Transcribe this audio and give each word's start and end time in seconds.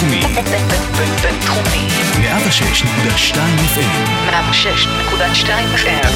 בינתחומי. 0.00 0.20
בינתחומי. 1.22 1.88
106.2 2.20 3.36
FM. 3.74 4.30
106.2 4.30 5.50
FM. 5.74 6.08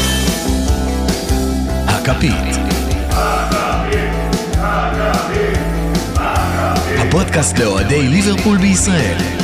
הכפית. 1.88 2.56
הפודקאסט 6.98 7.58
לאוהדי 7.58 8.02
ליברפול 8.08 8.58
בישראל. 8.58 9.41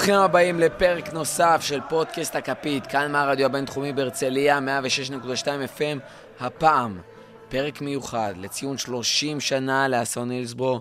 ברוכים 0.00 0.14
הבאים 0.14 0.60
לפרק 0.60 1.12
נוסף 1.12 1.60
של 1.60 1.80
פודקאסט 1.88 2.36
הכפית, 2.36 2.86
כאן 2.86 3.12
מהרדיו 3.12 3.46
הבינתחומי 3.46 3.92
בהרצליה, 3.92 4.58
106.2 4.58 5.46
FM, 5.78 5.98
הפעם 6.40 7.00
פרק 7.48 7.80
מיוחד 7.80 8.34
לציון 8.36 8.78
30 8.78 9.40
שנה 9.40 9.88
לאסון 9.88 10.30
הילסבורו. 10.30 10.80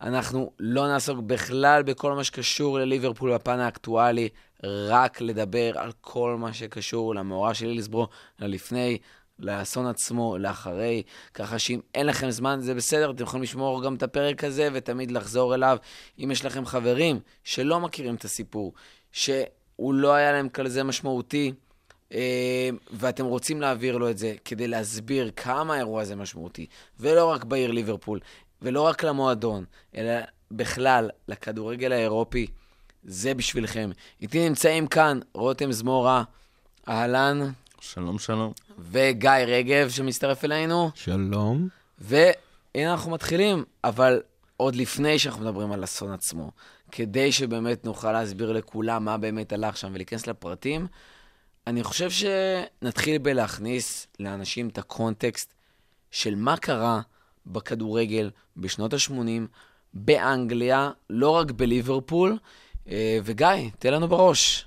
אנחנו 0.00 0.52
לא 0.58 0.88
נעסוק 0.88 1.18
בכלל 1.18 1.82
בכל 1.82 2.12
מה 2.12 2.24
שקשור 2.24 2.78
לליברפול 2.78 3.34
בפן 3.34 3.60
האקטואלי, 3.60 4.28
רק 4.64 5.20
לדבר 5.20 5.78
על 5.78 5.92
כל 6.00 6.36
מה 6.38 6.52
שקשור 6.52 7.14
למאורע 7.14 7.54
של 7.54 7.66
הילסבורו, 7.66 8.08
ללפני, 8.38 8.98
לאסון 9.38 9.86
עצמו, 9.86 10.38
לאחרי, 10.38 11.02
ככה 11.34 11.58
שאם 11.58 11.80
אין 11.94 12.06
לכם 12.06 12.30
זמן 12.30 12.58
זה 12.60 12.74
בסדר, 12.74 13.10
אתם 13.10 13.22
יכולים 13.22 13.42
לשמור 13.42 13.84
גם 13.84 13.94
את 13.94 14.02
הפרק 14.02 14.44
הזה 14.44 14.68
ותמיד 14.72 15.10
לחזור 15.10 15.54
אליו. 15.54 15.78
אם 16.18 16.30
יש 16.30 16.44
לכם 16.44 16.66
חברים 16.66 17.20
שלא 17.44 17.80
מכירים 17.80 18.14
את 18.14 18.24
הסיפור, 18.24 18.72
שהוא 19.12 19.94
לא 19.94 20.14
היה 20.14 20.32
להם 20.32 20.48
כזה 20.48 20.84
משמעותי, 20.84 21.52
אה, 22.12 22.70
ואתם 22.90 23.24
רוצים 23.24 23.60
להעביר 23.60 23.96
לו 23.96 24.10
את 24.10 24.18
זה 24.18 24.34
כדי 24.44 24.68
להסביר 24.68 25.30
כמה 25.36 25.74
האירוע 25.74 26.02
הזה 26.02 26.16
משמעותי, 26.16 26.66
ולא 27.00 27.30
רק 27.30 27.44
בעיר 27.44 27.70
ליברפול, 27.70 28.20
ולא 28.62 28.82
רק 28.82 29.04
למועדון, 29.04 29.64
אלא 29.96 30.12
בכלל 30.50 31.10
לכדורגל 31.28 31.92
האירופי, 31.92 32.46
זה 33.04 33.34
בשבילכם. 33.34 33.90
איתי 34.20 34.48
נמצאים 34.48 34.86
כאן 34.86 35.20
רותם 35.34 35.72
זמורה, 35.72 36.22
אהלן, 36.88 37.50
שלום, 37.80 38.18
שלום. 38.18 38.52
וגיא 38.78 39.30
רגב 39.30 39.88
שמצטרף 39.88 40.44
אלינו, 40.44 40.90
שלום. 40.94 41.68
והנה 41.98 42.92
אנחנו 42.92 43.10
מתחילים, 43.10 43.64
אבל 43.84 44.20
עוד 44.56 44.76
לפני 44.76 45.18
שאנחנו 45.18 45.42
מדברים 45.42 45.72
על 45.72 45.84
אסון 45.84 46.12
עצמו, 46.12 46.50
כדי 46.92 47.32
שבאמת 47.32 47.84
נוכל 47.84 48.12
להסביר 48.12 48.52
לכולם 48.52 49.04
מה 49.04 49.18
באמת 49.18 49.52
הלך 49.52 49.76
שם 49.76 49.90
ולהיכנס 49.94 50.26
לפרטים, 50.26 50.86
אני 51.66 51.84
חושב 51.84 52.10
שנתחיל 52.10 53.18
בלהכניס 53.18 54.06
לאנשים 54.20 54.68
את 54.68 54.78
הקונטקסט 54.78 55.54
של 56.10 56.34
מה 56.34 56.56
קרה 56.56 57.00
בכדורגל 57.46 58.30
בשנות 58.56 58.92
ה-80 58.92 59.12
באנגליה, 59.94 60.90
לא 61.10 61.30
רק 61.30 61.50
בליברפול. 61.50 62.38
אה, 62.90 63.18
וגיא, 63.24 63.46
תן 63.78 63.92
לנו 63.92 64.08
בראש. 64.08 64.66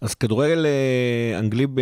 אז 0.00 0.14
כדורגל 0.14 0.66
אה, 0.66 1.38
אנגלי 1.38 1.66
ב... 1.66 1.80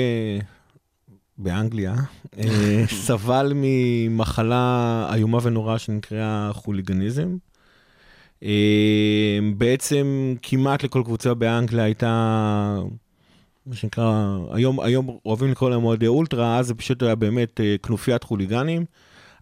באנגליה 1.38 1.94
אה, 2.38 2.84
סבל 3.06 3.52
ממחלה 3.54 5.10
איומה 5.14 5.38
ונוראה 5.42 5.78
שנקראה 5.78 6.50
חוליגניזם. 6.52 7.36
אה, 8.42 9.38
בעצם 9.56 10.34
כמעט 10.42 10.84
לכל 10.84 11.02
קבוצה 11.04 11.34
באנגליה 11.34 11.84
הייתה, 11.84 12.78
מה 13.66 13.74
שנקרא, 13.74 14.38
היום, 14.52 14.80
היום 14.80 15.18
אוהבים 15.26 15.50
לקרוא 15.50 15.70
להם 15.70 15.84
אוהדי 15.84 16.06
אולטרה, 16.06 16.58
אז 16.58 16.66
זה 16.66 16.74
פשוט 16.74 17.02
היה 17.02 17.14
באמת 17.14 17.60
אה, 17.60 17.76
כנופיית 17.82 18.24
חוליגנים. 18.24 18.84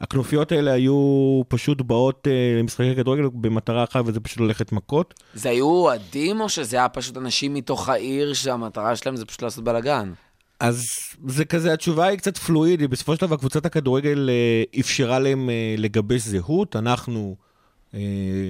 הכנופיות 0.00 0.52
האלה 0.52 0.72
היו 0.72 1.42
פשוט 1.48 1.80
באות 1.82 2.26
למשחקי 2.58 2.96
כדורגל 2.96 3.28
במטרה 3.34 3.84
אחת, 3.84 4.02
וזה 4.06 4.20
פשוט 4.20 4.40
ללכת 4.40 4.72
מכות. 4.72 5.14
זה 5.34 5.50
היו 5.50 5.66
אוהדים, 5.66 6.40
או 6.40 6.48
שזה 6.48 6.76
היה 6.76 6.88
פשוט 6.88 7.16
אנשים 7.16 7.54
מתוך 7.54 7.88
העיר 7.88 8.34
שהמטרה 8.34 8.96
שלהם 8.96 9.16
זה 9.16 9.24
פשוט 9.24 9.42
לעשות 9.42 9.64
בלאגן? 9.64 10.12
אז 10.60 10.86
זה 11.26 11.44
כזה, 11.44 11.72
התשובה 11.72 12.06
היא 12.06 12.18
קצת 12.18 12.38
פלואידית. 12.38 12.90
בסופו 12.90 13.16
של 13.16 13.26
דבר, 13.26 13.36
קבוצת 13.36 13.66
הכדורגל 13.66 14.30
אה, 14.30 14.80
אפשרה 14.80 15.18
להם 15.18 15.50
אה, 15.50 15.74
לגבש 15.78 16.20
זהות. 16.20 16.76
אנחנו 16.76 17.36
אה, 17.94 18.00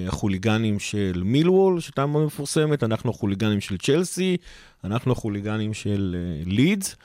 החוליגנים 0.07 0.79
של 0.79 1.21
מילוול, 1.25 1.79
שהייתה 1.79 2.05
מאוד 2.05 2.25
מפורסמת, 2.25 2.83
אנחנו 2.83 3.09
החוליגנים 3.09 3.61
של 3.61 3.77
צ'לסי, 3.77 4.37
אנחנו 4.83 5.11
החוליגנים 5.11 5.73
של 5.73 6.15
אה, 6.19 6.51
לידס. 6.51 6.95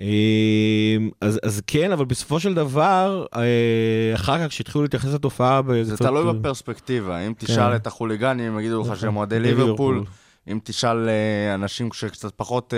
אה, 0.00 0.96
אז, 1.20 1.40
אז 1.42 1.60
כן, 1.66 1.92
אבל 1.92 2.04
בסופו 2.04 2.40
של 2.40 2.54
דבר, 2.54 3.26
אה, 3.36 4.14
אחר 4.14 4.38
כך 4.38 4.48
כשהתחילו 4.48 4.82
להתייחס 4.82 5.14
לתופעה... 5.14 5.60
זה 5.82 5.96
תלוי 5.96 6.32
בפרספקטיבה, 6.32 7.18
אם 7.18 7.32
תשאל 7.38 7.76
את 7.76 7.86
החוליגנים, 7.86 8.52
הם 8.52 8.58
יגידו 8.58 8.82
לך 8.82 9.00
שהם 9.00 9.16
אוהדי 9.16 9.40
ליברפול, 9.40 10.04
אם 10.48 10.58
תשאל 10.64 11.08
אה, 11.08 11.54
אנשים 11.54 11.92
שקצת 11.92 12.32
פחות 12.36 12.74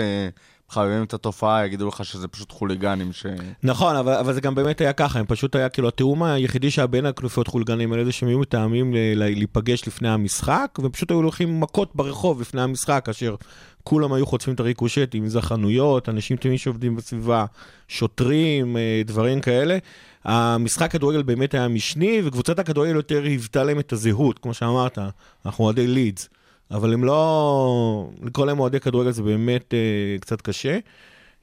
מחבבים 0.71 1.03
את 1.03 1.13
התופעה, 1.13 1.65
יגידו 1.65 1.87
לך 1.87 2.05
שזה 2.05 2.27
פשוט 2.27 2.51
חוליגנים 2.51 3.13
ש... 3.13 3.25
נכון, 3.63 3.95
אבל, 3.95 4.13
אבל 4.13 4.33
זה 4.33 4.41
גם 4.41 4.55
באמת 4.55 4.81
היה 4.81 4.93
ככה, 4.93 5.19
הם 5.19 5.25
פשוט 5.25 5.55
היה, 5.55 5.69
כאילו, 5.69 5.87
התיאום 5.87 6.23
היחידי 6.23 6.71
שהיה 6.71 6.87
בין 6.87 7.05
הכנופיות 7.05 7.47
חוליגנים 7.47 7.93
האלה 7.93 8.05
זה 8.05 8.11
שהם 8.11 8.29
היו 8.29 8.39
מתאמים 8.39 8.93
להיפגש 9.15 9.87
לפני 9.87 10.09
המשחק, 10.09 10.79
והם 10.79 10.91
פשוט 10.91 11.11
היו 11.11 11.17
הולכים 11.17 11.59
מכות 11.59 11.95
ברחוב 11.95 12.41
לפני 12.41 12.61
המשחק, 12.61 13.01
כאשר 13.05 13.35
כולם 13.83 14.13
היו 14.13 14.25
חוטפים 14.25 14.53
את 14.53 14.59
הריקושטים, 14.59 15.23
אם 15.23 15.29
זה 15.29 15.41
חנויות, 15.41 16.09
אנשים 16.09 16.37
תמיד 16.37 16.59
שעובדים 16.59 16.95
בסביבה, 16.95 17.45
שוטרים, 17.87 18.77
אה, 18.77 19.01
דברים 19.05 19.41
כאלה. 19.41 19.77
המשחק 20.23 20.91
כדורגל 20.91 21.23
באמת 21.23 21.53
היה 21.53 21.67
משני, 21.67 22.21
וקבוצת 22.25 22.59
הכדורגל 22.59 22.95
יותר 22.95 23.23
היוותה 23.23 23.63
להם 23.63 23.79
את 23.79 23.93
הזהות, 23.93 24.39
כמו 24.39 24.53
שאמרת, 24.53 24.97
אנחנו 25.45 25.63
אוהדי 25.63 25.87
לידס. 25.87 26.29
אבל 26.71 26.93
הם 26.93 27.03
לא... 27.03 28.09
לקרוא 28.23 28.45
להם 28.45 28.59
אוהדי 28.59 28.79
כדורגל 28.79 29.11
זה 29.11 29.23
באמת 29.23 29.73
אה, 29.73 30.19
קצת 30.19 30.41
קשה. 30.41 30.77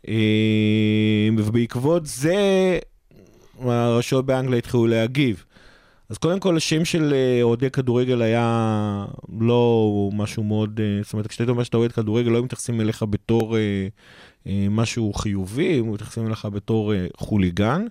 אה, 0.08 1.28
ובעקבות 1.36 2.06
זה, 2.06 2.78
הרשויות 3.60 4.26
באנגליה 4.26 4.58
התחילו 4.58 4.86
להגיב. 4.86 5.44
אז 6.08 6.18
קודם 6.18 6.40
כל, 6.40 6.56
השם 6.56 6.84
של 6.84 7.14
אה, 7.14 7.42
אוהדי 7.42 7.70
כדורגל 7.70 8.22
היה 8.22 9.06
לא 9.40 10.10
משהו 10.12 10.42
מאוד... 10.42 10.80
אה, 10.80 11.02
זאת 11.02 11.12
אומרת, 11.12 11.26
כשאתה 11.26 11.50
אומר 11.50 11.62
שאתה 11.62 11.76
אוהד 11.76 11.92
כדורגל, 11.92 12.30
לא 12.30 12.42
מתייחסים 12.42 12.80
אליך 12.80 13.02
בתור 13.02 13.56
אה, 13.56 13.86
אה, 14.46 14.66
משהו 14.70 15.12
חיובי, 15.12 15.80
מתייחסים 15.80 16.26
אליך 16.26 16.44
בתור 16.44 16.94
אה, 16.94 17.06
חוליגן. 17.16 17.82
אה, 17.82 17.88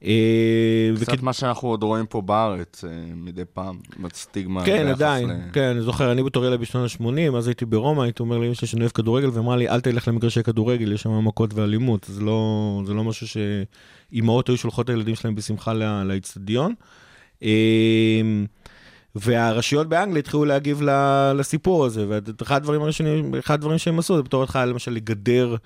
קצת 0.00 1.12
וכ- 1.14 1.22
מה 1.22 1.32
שאנחנו 1.32 1.68
עוד 1.68 1.82
רואים 1.82 2.06
פה 2.06 2.20
בארץ 2.20 2.84
אה, 2.84 2.90
מדי 3.16 3.42
פעם, 3.52 3.78
סטיגמה. 4.14 4.64
כן, 4.64 4.86
עדיין, 4.86 5.30
ל- 5.30 5.34
כן, 5.52 5.62
אני 5.62 5.80
זוכר, 5.80 6.12
אני 6.12 6.22
בתור 6.22 6.44
ילד 6.44 6.60
בשנות 6.60 6.90
ה-80, 7.00 7.36
אז 7.36 7.46
הייתי 7.48 7.64
ברומא, 7.64 8.02
הייתי 8.02 8.22
אומר 8.22 8.38
לאמא 8.38 8.54
שלי 8.54 8.68
שאני 8.68 8.80
אוהב 8.80 8.92
כדורגל, 8.92 9.30
ואמרה 9.32 9.56
לי, 9.56 9.68
אל 9.68 9.80
תלך 9.80 10.08
למגרשי 10.08 10.42
כדורגל, 10.42 10.92
יש 10.92 11.02
שם 11.02 11.24
מכות 11.24 11.54
ואלימות. 11.54 12.06
זה 12.10 12.20
לא, 12.20 12.42
זה 12.86 12.94
לא 12.94 13.04
משהו 13.04 13.26
שאימהות 13.28 14.48
היו 14.48 14.56
שולחות 14.56 14.84
את 14.84 14.90
הילדים 14.90 15.14
שלהם 15.14 15.34
בשמחה 15.34 15.72
לאצטדיון. 16.04 16.74
אמ, 17.42 17.48
והרשויות 19.14 19.88
באנגליה 19.88 20.18
התחילו 20.18 20.44
להגיב 20.44 20.82
לסיפור 21.34 21.84
הזה, 21.84 22.06
ואחד 22.08 22.56
הדברים 22.56 22.82
הראשונים, 22.82 23.34
אחד 23.34 23.54
הדברים 23.54 23.78
שהם 23.78 23.98
עשו, 23.98 24.16
זה 24.16 24.22
בתור 24.22 24.42
התחלה 24.42 24.64
למשל 24.66 24.90
לגדר 24.90 25.56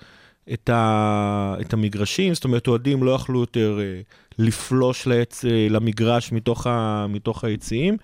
את, 0.53 0.69
ה, 0.69 1.55
את 1.61 1.73
המגרשים, 1.73 2.33
זאת 2.33 2.43
אומרת, 2.43 2.67
אוהדים 2.67 3.03
לא 3.03 3.11
יכלו 3.11 3.39
יותר 3.39 3.79
אה, 3.81 4.01
לפלוש 4.39 5.07
לעץ, 5.07 5.45
אה, 5.45 5.67
למגרש 5.69 6.31
מתוך, 6.31 6.67
ה, 6.67 7.05
מתוך 7.09 7.43
היציעים, 7.43 7.97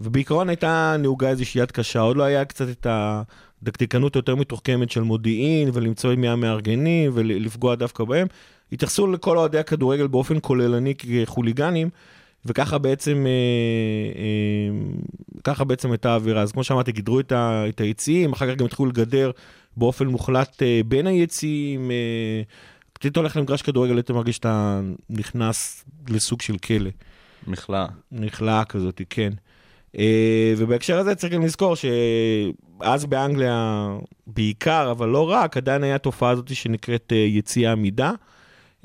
ובעיקרון 0.00 0.48
הייתה 0.48 0.96
נהוגה 0.98 1.28
איזושהי 1.28 1.60
יד 1.60 1.70
קשה, 1.70 2.00
עוד 2.00 2.16
לא 2.16 2.22
היה 2.22 2.44
קצת 2.44 2.68
את 2.68 2.86
הדקדקנות 3.62 4.16
היותר 4.16 4.34
מתוחכמת 4.34 4.90
של 4.90 5.02
מודיעין, 5.02 5.70
ולמצוא 5.72 6.14
מי 6.14 6.28
המארגנים, 6.28 7.10
ולפגוע 7.14 7.74
דווקא 7.74 8.04
בהם. 8.04 8.26
התייחסו 8.72 9.06
לכל 9.06 9.38
אוהדי 9.38 9.58
הכדורגל 9.58 10.06
באופן 10.06 10.36
כוללני 10.42 10.94
כחוליגנים, 10.94 11.88
וככה 12.46 12.78
בעצם, 12.78 13.26
אה, 13.26 13.30
אה, 14.20 14.78
ככה 15.44 15.64
בעצם 15.64 15.90
הייתה 15.90 16.12
האווירה. 16.12 16.42
אז 16.42 16.52
כמו 16.52 16.64
שאמרתי, 16.64 16.92
גידרו 16.92 17.20
את, 17.20 17.32
ה, 17.32 17.64
את 17.68 17.80
היציעים, 17.80 18.32
אחר 18.32 18.50
כך 18.50 18.56
גם 18.56 18.66
התחילו 18.66 18.88
לגדר 18.88 19.30
באופן 19.76 20.06
מוחלט 20.06 20.62
אה, 20.62 20.80
בין 20.88 21.06
היציעים. 21.06 21.90
אה, 21.90 22.42
כשאתה 23.00 23.20
הולך 23.20 23.36
למגרש 23.36 23.62
כדורגל, 23.62 23.98
אתה 23.98 24.12
מרגיש 24.12 24.36
שאתה 24.36 24.80
נכנס 25.10 25.84
לסוג 26.08 26.42
של 26.42 26.58
כלא. 26.58 26.90
מכלאה. 27.46 27.86
נכלאה 28.12 28.64
כזאת, 28.64 29.02
כן. 29.10 29.32
אה, 29.98 30.54
ובהקשר 30.56 30.98
הזה 30.98 31.14
צריך 31.14 31.32
גם 31.32 31.44
לזכור 31.44 31.74
שאז 31.76 33.06
באנגליה 33.06 33.88
בעיקר, 34.26 34.90
אבל 34.90 35.08
לא 35.08 35.30
רק, 35.30 35.56
עדיין 35.56 35.82
היה 35.82 35.98
תופעה 35.98 36.30
הזאת 36.30 36.54
שנקראת 36.54 37.12
אה, 37.12 37.18
יציאה 37.18 37.74
מידה. 37.74 38.12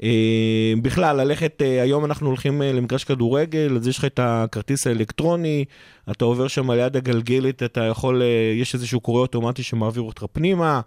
אה, 0.03 0.73
בכלל, 0.81 1.21
ללכת, 1.21 1.61
היום 1.81 2.05
אנחנו 2.05 2.27
הולכים 2.27 2.61
למגרש 2.61 3.03
כדורגל, 3.03 3.77
אז 3.77 3.87
יש 3.87 3.97
לך 3.97 4.05
את 4.05 4.19
הכרטיס 4.23 4.87
האלקטרוני, 4.87 5.65
אתה 6.11 6.25
עובר 6.25 6.47
שם 6.47 6.71
ליד 6.71 6.97
הגלגלת, 6.97 7.63
אתה 7.63 7.81
יכול, 7.81 8.21
יש 8.55 8.73
איזשהו 8.75 8.99
קורא 8.99 9.21
אוטומטי 9.21 9.63
שמעביר 9.63 10.01
אותך 10.03 10.25
פנימה. 10.31 10.81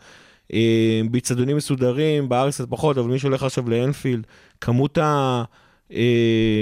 אה, 0.52 1.00
באיצטדיונים 1.10 1.56
מסודרים, 1.56 2.28
בארץ 2.28 2.54
קצת 2.54 2.70
פחות, 2.70 2.98
אבל 2.98 3.10
מי 3.10 3.18
שהולך 3.18 3.42
עכשיו 3.42 3.70
לאנפילד, 3.70 4.26
כמות 4.60 4.98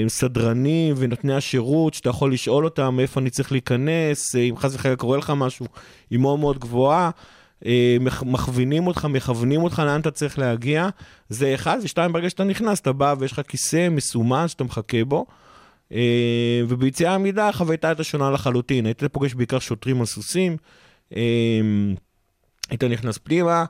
הסדרנים 0.07 0.95
ונותני 0.99 1.35
השירות, 1.35 1.95
שאתה 1.95 2.09
יכול 2.09 2.33
לשאול 2.33 2.65
אותם 2.65 2.95
מאיפה 2.97 3.21
אני 3.21 3.31
צריך 3.31 3.53
להיכנס, 3.53 4.37
אה, 4.37 4.41
אם 4.41 4.57
חס 4.57 4.75
וחלילה 4.75 4.97
קורה 4.97 5.19
לך 5.19 5.33
משהו, 5.37 5.67
היא 6.11 6.19
מאוד 6.19 6.39
מאוד 6.39 6.59
גבוהה. 6.59 7.11
אה, 7.67 7.97
מכ- 8.01 8.23
מכווינים 8.23 8.87
אותך, 8.87 9.05
מכוונים 9.05 9.63
אותך 9.63 9.83
לאן 9.87 10.01
אתה 10.01 10.11
צריך 10.11 10.39
להגיע, 10.39 10.89
זה 11.29 11.55
אחד, 11.55 11.79
ושתיים, 11.83 12.13
ברגע 12.13 12.31
שאתה 12.31 12.45
נכנס, 12.45 12.81
אתה 12.81 12.93
בא 12.93 13.15
ויש 13.19 13.33
לך 13.33 13.41
כיסא 13.49 13.89
מסומן 13.89 14.49
שאתה 14.49 14.65
מחכה 14.65 15.05
בו, 15.05 15.27
אה, 15.93 16.63
וביציאה 16.69 17.15
עמידה 17.15 17.49
החווייתה 17.49 17.89
הייתה 17.89 18.05
שונה 18.05 18.31
לחלוטין, 18.31 18.87
היית 18.87 19.05
פוגש 19.05 19.35
בעיקר 19.35 19.59
שוטרים 19.59 20.01
על 20.01 20.07
סוסים, 20.07 20.57
אה, 21.17 21.21
היית 22.71 22.85
נכנס 22.85 23.19
פנימה, 23.19 23.65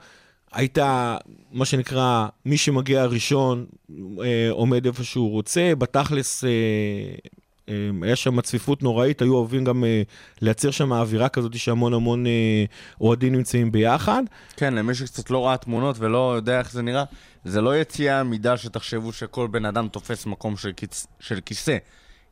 היית, 0.53 0.79
מה 1.53 1.65
שנקרא, 1.65 2.27
מי 2.47 2.57
שמגיע 2.57 3.05
ראשון 3.05 3.67
אה, 4.23 4.51
עומד 4.51 4.87
איפה 4.87 5.05
שהוא 5.05 5.31
רוצה, 5.31 5.73
בתכלס 5.79 6.45
אה, 6.45 6.51
אה, 7.71 7.91
היה 8.03 8.17
שם 8.17 8.41
צפיפות 8.41 8.83
נוראית, 8.83 9.23
היו 9.23 9.35
אוהבים 9.35 9.65
גם 9.65 9.85
אה, 9.85 10.03
לייצר 10.41 10.71
שם 10.71 10.93
אווירה 10.93 11.29
כזאת 11.29 11.59
שהמון 11.59 11.95
המון 11.95 12.27
אה, 12.27 12.65
אוהדים 13.01 13.35
נמצאים 13.35 13.73
ביחד. 13.73 14.23
כן, 14.57 14.75
למי 14.75 14.95
שקצת 14.95 15.31
לא 15.31 15.47
ראה 15.47 15.57
תמונות 15.57 15.97
ולא 15.99 16.33
יודע 16.37 16.59
איך 16.59 16.73
זה 16.73 16.83
נראה, 16.83 17.05
זה 17.45 17.61
לא 17.61 17.77
יציאה 17.77 18.21
עמידה 18.21 18.57
שתחשבו 18.57 19.13
שכל 19.13 19.47
בן 19.47 19.65
אדם 19.65 19.89
תופס 19.89 20.27
מקום 20.27 20.57
של, 20.57 20.73
קיצ... 20.73 21.07
של 21.21 21.41
כיסא. 21.41 21.77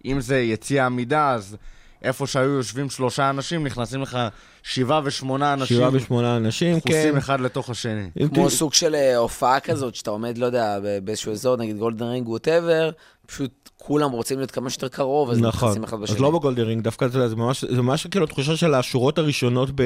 אם 0.05 0.21
זה 0.21 0.41
יציאה 0.41 0.87
עמידה, 0.87 1.31
אז 1.31 1.57
איפה 2.03 2.27
שהיו 2.27 2.51
יושבים 2.51 2.91
שלושה 2.91 3.31
אנשים, 3.31 3.65
נכנסים 3.67 4.03
לך 4.03 4.19
שבעה 4.63 5.01
ושמונה 5.05 5.53
אנשים, 5.53 5.77
שבעה 5.77 5.91
ושמונה 5.93 6.37
אנשים, 6.37 6.81
כן. 6.81 6.93
דחוסים 6.93 7.17
אחד 7.17 7.41
לתוך 7.41 7.71
השני. 7.71 8.11
כמו 8.35 8.49
ת- 8.49 8.51
סוג 8.53 8.75
של 8.75 8.95
אה, 8.95 9.17
הופעה 9.17 9.61
כזאת, 9.61 9.95
שאתה 9.95 10.11
עומד, 10.11 10.39
לא 10.39 10.47
יודע, 10.47 10.79
ב- 10.83 10.99
באיזשהו 11.05 11.33
אזור, 11.33 11.57
נגיד 11.57 11.77
golden 11.79 12.07
ring 12.07 12.29
whatever, 12.29 12.91
פשוט 13.27 13.71
כולם 13.77 14.11
רוצים 14.11 14.39
להיות 14.39 14.51
כמה 14.51 14.71
שיותר 14.71 14.89
קרוב, 14.89 15.31
אז 15.31 15.39
נכון, 15.41 15.49
נכנסים 15.69 15.85
אחד 15.85 16.01
בשני. 16.01 16.17
אז 16.17 16.23
לא 16.23 16.31
ב 16.31 16.35
golden 16.35 16.61
ring, 16.61 16.83
דווקא 16.85 17.09
זה 17.09 17.37
ממש, 17.37 17.65
זה 17.65 17.83
ממש 17.83 18.07
כאילו 18.07 18.27
תחושה 18.27 18.57
של 18.57 18.75
השורות 18.75 19.19
הראשונות 19.19 19.71
ב, 19.75 19.83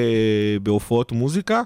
בהופעות 0.63 1.11
מוזיקה. 1.11 1.61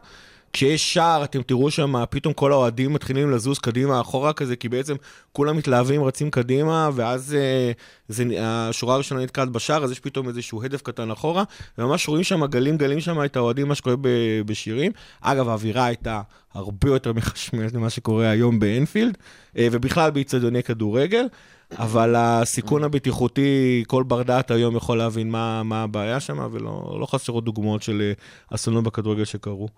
כשיש 0.53 0.93
שער, 0.93 1.23
אתם 1.23 1.41
תראו 1.41 1.71
שם, 1.71 1.93
פתאום 2.09 2.33
כל 2.33 2.51
האוהדים 2.51 2.93
מתחילים 2.93 3.31
לזוז 3.31 3.59
קדימה 3.59 4.01
אחורה 4.01 4.33
כזה, 4.33 4.55
כי 4.55 4.69
בעצם 4.69 4.95
כולם 5.31 5.57
מתלהבים, 5.57 6.03
רצים 6.03 6.31
קדימה, 6.31 6.89
ואז 6.93 7.33
אה, 7.33 7.71
זה, 8.07 8.23
השורה 8.41 8.93
הראשונה 8.93 9.23
נתקעת 9.23 9.49
בשער, 9.49 9.83
אז 9.83 9.91
יש 9.91 9.99
פתאום 9.99 10.27
איזשהו 10.27 10.63
הדף 10.63 10.81
קטן 10.81 11.11
אחורה, 11.11 11.43
וממש 11.77 12.07
רואים 12.07 12.23
שם 12.23 12.45
גלים 12.45 12.77
גלים 12.77 12.99
שם 12.99 13.23
את 13.25 13.35
האוהדים, 13.35 13.67
מה 13.67 13.75
שקורה 13.75 13.95
ב- 14.01 14.41
בשירים. 14.45 14.91
אגב, 15.21 15.49
האווירה 15.49 15.85
הייתה 15.85 16.21
הרבה 16.53 16.89
יותר 16.89 17.13
מחשמלת 17.13 17.73
ממה 17.73 17.89
שקורה 17.89 18.29
היום 18.29 18.59
באנפילד, 18.59 19.17
אה, 19.57 19.67
ובכלל 19.71 20.11
באיצטדיוני 20.11 20.63
כדורגל. 20.63 21.25
אבל 21.71 22.15
הסיכון 22.17 22.83
הבטיחותי, 22.83 23.83
כל 23.87 24.03
בר 24.03 24.23
דעת 24.23 24.51
היום 24.51 24.75
יכול 24.75 24.97
להבין 24.97 25.29
מה, 25.29 25.63
מה 25.63 25.83
הבעיה 25.83 26.19
שם, 26.19 26.47
ולא 26.51 26.97
לא 26.99 27.05
חסרות 27.05 27.43
דוגמאות 27.43 27.83
של 27.83 28.01
אה, 28.01 28.55
אסונות 28.55 28.83
בכדורגל 28.83 29.25
שקרו. 29.25 29.69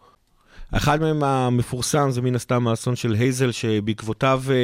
אחד 0.71 1.01
מהם 1.01 1.23
המפורסם 1.23 2.11
זה 2.11 2.21
מן 2.21 2.35
הסתם 2.35 2.67
האסון 2.67 2.95
של 2.95 3.13
הייזל, 3.13 3.51
שבעקבותיו 3.51 4.43
אה, 4.49 4.55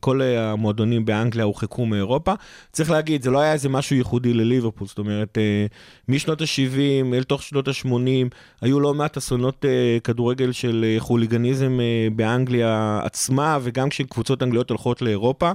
כל 0.00 0.22
המועדונים 0.22 1.04
באנגליה 1.04 1.44
הורחקו 1.44 1.86
מאירופה. 1.86 2.32
צריך 2.72 2.90
להגיד, 2.90 3.22
זה 3.22 3.30
לא 3.30 3.38
היה 3.38 3.52
איזה 3.52 3.68
משהו 3.68 3.96
ייחודי 3.96 4.32
לליברפול, 4.32 4.86
זאת 4.88 4.98
אומרת, 4.98 5.38
אה, 5.38 5.66
משנות 6.08 6.40
ה-70 6.40 7.14
אל 7.14 7.22
תוך 7.22 7.42
שנות 7.42 7.68
ה-80, 7.68 8.34
היו 8.60 8.80
לא 8.80 8.94
מעט 8.94 9.16
אסונות 9.16 9.64
אה, 9.64 9.98
כדורגל 10.04 10.52
של 10.52 10.96
חוליגניזם 10.98 11.78
באנגליה 12.16 13.00
עצמה, 13.04 13.58
וגם 13.62 13.88
כשקבוצות 13.88 14.42
אנגליות 14.42 14.70
הולכות 14.70 15.02
לאירופה. 15.02 15.52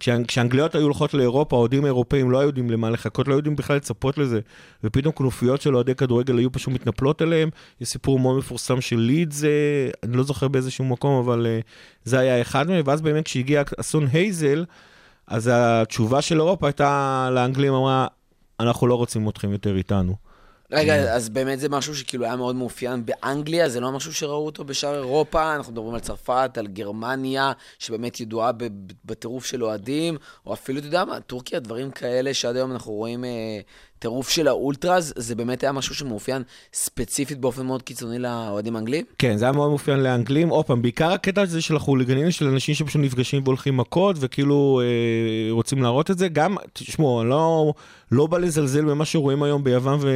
כשהאנגליות 0.00 0.74
היו 0.74 0.82
הולכות 0.82 1.14
לאירופה, 1.14 1.56
האוהדים 1.56 1.84
האירופאים 1.84 2.30
לא 2.30 2.38
היו 2.38 2.46
יודעים 2.46 2.70
למה 2.70 2.90
לחכות, 2.90 3.28
לא 3.28 3.32
היו 3.32 3.38
יודעים 3.38 3.56
בכלל 3.56 3.76
לצפות 3.76 4.18
לזה. 4.18 4.40
ופתאום 4.84 5.12
כנופיות 5.12 5.60
של 5.60 5.74
אוהדי 5.74 5.94
כדורגל 5.94 6.38
היו 6.38 6.52
פשוט 6.52 6.74
מתנפלות 6.74 7.22
עליהם. 7.22 7.48
יש 7.80 7.88
סיפור 7.88 8.18
מאוד 8.18 8.38
מפורסם 8.38 8.80
של 8.80 8.96
לידס, 8.96 9.44
אה, 9.44 9.48
אני 10.02 10.16
לא 10.16 10.22
זוכר 10.22 10.48
באיזשהו 10.48 10.84
מקום, 10.84 11.18
אבל 11.24 11.46
אה, 11.46 11.60
זה 12.04 12.18
היה 12.18 12.40
אחד 12.40 12.68
מהם. 12.68 12.82
ואז 12.86 13.00
באמת 13.00 13.24
כשהגיע 13.24 13.62
אסון 13.80 14.06
הייזל, 14.12 14.64
אז 15.26 15.50
התשובה 15.52 16.22
של 16.22 16.36
אירופה 16.36 16.66
הייתה 16.66 17.28
לאנגלים, 17.32 17.74
אמרה, 17.74 18.06
אנחנו 18.60 18.86
לא 18.86 18.94
רוצים 18.94 19.28
אתכם 19.28 19.52
יותר 19.52 19.76
איתנו. 19.76 20.29
רגע, 20.72 20.94
אה. 20.94 21.14
אז 21.14 21.28
באמת 21.28 21.60
זה 21.60 21.68
משהו 21.68 21.94
שכאילו 21.94 22.24
היה 22.24 22.36
מאוד 22.36 22.56
מאופיין 22.56 23.06
באנגליה, 23.06 23.68
זה 23.68 23.80
לא 23.80 23.92
משהו 23.92 24.14
שראו 24.14 24.46
אותו 24.46 24.64
בשאר 24.64 24.94
אירופה, 24.94 25.56
אנחנו 25.56 25.72
מדברים 25.72 25.94
על 25.94 26.00
צרפת, 26.00 26.58
על 26.58 26.66
גרמניה, 26.66 27.52
שבאמת 27.78 28.20
ידועה 28.20 28.50
בטירוף 29.04 29.46
של 29.46 29.64
אוהדים, 29.64 30.16
או 30.46 30.52
אפילו, 30.52 30.78
אתה 30.78 30.86
יודע 30.86 31.04
מה, 31.04 31.20
טורקיה, 31.20 31.60
דברים 31.60 31.90
כאלה 31.90 32.34
שעד 32.34 32.56
היום 32.56 32.72
אנחנו 32.72 32.92
רואים 32.92 33.24
אה, 33.24 33.60
טירוף 34.00 34.28
של 34.28 34.48
האולטראז, 34.48 35.12
זה 35.16 35.34
באמת 35.34 35.62
היה 35.62 35.72
משהו 35.72 35.94
שמאופיין 35.94 36.42
ספציפית 36.72 37.38
באופן 37.38 37.66
מאוד 37.66 37.82
קיצוני 37.82 38.18
לאוהדים 38.18 38.76
האנגלים? 38.76 39.04
כן, 39.18 39.36
זה 39.36 39.44
היה 39.44 39.52
מאוד 39.52 39.68
מאופיין 39.68 40.00
לאנגלים. 40.00 40.48
עוד 40.48 40.64
פעם, 40.64 40.82
בעיקר 40.82 41.12
הקטע 41.12 41.42
הזה 41.42 41.60
של 41.60 41.76
החוליגנים, 41.76 42.30
של 42.30 42.46
אנשים 42.46 42.74
שפשוט 42.74 43.00
נפגשים 43.00 43.42
והולכים 43.44 43.76
מכות, 43.76 44.16
וכאילו 44.20 44.80
אה, 44.82 45.52
רוצים 45.52 45.82
להראות 45.82 46.10
את 46.10 46.18
זה. 46.18 46.28
גם, 46.28 46.56
תשמעו, 46.72 47.20
אני 47.20 47.30
לא, 47.30 47.72
לא 48.12 48.26
בא 48.26 48.38
לזלזל 48.38 48.84
במה 48.84 49.04
שרואים 49.04 49.42
היום 49.42 49.64
ביוון 49.64 49.98
ו, 50.02 50.08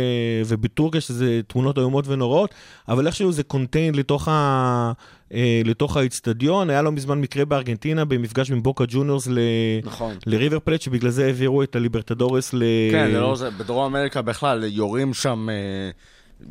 ובטורקיה, 0.46 1.00
שזה 1.00 1.40
תמונות 1.46 1.78
איומות 1.78 2.08
ונוראות, 2.08 2.54
אבל 2.88 3.06
איכשהו 3.06 3.32
זה 3.32 3.42
קונטיין 3.42 3.94
לתוך 3.94 4.28
ה... 4.28 4.92
אה, 5.32 5.62
לתוך 5.64 5.96
האיצטדיון, 5.96 6.70
היה 6.70 6.82
לא 6.82 6.92
מזמן 6.92 7.20
מקרה 7.20 7.44
בארגנטינה 7.44 8.04
במפגש 8.04 8.50
בין 8.50 8.62
בוקה 8.62 8.84
ג'וניורס 8.88 9.26
ל... 9.26 9.38
נכון. 9.84 10.16
לריבר 10.26 10.58
פלט, 10.64 10.80
שבגלל 10.80 11.10
זה 11.10 11.26
העבירו 11.26 11.62
את 11.62 11.76
הליברטדורס 11.76 12.54
ל... 12.54 12.62
כן, 12.90 13.10
זה 13.12 13.20
לא 13.20 13.36
זה, 13.36 13.50
בדרום 13.50 13.84
אמריקה 13.84 14.22
בכלל, 14.22 14.64
יורים 14.64 15.14
שם 15.14 15.48
אה, 15.50 15.90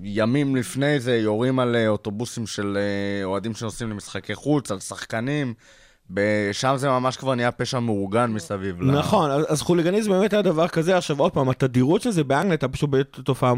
ימים 0.04 0.56
לפני 0.56 1.00
זה, 1.00 1.18
יורים 1.18 1.60
על 1.60 1.76
אה, 1.76 1.88
אוטובוסים 1.88 2.48
של 2.48 2.78
אה, 2.78 3.26
אוהדים 3.26 3.54
שנוסעים 3.54 3.90
למשחקי 3.90 4.36
חוץ, 4.36 4.72
על 4.72 4.80
שחקנים. 4.80 5.54
שם 6.52 6.74
זה 6.78 6.90
ממש 6.90 7.18
כבר 7.18 7.36
נהיה 7.36 7.52
פשע 7.52 7.80
מאורגן 7.80 8.32
מסביב. 8.32 8.82
נכון, 8.82 9.32
אז, 9.32 9.46
אז 9.50 9.62
חוליגניזם 9.62 10.12
באמת 10.12 10.34
היה 10.34 10.42
דבר 10.42 10.68
כזה. 10.68 10.98
עכשיו, 10.98 11.20
עוד 11.20 11.32
פעם, 11.32 11.50
התדירות 11.50 12.02
של 12.02 12.12
זה 12.12 12.24
באנגליה 12.24 12.52
הייתה 12.52 12.68
פשוט 12.68 12.90
תופעה 13.24 13.54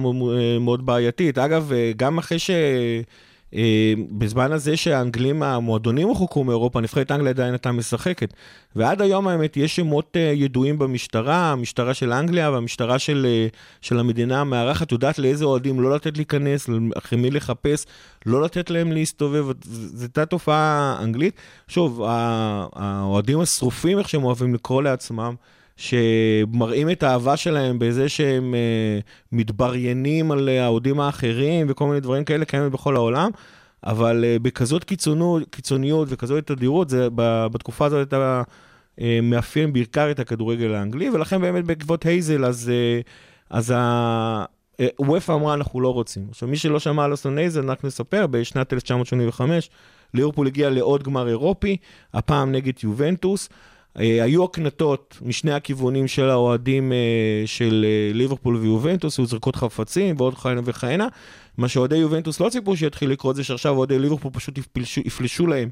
מאוד, 0.59 0.85
בעייתית. 0.85 1.37
אגב, 1.37 1.71
גם 1.97 2.17
אחרי 2.17 2.39
ש... 2.39 2.49
אה, 3.55 3.93
בזמן 4.11 4.51
הזה 4.51 4.77
שהאנגלים, 4.77 5.43
המועדונים 5.43 6.07
הורחקו 6.07 6.43
מאירופה, 6.43 6.81
נבחרת 6.81 7.11
אנגליה 7.11 7.29
עדיין 7.29 7.53
הייתה 7.53 7.71
משחקת. 7.71 8.33
ועד 8.75 9.01
היום 9.01 9.27
האמת, 9.27 9.57
יש 9.57 9.75
שמות 9.75 10.17
אה, 10.17 10.21
ידועים 10.21 10.79
במשטרה, 10.79 11.51
המשטרה 11.51 11.93
של 11.93 12.13
אנגליה 12.13 12.51
והמשטרה 12.51 12.99
של, 12.99 13.25
אה, 13.29 13.47
של 13.81 13.99
המדינה 13.99 14.41
המארחת, 14.41 14.91
יודעת 14.91 15.19
לאיזה 15.19 15.45
אוהדים 15.45 15.79
לא 15.79 15.95
לתת 15.95 16.17
להיכנס, 16.17 16.69
אחרי 16.97 17.19
מי 17.19 17.31
לחפש, 17.31 17.85
לא 18.25 18.41
לתת 18.41 18.69
להם 18.69 18.91
להסתובב, 18.91 19.45
זו 19.63 20.03
הייתה 20.03 20.25
תופעה 20.25 20.97
אנגלית. 21.03 21.35
שוב, 21.67 22.01
האוהדים 22.75 23.39
השרופים, 23.39 23.99
איך 23.99 24.09
שהם 24.09 24.23
אוהבים 24.23 24.53
לקרוא 24.53 24.81
לעצמם, 24.81 25.35
שמראים 25.77 26.89
את 26.89 27.03
האהבה 27.03 27.37
שלהם 27.37 27.79
בזה 27.79 28.09
שהם 28.09 28.55
אה, 28.55 28.99
מתבריינים 29.31 30.31
על 30.31 30.49
האוהדים 30.49 30.99
האחרים 30.99 31.67
וכל 31.69 31.87
מיני 31.87 31.99
דברים 31.99 32.23
כאלה 32.23 32.45
קיימים 32.45 32.71
בכל 32.71 32.95
העולם, 32.95 33.31
אבל 33.85 34.25
אה, 34.25 34.37
בכזאת 34.41 34.83
קיצונות, 34.83 35.43
קיצוניות 35.49 36.07
וכזאת 36.11 36.47
תדירות, 36.47 36.89
זה 36.89 37.07
בתקופה 37.51 37.85
הזאת 37.85 37.97
הייתה 37.97 38.43
אה, 39.01 39.19
מאפיין 39.23 39.73
בעיקר 39.73 40.11
את 40.11 40.19
הכדורגל 40.19 40.73
האנגלי, 40.73 41.09
ולכן 41.09 41.41
באמת 41.41 41.65
בעקבות 41.65 42.05
הייזל, 42.05 42.45
אז, 42.45 42.71
אה, 42.73 42.99
אז 43.49 43.73
ה... 43.75 44.45
וופא 44.99 45.31
אמרה, 45.31 45.53
אנחנו 45.53 45.81
לא 45.81 45.93
רוצים. 45.93 46.27
עכשיו, 46.29 46.49
מי 46.49 46.57
שלא 46.57 46.79
שמע 46.79 47.03
על 47.03 47.13
אסון 47.13 47.37
הייזל, 47.37 47.71
רק 47.71 47.83
נספר, 47.83 48.27
בשנת 48.27 48.73
1985, 48.73 49.69
ליברפול 50.13 50.47
הגיע 50.47 50.69
לעוד 50.69 51.03
גמר 51.03 51.27
אירופי, 51.27 51.77
הפעם 52.13 52.51
נגד 52.51 52.73
יובנטוס. 52.83 53.49
אה, 53.99 54.23
היו 54.23 54.43
הקנטות 54.43 55.17
משני 55.21 55.53
הכיוונים 55.53 56.07
של 56.07 56.29
האוהדים 56.29 56.91
אה, 56.91 56.97
של 57.45 57.85
אה, 57.87 58.13
ליברפול 58.13 58.55
ויובנטוס, 58.55 59.17
היו 59.17 59.25
זרקות 59.25 59.55
חפצים 59.55 60.15
ועוד 60.17 60.35
כהנה 60.35 60.61
וכהנה. 60.63 61.07
מה 61.57 61.67
שאוהדי 61.67 61.95
יובנטוס 61.97 62.39
לא 62.39 62.49
ציפו 62.49 62.77
שיתחיל 62.77 63.09
לקרות 63.09 63.35
זה 63.35 63.43
שעכשיו 63.43 63.77
אוהדי 63.77 63.99
ליברפול 63.99 64.31
פשוט 64.31 64.57
יפלשו, 64.57 65.01
יפלשו 65.05 65.47
להם 65.47 65.69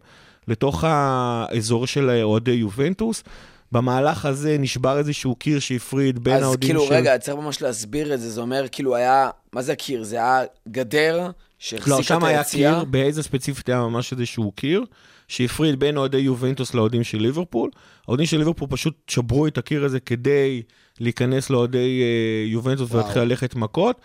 לתוך 0.48 0.84
האזור 0.88 1.88
של 1.88 2.20
אוהדי 2.24 2.52
יובנטוס. 2.52 3.24
במהלך 3.72 4.26
הזה 4.26 4.58
נשבר 4.60 4.98
איזשהו 4.98 5.36
קיר 5.36 5.60
שהפריד 5.60 6.20
בין 6.20 6.34
אז 6.34 6.44
האוהדים 6.44 6.70
כאילו, 6.70 6.86
של... 6.86 6.94
רגע, 6.94 7.18
צריך 7.18 7.38
ממש 7.38 7.62
להסביר 7.62 8.14
את 8.14 8.20
זה. 8.22 8.30
זה 8.30 8.42
אומר, 8.42 8.66
כאילו, 8.72 8.96
היה... 8.96 9.30
מה 9.54 9.62
זה 9.62 9.72
הקיר? 9.72 10.04
זה 10.04 10.16
היה 10.16 10.42
גדר 10.70 11.32
שהחזיקה 11.60 11.96
לא, 11.96 12.00
את 12.00 12.04
שם 12.04 12.24
היה 12.24 12.38
היציאה? 12.38 12.74
קיר, 12.74 12.84
באיזה 12.84 13.24
ספציפית 13.24 13.70
היה 13.70 13.80
ממש 13.80 14.12
איזשהו 14.12 14.52
קיר, 14.52 14.86
שהפריד 15.34 15.80
בין 15.80 15.98
אוהדי 15.98 16.18
יובנטוס 16.18 16.74
לאוהדים 16.74 17.04
של 17.04 17.18
ליברפול. 17.18 17.70
האוהדים 18.08 18.26
של 18.26 18.38
ליברפול 18.38 18.68
פשוט 18.72 18.94
שברו 19.08 19.48
את 19.48 19.58
הקיר 19.58 19.86
הזה 19.86 20.00
כדי 20.00 20.62
להיכנס 21.00 21.50
לאוהדי 21.50 22.02
אה, 22.02 22.52
יובנטוס. 22.52 22.92
ולהתחיל 22.92 23.22
ללכת 23.22 23.56
מכות. 23.56 24.02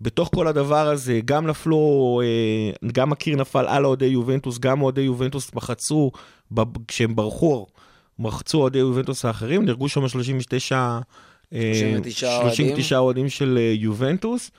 בתוך 0.00 0.30
כל 0.34 0.46
הדבר 0.46 0.88
הזה, 0.88 1.20
גם 1.24 1.46
נפלו, 1.46 2.20
אה, 2.24 2.88
גם 2.92 3.12
הקיר 3.12 3.36
נפל 3.36 3.66
על 3.66 3.86
אוהדי 3.86 4.06
יובנטוס, 4.06 4.58
גם 4.58 4.82
אוהדי 4.82 5.00
יובנטוס 5.00 5.54
מחצו, 5.54 6.10
כשהם 6.88 7.16
ברחו, 7.16 7.66
מחצו 8.18 8.58
אוהדי 8.58 8.78
יובנטוס 8.78 9.24
האחרים, 9.24 9.64
נהרגו 9.64 9.88
שם 9.88 10.08
39 10.08 10.98
אה, 11.54 11.72
39 11.74 12.26
אוהדים. 12.26 12.50
39 12.50 12.98
אוהדים 12.98 13.28
של 13.28 13.58
אה, 13.60 13.72
יובנטוס. 13.76 14.50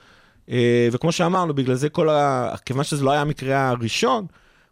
אה, 0.50 0.88
וכמו 0.92 1.12
שאמרנו, 1.12 1.54
בגלל 1.54 1.74
זה 1.74 1.88
כל 1.88 2.08
ה... 2.08 2.54
כיוון 2.66 2.84
שזה 2.84 3.04
לא 3.04 3.10
היה 3.10 3.20
המקרה 3.20 3.68
הראשון, 3.68 4.26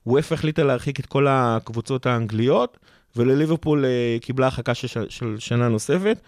וופא 0.06 0.34
החליטה 0.34 0.64
להרחיק 0.64 1.00
את 1.00 1.06
כל 1.06 1.26
הקבוצות 1.28 2.06
האנגליות, 2.06 2.78
ולליברפול 3.16 3.84
אה, 3.84 4.16
קיבלה 4.20 4.46
הרחקה 4.46 4.74
של, 4.74 5.06
של, 5.08 5.36
שנה 5.38 5.68
נוספת. 5.68 6.20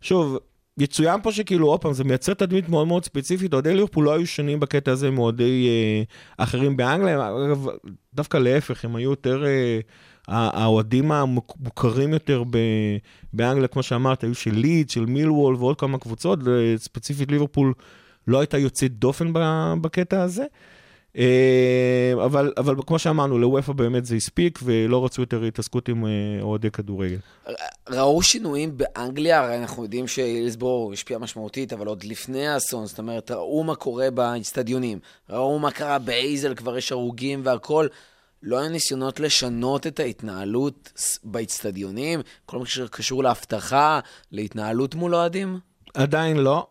שוב, 0.00 0.38
יצוין 0.78 1.20
פה 1.22 1.32
שכאילו, 1.32 1.66
עוד 1.66 1.80
פעם, 1.80 1.92
זה 1.92 2.04
מייצר 2.04 2.34
תדמית 2.34 2.68
מאוד 2.68 2.86
מאוד 2.86 3.04
ספציפית, 3.04 3.52
אוהדי 3.52 3.74
ליברפול 3.74 4.04
לא 4.04 4.12
היו 4.12 4.26
שונים 4.26 4.60
בקטע 4.60 4.92
הזה 4.92 5.10
מאוהדי 5.10 5.68
אה, 5.68 6.02
אחרים 6.44 6.76
באנגליה, 6.76 7.28
אגב, 7.46 7.66
דווקא 8.14 8.36
להפך, 8.36 8.84
הם 8.84 8.96
היו 8.96 9.10
יותר... 9.10 9.44
אה, 9.44 9.80
האוהדים 10.28 11.12
המוכרים 11.12 12.12
יותר 12.12 12.42
ב- 12.50 12.96
באנגליה, 13.32 13.68
כמו 13.68 13.82
שאמרת, 13.82 14.24
היו 14.24 14.34
של 14.34 14.54
ליד, 14.54 14.90
של 14.90 15.06
מילוול 15.06 15.54
ועוד 15.54 15.80
כמה 15.80 15.98
קבוצות, 15.98 16.38
וספציפית 16.44 17.30
ליברפול 17.30 17.72
לא 18.26 18.40
הייתה 18.40 18.58
יוצאת 18.58 18.92
דופן 18.92 19.32
בקטע 19.80 20.22
הזה. 20.22 20.42
אה, 20.42 20.46
אבל, 22.24 22.52
אבל 22.56 22.74
כמו 22.86 22.98
שאמרנו, 22.98 23.38
לוופא 23.38 23.72
באמת 23.72 24.04
זה 24.04 24.16
הספיק, 24.16 24.58
ולא 24.62 25.04
רצו 25.04 25.22
יותר 25.22 25.42
התעסקות 25.42 25.88
עם 25.88 26.06
אה, 26.06 26.10
אוהדי 26.42 26.70
כדורגל. 26.70 27.18
ראו 27.88 28.22
שינויים 28.22 28.78
באנגליה, 28.78 29.40
הרי 29.40 29.58
אנחנו 29.58 29.82
יודעים 29.82 30.06
שהילסבורג 30.06 30.92
השפיע 30.92 31.18
משמעותית, 31.18 31.72
אבל 31.72 31.86
עוד 31.86 32.04
לפני 32.04 32.48
האסון, 32.48 32.86
זאת 32.86 32.98
אומרת, 32.98 33.30
ראו 33.30 33.64
מה 33.64 33.74
קורה 33.74 34.10
באצטדיונים, 34.10 34.98
ראו 35.30 35.58
מה 35.58 35.70
קרה 35.70 35.98
באייזל, 35.98 36.54
כבר 36.54 36.78
יש 36.78 36.92
הרוגים 36.92 37.40
והכול. 37.44 37.88
לא 38.42 38.58
היו 38.58 38.68
ניסיונות 38.68 39.20
לשנות 39.20 39.86
את 39.86 40.00
ההתנהלות 40.00 40.92
באצטדיונים, 41.24 42.20
כל 42.46 42.58
מה 42.58 42.66
שקשור 42.66 43.22
לאבטחה, 43.22 44.00
להתנהלות 44.32 44.94
מול 44.94 45.14
אוהדים? 45.14 45.58
עדיין 45.94 46.36
לא, 46.36 46.66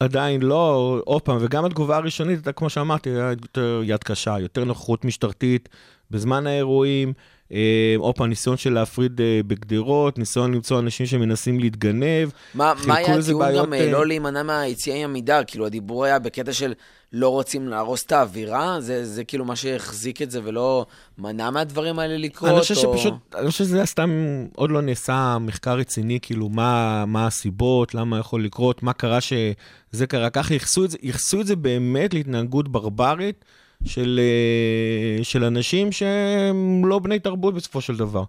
עדיין 0.00 0.42
לא, 0.42 0.96
עוד 1.04 1.22
פעם, 1.22 1.36
וגם 1.40 1.64
התגובה 1.64 1.96
הראשונית 1.96 2.36
הייתה, 2.38 2.52
כמו 2.52 2.70
שאמרתי, 2.70 3.10
יותר 3.42 3.80
יד 3.84 4.04
קשה, 4.04 4.38
יותר 4.38 4.64
נוכחות 4.64 5.04
משטרתית 5.04 5.68
בזמן 6.10 6.46
האירועים, 6.46 7.12
אה, 7.52 7.94
עוד 7.98 8.14
פעם, 8.14 8.28
ניסיון 8.28 8.56
של 8.56 8.72
להפריד 8.72 9.20
אה, 9.20 9.40
בגדרות, 9.46 10.18
ניסיון 10.18 10.54
למצוא 10.54 10.78
אנשים 10.78 11.06
שמנסים 11.06 11.60
להתגנב. 11.60 12.28
מה, 12.54 12.72
מה 12.86 12.96
היה 12.96 13.14
הטיעון 13.14 13.56
גם 13.56 13.72
אה, 13.72 13.92
לא 13.92 14.06
להימנע 14.06 14.42
מהיציאה 14.42 14.96
עם 14.96 15.10
עמידה? 15.10 15.44
כאילו, 15.44 15.66
הדיבור 15.66 16.04
היה 16.04 16.18
בקטע 16.18 16.52
של 16.52 16.72
לא 17.12 17.28
רוצים 17.28 17.68
להרוס 17.68 18.04
את 18.04 18.12
האווירה? 18.12 18.80
זה, 18.80 19.04
זה 19.06 19.24
כאילו 19.24 19.44
מה 19.44 19.56
שהחזיק 19.56 20.22
את 20.22 20.30
זה 20.30 20.40
ולא 20.44 20.86
מנע 21.18 21.50
מהדברים 21.50 21.98
האלה 21.98 22.18
לקרות? 22.18 22.50
אני 22.50 22.60
חושב 22.60 22.74
או... 22.74 22.98
שפשוט, 22.98 23.14
אני 23.34 23.50
חושב 23.50 23.64
שזה 23.64 23.86
סתם, 23.86 24.10
עוד 24.54 24.70
לא 24.70 24.80
נעשה 24.80 25.38
מחקר 25.40 25.76
רציני, 25.76 26.18
כאילו, 26.22 26.48
מה, 26.48 27.04
מה 27.06 27.26
הסיבות, 27.26 27.94
למה 27.94 28.18
יכול 28.18 28.44
לקרות, 28.44 28.82
מה 28.82 28.92
קרה 28.92 29.18
שזה 29.20 30.06
קרה 30.06 30.30
ככה, 30.30 30.54
ייחסו 30.54 30.84
את 30.84 30.90
זה, 30.90 30.98
ייחסו 31.02 31.40
את 31.40 31.46
זה 31.46 31.56
באמת 31.56 32.14
להתנהגות 32.14 32.68
ברברית 32.68 33.44
של, 33.84 34.20
אה, 34.22 35.24
של 35.24 35.44
אנשים 35.44 35.92
שהם 35.92 36.86
לא 36.86 36.98
בני 36.98 37.18
תרבות 37.18 37.54
בסופו 37.54 37.80
של 37.80 37.96
דבר. 37.96 38.24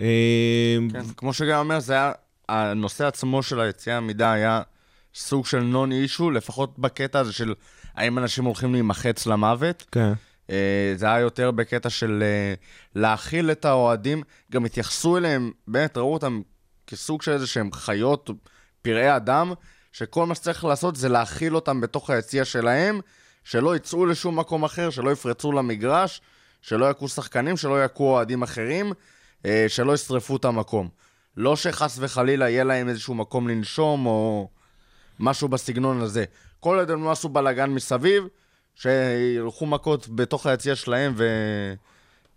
אה, 0.00 0.76
כן, 0.92 1.04
כמו 1.16 1.32
שגיא 1.32 1.56
אומר, 1.56 1.80
זה 1.80 1.92
היה, 1.92 2.12
הנושא 2.48 3.06
עצמו 3.06 3.42
של 3.42 3.60
היציאה 3.60 3.96
עמידה 3.96 4.32
היה 4.32 4.62
סוג 5.14 5.46
של 5.46 5.60
נון 5.60 5.92
אישו, 5.92 6.30
לפחות 6.30 6.78
בקטע 6.78 7.18
הזה 7.18 7.32
של 7.32 7.54
האם 7.96 8.18
אנשים 8.18 8.44
הולכים 8.44 8.72
להימחץ 8.72 9.26
למוות. 9.26 9.84
כן. 9.92 10.12
אה, 10.50 10.92
זה 10.96 11.06
היה 11.06 11.20
יותר 11.20 11.50
בקטע 11.50 11.90
של 11.90 12.22
אה, 12.22 12.54
להכיל 12.94 13.50
את 13.50 13.64
האוהדים, 13.64 14.22
גם 14.52 14.64
התייחסו 14.64 15.16
אליהם, 15.16 15.50
באמת 15.68 15.96
ראו 15.96 16.14
אותם 16.14 16.40
כסוג 16.86 17.22
של 17.22 17.32
איזה 17.32 17.46
שהם 17.46 17.72
חיות, 17.72 18.30
פראי 18.82 19.16
אדם, 19.16 19.52
שכל 19.92 20.26
מה 20.26 20.34
שצריך 20.34 20.64
לעשות 20.64 20.96
זה 20.96 21.08
להכיל 21.08 21.54
אותם 21.54 21.80
בתוך 21.80 22.10
היציע 22.10 22.44
שלהם, 22.44 23.00
שלא 23.44 23.76
יצאו 23.76 24.06
לשום 24.06 24.38
מקום 24.38 24.64
אחר, 24.64 24.90
שלא 24.90 25.10
יפרצו 25.10 25.52
למגרש, 25.52 26.20
שלא 26.62 26.86
יכו 26.86 27.08
שחקנים, 27.08 27.56
שלא 27.56 27.84
יכו 27.84 28.04
אוהדים 28.04 28.42
אחרים, 28.42 28.92
אה, 29.46 29.64
שלא 29.68 29.94
ישרפו 29.94 30.36
את 30.36 30.44
המקום. 30.44 30.88
לא 31.36 31.56
שחס 31.56 31.98
וחלילה 32.00 32.50
יהיה 32.50 32.64
להם 32.64 32.88
איזשהו 32.88 33.14
מקום 33.14 33.48
לנשום 33.48 34.06
או 34.06 34.48
משהו 35.18 35.48
בסגנון 35.48 36.00
הזה. 36.00 36.24
כל 36.60 36.78
עוד 36.78 36.90
הם 36.90 37.04
לא 37.04 37.10
עשו 37.10 37.28
בלאגן 37.28 37.70
מסביב, 37.70 38.24
שילכו 38.74 39.66
מכות 39.66 40.08
בתוך 40.08 40.46
היציע 40.46 40.76
שלהם 40.76 41.12
ו... 41.16 41.24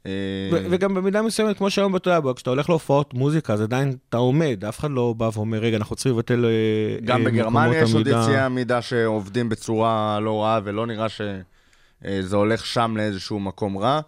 אה, 0.06 0.12
ו- 0.52 0.66
וגם 0.70 0.94
במידה 0.94 1.22
מסוימת, 1.22 1.58
כמו 1.58 1.70
שהיום 1.70 1.96
אתה 1.96 2.10
יודע, 2.10 2.34
כשאתה 2.36 2.50
הולך 2.50 2.70
להופעות 2.70 3.14
מוזיקה, 3.14 3.54
אז 3.54 3.62
עדיין 3.62 3.96
אתה 4.10 4.18
עומד, 4.18 4.66
אף 4.66 4.80
אחד 4.80 4.92
לא 4.92 5.14
בא 5.18 5.30
ואומר, 5.34 5.58
רגע, 5.58 5.78
אנחנו 5.78 5.96
צריכים 5.96 6.14
לבטל 6.14 6.46
אה, 6.46 6.98
גם 7.06 7.20
אה, 7.20 7.26
בגרמניה 7.26 7.82
מקומות 7.82 7.90
יש 7.90 7.94
עוד 7.96 8.08
עמידה." 8.08 8.24
יציאי 8.24 8.40
עמידה 8.40 8.82
שעובדים 8.82 9.50
בצורה 9.50 10.20
לא 10.20 10.44
רעה, 10.44 10.60
ולא 10.64 10.88
נראה 10.88 11.08
שזה 11.10 12.36
הולך 12.36 12.66
שם 12.66 12.94
לאיזשהו 12.98 13.40
מקום 13.40 13.78
רע. 13.78 14.00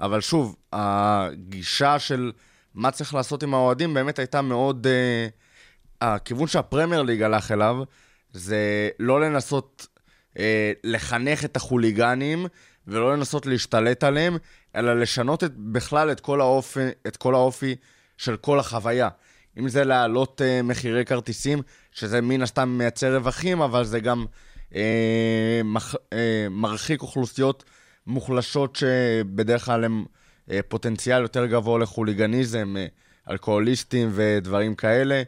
אבל 0.00 0.20
שוב, 0.20 0.56
הגישה 0.72 1.98
של 1.98 2.32
מה 2.74 2.90
צריך 2.90 3.14
לעשות 3.14 3.42
עם 3.42 3.54
האוהדים 3.54 3.94
באמת 3.94 4.18
הייתה 4.18 4.42
מאוד... 4.42 4.86
הכיוון 6.00 6.46
שהפרמייר 6.46 7.02
ליג 7.02 7.22
הלך 7.22 7.52
אליו, 7.52 7.76
זה 8.34 8.88
לא 8.98 9.20
לנסות 9.20 9.86
אה, 10.38 10.72
לחנך 10.84 11.44
את 11.44 11.56
החוליגנים, 11.56 12.46
ולא 12.86 13.16
לנסות 13.16 13.46
להשתלט 13.46 14.04
עליהם, 14.04 14.36
אלא 14.76 15.00
לשנות 15.00 15.44
את, 15.44 15.52
בכלל 15.56 16.12
את 16.12 16.20
כל, 16.20 16.40
האופי, 16.40 16.80
את 17.06 17.16
כל 17.16 17.34
האופי 17.34 17.76
של 18.18 18.36
כל 18.36 18.58
החוויה. 18.58 19.08
אם 19.58 19.68
זה 19.68 19.84
להעלות 19.84 20.42
אה, 20.42 20.62
מחירי 20.62 21.04
כרטיסים, 21.04 21.62
שזה 21.92 22.20
מן 22.20 22.42
הסתם 22.42 22.68
מייצר 22.68 23.16
רווחים, 23.16 23.62
אבל 23.62 23.84
זה 23.84 24.00
גם 24.00 24.26
אה, 24.74 25.60
מח, 25.64 25.94
אה, 26.12 26.46
מרחיק 26.50 27.02
אוכלוסיות 27.02 27.64
מוחלשות 28.06 28.76
שבדרך 28.76 29.64
כלל 29.64 29.84
הם 29.84 30.04
אה, 30.50 30.60
פוטנציאל 30.68 31.22
יותר 31.22 31.46
גבוה 31.46 31.78
לחוליגניזם, 31.78 32.76
אה, 32.76 32.86
אלכוהוליסטים 33.30 34.10
ודברים 34.12 34.74
כאלה. 34.74 35.22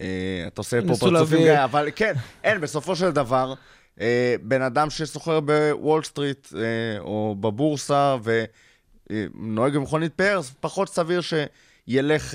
אה, 0.00 0.06
אתה 0.46 0.60
עושה 0.60 0.78
פה 0.88 0.94
פרצופים 1.00 1.38
גיא, 1.38 1.64
אבל 1.64 1.88
כן, 1.96 2.12
אין, 2.44 2.60
בסופו 2.60 2.96
של 2.96 3.10
דבר, 3.10 3.54
אה, 4.00 4.34
בן 4.42 4.62
אדם 4.62 4.90
שסוחר 4.90 5.40
בוול 5.40 6.02
סטריט 6.02 6.48
אה, 6.56 6.60
או 7.00 7.36
בבורסה 7.40 8.16
ונוהג 9.10 9.74
במכונית 9.76 10.12
פאר, 10.14 10.40
פחות 10.60 10.88
סביר 10.88 11.20
שילך 11.20 12.34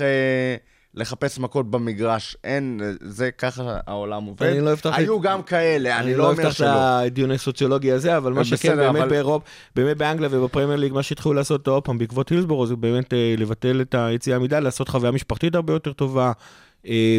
לחפש 0.94 1.38
מכות 1.38 1.70
במגרש. 1.70 2.36
אין, 2.44 2.80
זה 3.00 3.30
ככה 3.30 3.78
העולם 3.86 4.24
עובד. 4.24 4.42
אני 4.42 4.60
לא 4.60 4.72
אפתח 4.72 4.90
את- 4.94 4.98
היו 4.98 5.20
גם 5.20 5.42
כאלה, 5.42 5.98
אני 5.98 6.14
לא 6.14 6.30
אומר 6.30 6.42
אפתח 6.42 6.54
שלא. 6.54 6.66
את 6.66 6.72
הדיון 7.06 7.30
הסוציולוגי 7.30 7.92
הזה, 7.92 8.16
אבל 8.16 8.32
מה 8.32 8.44
שכן, 8.44 8.76
באמת 8.76 8.96
אבל- 9.02 9.08
באירופה, 9.10 9.44
באמת 9.76 9.96
באנגליה 9.96 10.28
ובפרמייר 10.32 10.76
ליג, 10.76 10.92
מה 10.92 11.02
שהתחילו 11.02 11.34
לעשות 11.34 11.68
עוד 11.68 11.82
פעם 11.84 11.98
בעקבות 11.98 12.28
הילסבורו, 12.28 12.66
זה 12.66 12.76
באמת 12.76 13.12
לבטל 13.36 13.80
את 13.80 13.94
היציאה 13.98 14.36
עמידה, 14.36 14.60
לעשות 14.60 14.88
חוויה 14.88 15.10
משפחתית 15.12 15.54
הרבה 15.54 15.72
יותר 15.72 15.92
טובה, 15.92 16.32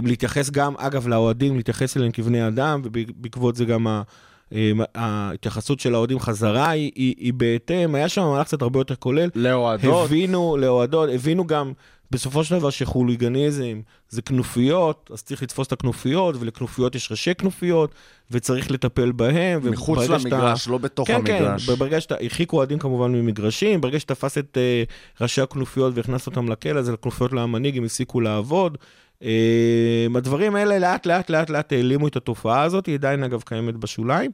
להתייחס 0.03 0.50
גם, 0.50 0.74
אגב, 0.77 1.07
לאוהדים, 1.07 1.55
להתייחס 1.57 1.97
אליהם 1.97 2.12
כבני 2.12 2.47
אדם, 2.47 2.81
ובעקבות 2.83 3.55
זה 3.55 3.65
גם 3.65 3.88
ה... 3.88 4.01
אה, 4.53 4.71
ההתייחסות 4.95 5.79
של 5.79 5.95
האוהדים 5.95 6.19
חזרה 6.19 6.69
היא, 6.69 6.91
היא, 6.95 7.15
היא 7.17 7.33
בהתאם, 7.33 7.95
היה 7.95 8.09
שם 8.09 8.21
מהלך 8.21 8.47
קצת 8.47 8.62
הרבה 8.62 8.79
יותר 8.79 8.95
כולל. 8.95 9.29
לאוהדות. 9.36 10.05
הבינו, 10.05 10.57
לאוהדות, 10.57 11.09
הבינו 11.13 11.47
גם 11.47 11.74
בסופו 12.12 12.43
של 12.43 12.55
דבר 12.59 12.69
שחוליגניזם 12.69 13.81
זה 14.09 14.21
כנופיות, 14.21 15.09
אז 15.13 15.24
צריך 15.24 15.43
לתפוס 15.43 15.67
את 15.67 15.71
הכנופיות, 15.71 16.36
ולכנופיות 16.39 16.95
יש 16.95 17.12
ראשי 17.12 17.36
כנופיות, 17.36 17.91
וצריך 18.31 18.71
לטפל 18.71 19.12
בהם. 19.12 19.71
מחוץ 19.71 19.97
וברגע 19.97 20.19
שאתה- 20.19 20.36
למגרש, 20.36 20.67
לא 20.67 20.77
בתוך 20.77 21.07
כן, 21.07 21.15
המגרש. 21.15 21.69
כן, 21.69 21.75
ברגע 21.75 22.01
שאתה, 22.01 22.15
הרחיקו 22.21 22.57
אוהדים 22.57 22.79
כמובן 22.79 23.12
ממגרשים, 23.12 23.81
ברגע 23.81 24.00
שתפס 24.00 24.38
את 24.38 24.57
uh, 24.57 25.21
ראשי 25.21 25.41
הכנופיות 25.41 25.93
והכנס 25.95 26.27
אותם 26.27 26.50
לכלא, 26.51 26.79
אז 26.79 26.89
הכנופיות 26.89 27.33
לא 27.33 27.41
המנהיג, 27.41 27.77
הם 27.77 27.83
הפסיקו 27.83 28.21
לעבוד. 28.21 28.77
Uh, 29.21 29.25
הדברים 30.15 30.55
האלה 30.55 30.79
לאט 30.79 31.05
לאט 31.05 31.29
לאט 31.29 31.50
לאט 31.50 31.74
העלימו 31.74 32.07
את 32.07 32.15
התופעה 32.15 32.63
הזאת, 32.63 32.86
היא 32.86 32.95
עדיין 32.95 33.24
אגב 33.24 33.41
קיימת 33.41 33.75
בשוליים. 33.75 34.31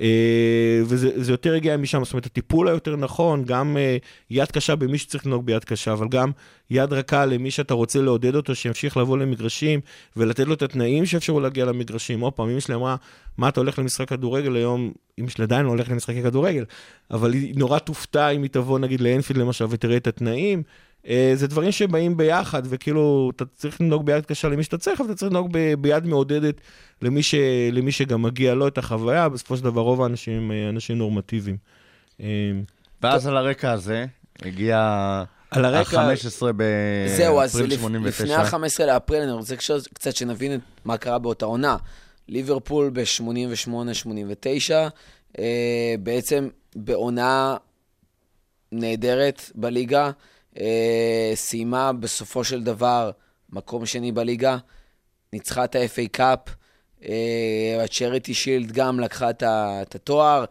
אה, 0.00 0.80
וזה 0.84 1.22
זה 1.22 1.32
יותר 1.32 1.54
הגיע 1.54 1.76
משם, 1.76 2.04
זאת 2.04 2.12
אומרת, 2.12 2.26
הטיפול 2.26 2.68
היותר 2.68 2.96
נכון, 2.96 3.44
גם 3.44 3.76
אה, 3.76 3.96
יד 4.30 4.50
קשה 4.50 4.76
במי 4.76 4.98
שצריך 4.98 5.26
לנהוג 5.26 5.46
ביד 5.46 5.64
קשה, 5.64 5.92
אבל 5.92 6.08
גם 6.08 6.30
יד 6.70 6.92
רכה 6.92 7.26
למי 7.26 7.50
שאתה 7.50 7.74
רוצה 7.74 8.00
לעודד 8.00 8.34
אותו, 8.34 8.54
שימשיך 8.54 8.96
לבוא 8.96 9.18
למגרשים, 9.18 9.80
ולתת 10.16 10.46
לו 10.46 10.54
את 10.54 10.62
התנאים 10.62 11.06
שאפשרו 11.06 11.40
להגיע 11.40 11.64
למגרשים. 11.64 12.20
עוד 12.20 12.32
פעם, 12.32 12.48
אמא 12.48 12.60
שלי 12.60 12.74
אמרה, 12.74 12.96
מה 13.38 13.48
אתה 13.48 13.60
הולך 13.60 13.78
למשחק 13.78 14.08
כדורגל 14.08 14.56
היום? 14.56 14.92
אמא 15.18 15.28
שלי 15.28 15.44
עדיין 15.44 15.66
לא 15.66 15.70
הולכת 15.70 15.90
למשחקי 15.90 16.22
כדורגל, 16.22 16.64
אבל 17.10 17.32
היא 17.32 17.54
נורא 17.56 17.78
תופתע 17.78 18.28
אם 18.28 18.42
היא 18.42 18.50
תבוא 18.50 18.78
נגיד 18.78 19.00
לאנפילד 19.00 19.40
למשל 19.40 19.64
ותראה 19.70 19.96
את 19.96 20.06
התנאים. 20.06 20.62
אה, 21.06 21.30
זה 21.34 21.46
דברים 21.46 21.72
שבאים 21.72 22.16
ביחד, 22.16 22.62
וכאילו, 22.64 23.30
אתה 23.36 23.44
צריך 23.54 23.80
לנהוג 23.80 24.06
ביד 24.06 24.26
קשה 24.26 24.48
למי 24.48 24.62
שאתה 24.62 24.78
צריך, 24.78 25.00
אבל 25.00 25.10
אתה 25.10 25.18
צריך 25.18 25.32
לנהוג 25.32 25.48
ב- 25.52 25.74
ביד 25.74 26.06
מעודדת 26.06 26.60
למי, 27.02 27.22
ש, 27.22 27.34
למי 27.72 27.92
שגם 27.92 28.22
מגיע 28.22 28.54
לו 28.54 28.68
את 28.68 28.78
החוויה. 28.78 29.28
בסופו 29.28 29.56
של 29.56 29.64
דבר, 29.64 29.80
רוב 29.80 30.02
האנשים 30.02 30.34
הם 30.42 30.52
אה, 30.52 30.68
אנשים 30.68 30.98
נורמטיביים. 30.98 31.56
אה, 32.20 32.26
ואז 33.02 33.26
על 33.26 33.36
הרקע 33.36 33.72
הזה 33.72 34.06
הגיע 34.42 34.78
על 35.50 35.64
הרקע... 35.64 36.00
ה-15 36.00 36.42
זהו, 37.16 37.40
אז 37.40 37.52
באפריל 37.56 37.72
לפ- 37.72 37.80
89. 37.80 38.24
לפני 38.24 38.34
ה-15 38.34 38.86
לאפריל, 38.86 39.22
אני 39.22 39.32
רוצה 39.32 39.56
קצת- 39.56 39.88
קצת 39.94 40.16
שנבין 40.16 40.54
את 40.54 40.60
מה 40.84 40.96
קרה 40.96 41.18
באותה 41.18 41.46
עונה. 41.46 41.76
ליברפול 42.28 42.90
ב-88-89, 42.92 44.72
אה, 45.38 45.44
בעצם 46.02 46.48
בעונה 46.76 47.56
נהדרת 48.72 49.50
בליגה, 49.54 50.10
אה, 50.56 51.32
סיימה 51.34 51.92
בסופו 51.92 52.44
של 52.44 52.64
דבר 52.64 53.10
מקום 53.50 53.86
שני 53.86 54.12
בליגה, 54.12 54.58
ניצחה 55.32 55.64
את 55.64 55.76
ה-FA 55.76 56.08
Cup, 56.12 56.38
אה, 57.04 57.80
ה 57.84 57.90
Charity 57.90 58.34
Shield 58.34 58.72
גם 58.72 59.00
לקחה 59.00 59.30
את 59.30 59.94
התואר, 59.94 60.44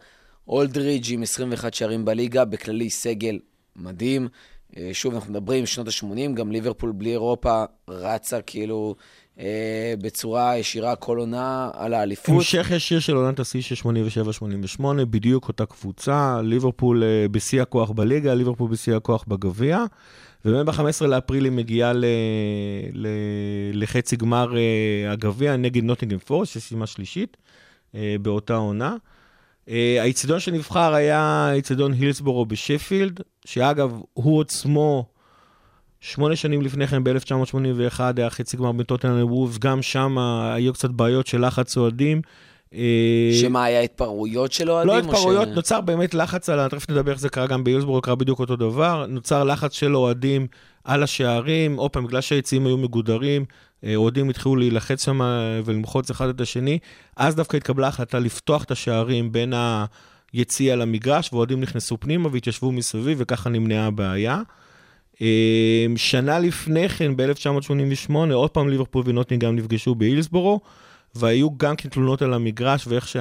אולדריג' 0.48 1.04
עם 1.10 1.22
21 1.22 1.74
שערים 1.74 2.04
בליגה, 2.04 2.44
בכללי 2.44 2.90
סגל 2.90 3.38
מדהים. 3.76 4.28
אה, 4.76 4.90
שוב, 4.92 5.14
אנחנו 5.14 5.30
מדברים, 5.30 5.66
שנות 5.66 5.86
ה-80, 5.86 6.34
גם 6.34 6.52
ליברפול 6.52 6.92
בלי 6.92 7.10
אירופה 7.10 7.64
רצה 7.88 8.42
כאילו 8.42 8.94
אה, 9.40 9.94
בצורה 10.00 10.56
ישירה 10.56 10.96
כל 10.96 11.18
עונה 11.18 11.70
על 11.74 11.94
האליפות. 11.94 12.34
המשך 12.34 12.70
ישיר 12.70 13.00
של 13.00 13.16
עונת 13.16 13.40
השיא 13.40 13.60
של 13.60 13.74
87-88, 14.80 14.82
בדיוק 15.10 15.48
אותה 15.48 15.66
קבוצה, 15.66 16.40
ליברפול 16.42 17.02
אה, 17.02 17.28
בשיא 17.30 17.62
הכוח 17.62 17.90
בליגה, 17.90 18.34
ליברפול 18.34 18.70
בשיא 18.70 18.96
הכוח 18.96 19.24
בגביע, 19.28 19.84
ובאמת 20.44 20.66
ב-15 20.66 21.06
לאפריל 21.06 21.44
היא 21.44 21.52
מגיעה 21.52 21.92
ל... 21.92 22.04
ל... 22.92 23.08
לחצי 23.72 24.16
גמר 24.16 24.56
אה, 24.56 25.12
הגביע 25.12 25.56
נגד 25.56 25.84
נוטינגן 25.84 26.18
פורסט, 26.18 26.52
שסיימה 26.52 26.86
שלישית 26.86 27.36
אה, 27.94 28.16
באותה 28.22 28.54
עונה. 28.54 28.96
אה, 29.68 29.96
האיצטדיון 30.00 30.40
שנבחר 30.40 30.94
היה 30.94 31.50
איצטדיון 31.52 31.92
הילסבורו 31.92 32.46
בשפילד, 32.46 33.20
שאגב, 33.44 34.00
הוא 34.12 34.40
עצמו, 34.40 35.04
שמונה 36.00 36.36
שנים 36.36 36.62
לפני 36.62 36.86
כן, 36.86 37.04
ב-1981, 37.04 38.00
היה 38.16 38.30
חצי 38.30 38.56
גמר 38.56 38.72
בין 38.72 38.82
טוטנאם 38.82 39.18
לוולפס, 39.18 39.58
גם 39.58 39.82
שם 39.82 40.18
היו 40.54 40.72
קצת 40.72 40.90
בעיות 40.90 41.26
של 41.26 41.46
לחץ 41.46 41.76
אוהדים. 41.76 42.22
אה, 42.74 43.30
שמה, 43.40 43.64
היה 43.64 43.80
התפרעויות 43.80 44.52
של 44.52 44.70
אוהדים? 44.70 44.88
לא 44.88 44.98
התפרעויות, 44.98 45.48
ש- 45.48 45.54
נוצר 45.54 45.80
באמת 45.80 46.14
לחץ 46.14 46.48
על, 46.50 46.68
תכף 46.68 46.90
נדבר 46.90 47.10
איך 47.12 47.20
זה 47.20 47.28
קרה 47.28 47.46
גם 47.46 47.64
בהילסבורג, 47.64 48.04
קרה 48.04 48.14
בדיוק 48.14 48.40
אותו 48.40 48.56
דבר, 48.56 49.06
נוצר 49.08 49.44
לחץ 49.44 49.72
של 49.72 49.96
אוהדים 49.96 50.46
על 50.84 51.02
השערים, 51.02 51.76
עוד 51.76 51.90
פעם, 51.90 52.06
בגלל 52.06 52.20
שהיציעים 52.20 52.66
היו 52.66 52.76
מגודרים, 52.76 53.44
אה, 53.84 53.96
אוהדים 53.96 54.30
התחילו 54.30 54.56
להילחץ 54.56 55.04
שם 55.04 55.20
ולמחוץ 55.64 56.10
אחד 56.10 56.28
את 56.28 56.40
השני, 56.40 56.78
אז 57.16 57.34
דווקא 57.34 57.56
התקבלה 57.56 57.88
החלטה 57.88 58.18
לפתוח 58.18 58.64
את 58.64 58.70
השערים 58.70 59.32
בין 59.32 59.52
היציע 60.32 60.76
למגרש, 60.76 61.32
ואוהדים 61.32 61.60
נכנסו 61.60 61.96
פנימה 62.00 62.28
והתיישבו 62.32 62.72
מסביב, 62.72 63.18
וככה 63.20 63.50
נמנעה 63.50 63.86
הבעיה. 63.86 64.40
אה, 65.22 65.86
שנה 65.96 66.38
לפני 66.38 66.88
כן, 66.88 67.16
ב-1988, 67.16 68.14
עוד 68.32 68.50
פעם 68.50 68.68
ליברפול 68.68 69.02
ונוטינגאם 69.06 69.56
נפגשו 69.56 69.94
בהילסבורו, 69.94 70.60
והיו 71.14 71.48
גם 71.56 71.76
כן 71.76 71.88
תלונות 71.88 72.22
על 72.22 72.34
המגרש 72.34 72.86
ואיך 72.86 73.08
שה... 73.08 73.20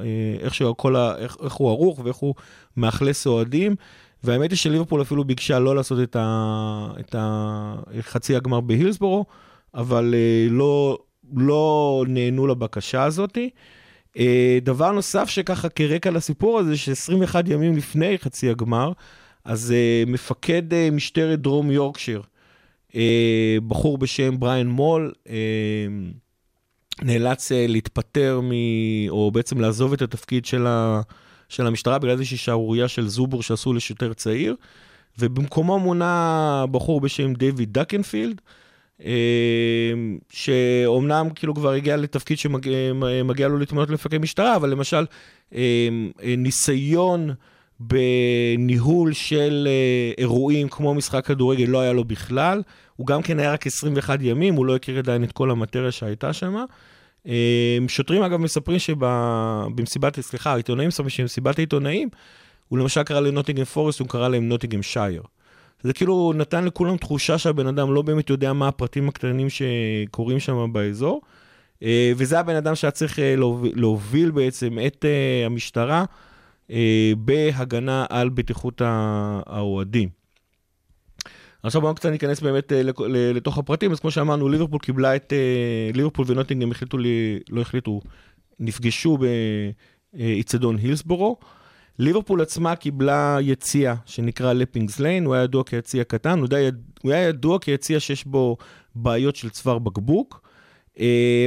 אה, 0.00 0.36
איך, 0.40 0.62
ה... 0.96 1.16
איך, 1.18 1.36
איך 1.44 1.52
הוא 1.52 1.70
ערוך 1.70 2.00
ואיך 2.04 2.16
הוא 2.16 2.34
מאכלס 2.76 3.26
אוהדים. 3.26 3.76
והאמת 4.24 4.50
היא 4.50 4.58
שליברפול 4.58 5.02
אפילו 5.02 5.24
ביקשה 5.24 5.58
לא 5.58 5.76
לעשות 5.76 5.98
את, 6.02 6.16
ה... 6.16 6.88
את 7.00 7.14
ה... 7.18 7.74
חצי 8.00 8.36
הגמר 8.36 8.60
בהילסבורו, 8.60 9.24
אבל 9.74 10.14
אה, 10.14 10.46
לא, 10.50 10.98
לא 11.36 12.04
נענו 12.08 12.46
לבקשה 12.46 13.02
הזאת. 13.02 13.38
אה, 14.18 14.58
דבר 14.62 14.92
נוסף 14.92 15.28
שככה 15.28 15.68
כרקע 15.68 16.10
לסיפור 16.10 16.58
הזה, 16.58 16.76
ש-21 16.76 17.34
ימים 17.46 17.76
לפני 17.76 18.18
חצי 18.18 18.50
הגמר, 18.50 18.92
אז 19.44 19.72
אה, 19.72 20.04
מפקד 20.06 20.74
אה, 20.74 20.88
משטרת 20.90 21.40
דרום 21.40 21.70
יורקשיר, 21.70 22.22
אה, 22.94 23.56
בחור 23.68 23.98
בשם 23.98 24.40
בריאן 24.40 24.66
מול, 24.66 25.12
אה, 25.28 25.86
נאלץ 27.02 27.52
אה, 27.52 27.66
להתפטר 27.68 28.40
מ... 28.42 28.50
או 29.08 29.30
בעצם 29.30 29.60
לעזוב 29.60 29.92
את 29.92 30.02
התפקיד 30.02 30.44
של, 30.44 30.66
ה... 30.66 31.00
של 31.48 31.66
המשטרה 31.66 31.98
בגלל 31.98 32.10
איזושהי 32.10 32.36
שערורייה 32.36 32.88
של 32.88 33.08
זובור 33.08 33.42
שעשו 33.42 33.72
לשוטר 33.72 34.12
צעיר, 34.12 34.56
ובמקומו 35.18 35.78
מונה 35.78 36.64
בחור 36.70 37.00
בשם 37.00 37.34
דיוויד 37.34 37.72
דקנפילד, 37.72 38.40
שאומנם 40.30 41.28
כאילו 41.34 41.54
כבר 41.54 41.70
הגיע 41.70 41.96
לתפקיד 41.96 42.38
שמגיע 42.38 43.48
לו 43.48 43.58
להתמנות 43.58 43.90
למפקד 43.90 44.18
משטרה, 44.18 44.56
אבל 44.56 44.70
למשל 44.70 45.06
ניסיון 46.36 47.30
בניהול 47.86 49.12
של 49.12 49.68
אה, 49.70 50.12
אירועים 50.18 50.68
כמו 50.68 50.94
משחק 50.94 51.26
כדורגל 51.26 51.64
לא 51.64 51.80
היה 51.80 51.92
לו 51.92 52.04
בכלל. 52.04 52.62
הוא 52.96 53.06
גם 53.06 53.22
כן 53.22 53.38
היה 53.38 53.52
רק 53.52 53.66
21 53.66 54.18
ימים, 54.22 54.54
הוא 54.54 54.66
לא 54.66 54.76
הכיר 54.76 54.98
עדיין 54.98 55.24
את 55.24 55.32
כל 55.32 55.50
המטריה 55.50 55.92
שהייתה 55.92 56.32
שם. 56.32 56.56
אה, 57.28 57.78
שוטרים 57.88 58.22
אגב 58.22 58.40
מספרים 58.40 58.78
שבמסיבת, 58.78 60.20
סליחה, 60.20 60.52
העיתונאים 60.52 60.88
מספרים 60.88 61.10
שבמסיבת 61.10 61.58
העיתונאים, 61.58 62.08
הוא 62.68 62.78
למשל 62.78 63.02
קרא 63.02 63.20
לנוטינגן 63.20 63.64
פורסט, 63.64 64.00
הוא 64.00 64.08
קרא 64.08 64.28
להם 64.28 64.48
נוטינגן 64.48 64.82
שייר. 64.82 65.22
זה 65.82 65.92
כאילו 65.92 66.32
נתן 66.36 66.64
לכולם 66.64 66.96
תחושה 66.96 67.38
שהבן 67.38 67.66
אדם 67.66 67.94
לא 67.94 68.02
באמת 68.02 68.30
יודע 68.30 68.52
מה 68.52 68.68
הפרטים 68.68 69.08
הקטנים 69.08 69.46
שקורים 69.50 70.40
שם 70.40 70.72
באזור. 70.72 71.22
אה, 71.82 72.12
וזה 72.16 72.40
הבן 72.40 72.56
אדם 72.56 72.74
שהיה 72.74 72.90
צריך 72.90 73.18
להוביל, 73.74 74.30
בעצם 74.30 74.78
את 74.86 75.04
המשטרה 75.46 76.04
בהגנה 77.16 78.06
על 78.08 78.28
בטיחות 78.28 78.82
האוהדים. 79.46 80.08
עכשיו 81.62 81.80
בואו 81.80 81.94
קצת 81.94 82.08
ניכנס 82.08 82.40
באמת 82.40 82.72
אה, 82.72 82.82
לתוך 83.34 83.58
הפרטים, 83.58 83.92
אז 83.92 84.00
כמו 84.00 84.10
שאמרנו, 84.10 84.48
ליברפול 84.48 84.78
קיבלה 84.78 85.16
את... 85.16 85.32
אה, 85.32 85.90
ליברפול 85.94 86.24
ונוטינגהם 86.28 86.70
החליטו, 86.70 86.98
לי- 86.98 87.38
לא 87.50 87.60
החליטו, 87.60 88.00
נפגשו 88.60 89.18
באיצטדיון 90.14 90.76
הילסבורו. 90.76 91.36
ליברפול 91.98 92.40
עצמה 92.40 92.76
קיבלה 92.76 93.38
יציע 93.40 93.94
שנקרא 94.06 94.52
לפינגס 94.52 95.00
ליין, 95.00 95.24
הוא 95.24 95.34
היה 95.34 95.44
ידוע 95.44 95.64
כיציע 95.64 96.04
קטן, 96.04 96.38
הוא, 96.38 96.48
די, 96.48 96.68
הוא 97.02 97.12
היה 97.12 97.28
ידוע 97.28 97.58
כיציע 97.58 98.00
שיש 98.00 98.24
בו 98.24 98.56
בעיות 98.94 99.36
של 99.36 99.50
צוואר 99.50 99.78
בקבוק. 99.78 100.40
אה, 100.94 100.98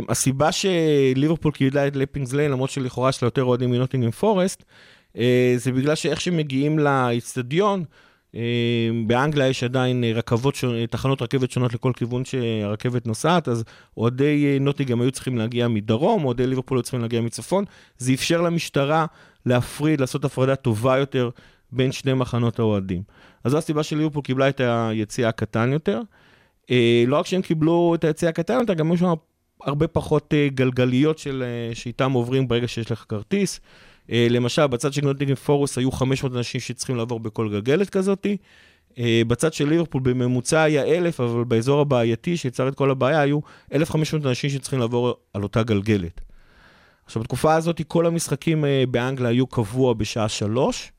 הסיבה 0.10 0.52
שליברפול 0.52 1.52
קיבלה 1.52 1.88
את 1.88 1.96
לפינגס 1.96 2.34
ליין, 2.34 2.52
למרות 2.52 2.70
שלכאורה 2.70 3.10
יש 3.10 3.24
לה 3.24 3.28
יותר 3.28 3.44
אוהדים 3.44 3.72
מנוטינגהם 3.72 4.12
פורסט, 4.12 4.64
זה 5.58 5.72
בגלל 5.72 5.96
שאיך 5.96 6.22
שמגיעים 6.22 6.80
לאיצטדיון, 6.80 7.84
אה, 7.84 8.38
באנגליה 9.08 9.48
יש 9.48 9.64
עדיין 9.64 10.04
אה, 10.04 10.12
רכבות, 10.14 10.56
תחנות 10.90 11.22
רכבת 11.22 11.52
שונות 11.52 11.74
לכל 11.74 11.92
כיוון 11.96 12.26
שהרכבת 12.26 13.08
נוסעת, 13.08 13.48
אז 13.48 13.64
אוהדי 13.98 14.58
נוטינגהם 14.62 15.02
היו 15.02 15.12
צריכים 15.12 15.38
להגיע 15.38 15.68
מדרום, 15.68 16.26
אוהדי 16.26 16.48
ליברפול 16.48 16.78
היו 16.78 16.84
צריכים 16.84 17.02
להגיע 17.02 17.22
מצפון, 17.22 17.66
זה 17.98 18.14
אפשר 18.14 18.42
למשטרה 18.42 19.06
להפריד, 19.46 20.02
לעשות 20.02 20.26
הפרדה 20.26 20.56
טובה 20.56 20.98
יותר 20.98 21.30
בין 21.72 21.92
שני 21.92 22.14
מחנות 22.14 22.60
האוהדים. 22.60 23.04
אז 23.44 23.52
זו 23.52 23.58
הסיבה 23.58 23.84
שליברפול 23.84 24.22
קיבלה 24.22 24.50
את 24.50 24.62
היציאה 24.64 25.30
הקטן 25.30 25.72
יותר. 25.72 26.02
אה, 26.72 27.04
לא 27.08 27.16
רק 27.16 27.26
שהם 27.26 27.42
קיבלו 27.42 27.96
את 27.96 28.04
היציאה 28.04 28.30
הקטן 28.30 28.60
יותר, 28.60 28.74
גם 28.74 28.94
יש 28.94 29.00
שם 29.00 29.14
הרבה 29.64 29.88
פחות 29.88 30.34
אה, 30.34 30.48
גלגליות 30.54 31.18
של, 31.18 31.44
אה, 31.46 31.76
שאיתם 31.76 32.12
עוברים 32.12 32.48
ברגע 32.48 32.68
שיש 32.68 32.92
לך 32.92 33.06
כרטיס. 33.10 33.60
אה, 34.12 34.28
למשל, 34.30 34.68
בצד 34.68 34.94
של 34.94 35.06
נוטינגן 35.06 35.36
פורוס 35.36 35.78
היו 35.78 35.92
500 35.92 36.34
אנשים 36.36 36.62
שצריכים 36.62 36.96
לעבור 36.96 37.20
בכל 37.20 37.50
גלגלת 37.50 37.90
כזאת. 37.90 38.28
אה, 39.00 39.22
בצד 39.28 39.54
של 39.54 39.70
ליברפול 39.70 40.02
בממוצע 40.02 40.62
היה 40.62 40.86
1,000, 40.86 41.20
אבל 41.20 41.44
באזור 41.44 41.82
הבעייתי 41.82 42.38
שיצר 42.38 42.68
את 42.68 42.76
כל 42.76 42.92
הבעיה 42.92 43.22
היו 43.22 43.40
1,500 43.74 44.26
אנשים 44.26 44.50
שצריכים 44.50 44.80
לעבור 44.80 45.14
על 45.34 45.44
אותה 45.44 45.64
גלגלת. 45.64 46.22
עכשיו, 47.06 47.22
בתקופה 47.22 47.56
הזאת 47.56 47.82
כל 47.88 48.06
המשחקים 48.06 48.66
אה, 48.66 48.84
באנגליה 48.92 49.30
היו 49.30 49.48
קבוע 49.48 49.94
בשעה 49.94 50.30
שלוש, 50.30 50.84
אה, 50.86 50.97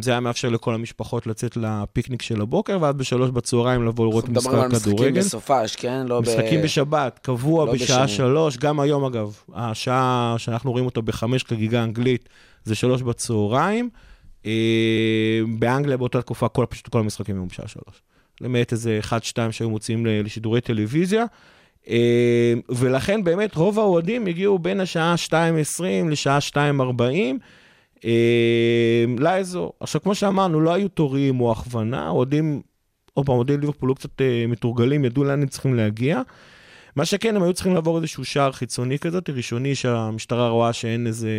זה 0.00 0.10
היה 0.10 0.20
מאפשר 0.20 0.48
לכל 0.48 0.74
המשפחות 0.74 1.26
לצאת 1.26 1.56
לפיקניק 1.56 2.22
של 2.22 2.40
הבוקר, 2.40 2.78
ואז 2.80 2.94
בשלוש 2.94 3.30
בצהריים 3.30 3.86
לבוא 3.86 4.06
לראות 4.06 4.24
אנחנו 4.24 4.40
מדברים 4.40 4.60
על 4.60 4.68
משחק 4.68 4.76
משחקים 4.76 4.96
כדורגל. 4.96 5.20
בסופש, 5.20 5.76
כן? 5.76 6.06
לא 6.06 6.20
ב... 6.20 6.22
משחקים 6.22 6.62
בשבת, 6.62 7.18
קבוע 7.22 7.66
לא 7.66 7.72
בשעה 7.72 8.04
בשני. 8.04 8.16
שלוש, 8.16 8.56
גם 8.56 8.80
היום 8.80 9.04
אגב, 9.04 9.36
השעה 9.54 10.34
שאנחנו 10.38 10.70
רואים 10.70 10.86
אותו 10.86 11.02
בחמש 11.02 11.44
חגיגה 11.44 11.82
אנגלית, 11.82 12.28
זה 12.64 12.74
שלוש 12.74 13.02
בצהריים. 13.02 13.90
אה, 14.46 15.40
באנגליה 15.58 15.96
באותה 15.96 16.22
תקופה, 16.22 16.48
כל, 16.48 16.66
פשוט 16.68 16.88
כל 16.88 16.98
המשחקים 16.98 17.36
היו 17.36 17.46
בשעה 17.46 17.68
שלוש. 17.68 18.02
למעט 18.40 18.72
איזה 18.72 18.98
אחד, 18.98 19.24
שתיים 19.24 19.52
שהיו 19.52 19.70
מוציאים 19.70 20.06
לשידורי 20.06 20.60
טלוויזיה. 20.60 21.24
אה, 21.88 22.54
ולכן 22.68 23.24
באמת 23.24 23.54
רוב 23.54 23.78
האוהדים 23.78 24.26
הגיעו 24.26 24.58
בין 24.58 24.80
השעה 24.80 25.14
2.20 25.28 25.82
לשעה 26.10 26.38
2.40 26.38 26.56
אה, 26.56 27.32
לאזור. 29.18 29.72
עכשיו, 29.80 30.02
כמו 30.02 30.14
שאמרנו, 30.14 30.60
לא 30.60 30.74
היו 30.74 30.88
תורים 30.88 31.40
או 31.40 31.52
הכוונה, 31.52 32.08
אוהדים, 32.08 32.62
עוד 33.14 33.26
פעם, 33.26 33.36
אוהדי 33.36 33.56
ליברפול 33.56 33.94
קצת 33.94 34.20
אה, 34.20 34.44
מתורגלים, 34.48 35.04
ידעו 35.04 35.24
לאן 35.24 35.42
הם 35.42 35.48
צריכים 35.48 35.74
להגיע. 35.74 36.22
מה 36.96 37.04
שכן, 37.04 37.36
הם 37.36 37.42
היו 37.42 37.52
צריכים 37.52 37.74
לעבור 37.74 37.98
איזשהו 37.98 38.24
שער 38.24 38.52
חיצוני 38.52 38.98
כזאת, 38.98 39.30
ראשוני, 39.30 39.74
שהמשטרה 39.74 40.48
רואה 40.48 40.72
שאין 40.72 41.06
איזה 41.06 41.30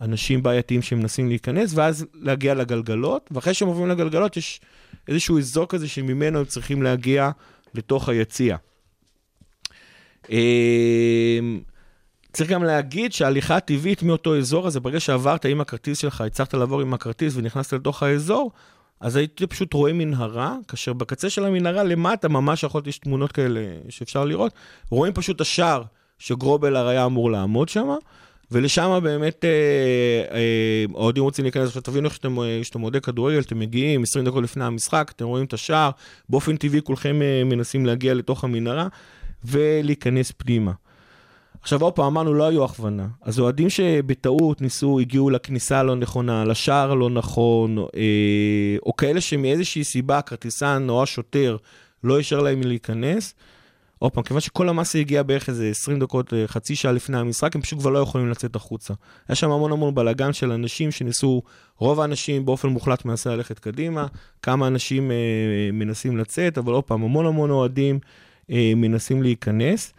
אנשים 0.00 0.42
בעייתיים 0.42 0.82
שמנסים 0.82 1.28
להיכנס, 1.28 1.72
ואז 1.74 2.06
להגיע 2.14 2.54
לגלגלות, 2.54 3.30
ואחרי 3.30 3.54
שהם 3.54 3.68
עוברים 3.68 3.88
לגלגלות, 3.88 4.36
יש 4.36 4.60
איזשהו 5.08 5.38
אזור 5.38 5.66
כזה 5.68 5.88
שממנו 5.88 6.38
הם 6.38 6.44
צריכים 6.44 6.82
להגיע 6.82 7.30
לתוך 7.74 8.08
היציע. 8.08 8.56
צריך 12.32 12.50
גם 12.50 12.64
להגיד 12.64 13.12
שההליכה 13.12 13.56
הטבעית 13.56 14.02
מאותו 14.02 14.38
אזור 14.38 14.66
הזה, 14.66 14.80
ברגע 14.80 15.00
שעברת 15.00 15.44
עם 15.44 15.60
הכרטיס 15.60 15.98
שלך, 15.98 16.20
הצלחת 16.20 16.54
לעבור 16.54 16.80
עם 16.80 16.94
הכרטיס 16.94 17.36
ונכנסת 17.36 17.72
לתוך 17.72 18.02
האזור, 18.02 18.50
אז 19.00 19.16
הייתי 19.16 19.46
פשוט 19.46 19.74
רואה 19.74 19.92
מנהרה, 19.92 20.56
כאשר 20.68 20.92
בקצה 20.92 21.30
של 21.30 21.44
המנהרה 21.44 21.82
למטה, 21.82 22.28
ממש 22.28 22.62
יכול 22.62 22.78
להיות, 22.78 22.86
יש 22.86 22.98
תמונות 22.98 23.32
כאלה 23.32 23.60
שאפשר 23.88 24.24
לראות, 24.24 24.52
רואים 24.90 25.12
פשוט 25.12 25.36
את 25.36 25.40
השער 25.40 25.82
שגרובלר 26.18 26.86
היה 26.86 27.04
אמור 27.04 27.30
לעמוד 27.30 27.68
שם, 27.68 27.88
ולשם 28.50 29.00
באמת 29.02 29.44
אה, 29.44 30.34
אה, 30.34 30.84
אוהדים 30.94 31.22
רוצים 31.22 31.44
להיכנס. 31.44 31.66
עכשיו 31.66 31.82
תבינו 31.82 32.06
איך 32.06 32.14
שאתם, 32.14 32.38
אה, 32.38 32.60
שאתם 32.62 32.82
אוהדי 32.82 33.00
כדורגל, 33.00 33.40
אתם 33.40 33.58
מגיעים 33.58 34.02
20 34.02 34.24
דקות 34.24 34.44
לפני 34.44 34.64
המשחק, 34.64 35.12
אתם 35.16 35.24
רואים 35.24 35.44
את 35.44 35.52
השער, 35.52 35.90
באופן 36.28 36.56
טבעי 36.56 36.82
כולכם 36.82 37.22
אה, 37.22 37.42
מנסים 37.44 37.86
להגיע 37.86 38.14
לתוך 38.14 38.44
המנהרה 38.44 38.88
ולהיכנס 39.44 40.32
פנימה. 40.36 40.72
עכשיו 41.62 41.82
עוד 41.82 41.92
פעם, 41.92 42.06
אמרנו, 42.06 42.34
לא 42.34 42.44
היו 42.44 42.64
הכוונה. 42.64 43.06
אז 43.22 43.40
אוהדים 43.40 43.70
שבטעות 43.70 44.60
ניסו, 44.60 45.00
הגיעו 45.00 45.30
לכניסה 45.30 45.80
הלא 45.80 45.96
נכונה, 45.96 46.44
לשער 46.44 46.92
הלא 46.92 47.10
נכון, 47.10 47.78
אה, 47.78 48.76
או 48.86 48.96
כאלה 48.96 49.20
שמאיזושהי 49.20 49.84
סיבה 49.84 50.18
הכרטיסן 50.18 50.86
או 50.88 51.02
השוטר 51.02 51.56
לא 52.04 52.18
אישר 52.18 52.40
להם 52.40 52.60
להיכנס, 52.62 53.34
עוד 54.00 54.12
פעם, 54.12 54.24
כיוון 54.24 54.40
שכל 54.40 54.68
המסה 54.68 54.98
הגיעה 54.98 55.22
בערך 55.22 55.48
איזה 55.48 55.68
20 55.70 56.00
דקות, 56.00 56.34
אה, 56.34 56.46
חצי 56.46 56.76
שעה 56.76 56.92
לפני 56.92 57.18
המשחק, 57.18 57.56
הם 57.56 57.62
פשוט 57.62 57.78
כבר 57.78 57.90
לא 57.90 57.98
יכולים 57.98 58.28
לצאת 58.30 58.56
החוצה. 58.56 58.94
היה 59.28 59.36
שם 59.36 59.50
המון 59.50 59.72
המון 59.72 59.94
בלאגן 59.94 60.32
של 60.32 60.52
אנשים 60.52 60.90
שניסו, 60.90 61.42
רוב 61.78 62.00
האנשים 62.00 62.44
באופן 62.44 62.68
מוחלט 62.68 63.04
מנסה 63.04 63.36
ללכת 63.36 63.58
קדימה, 63.58 64.06
כמה 64.42 64.66
אנשים 64.66 65.10
אה, 65.10 65.16
מנסים 65.72 66.16
לצאת, 66.16 66.58
אבל 66.58 66.72
עוד 66.72 66.84
פעם, 66.84 67.02
המון 67.02 67.26
המון 67.26 67.50
אוהדים 67.50 67.98
אה, 68.50 68.72
מנסים 68.76 69.22
להיכנס. 69.22 69.92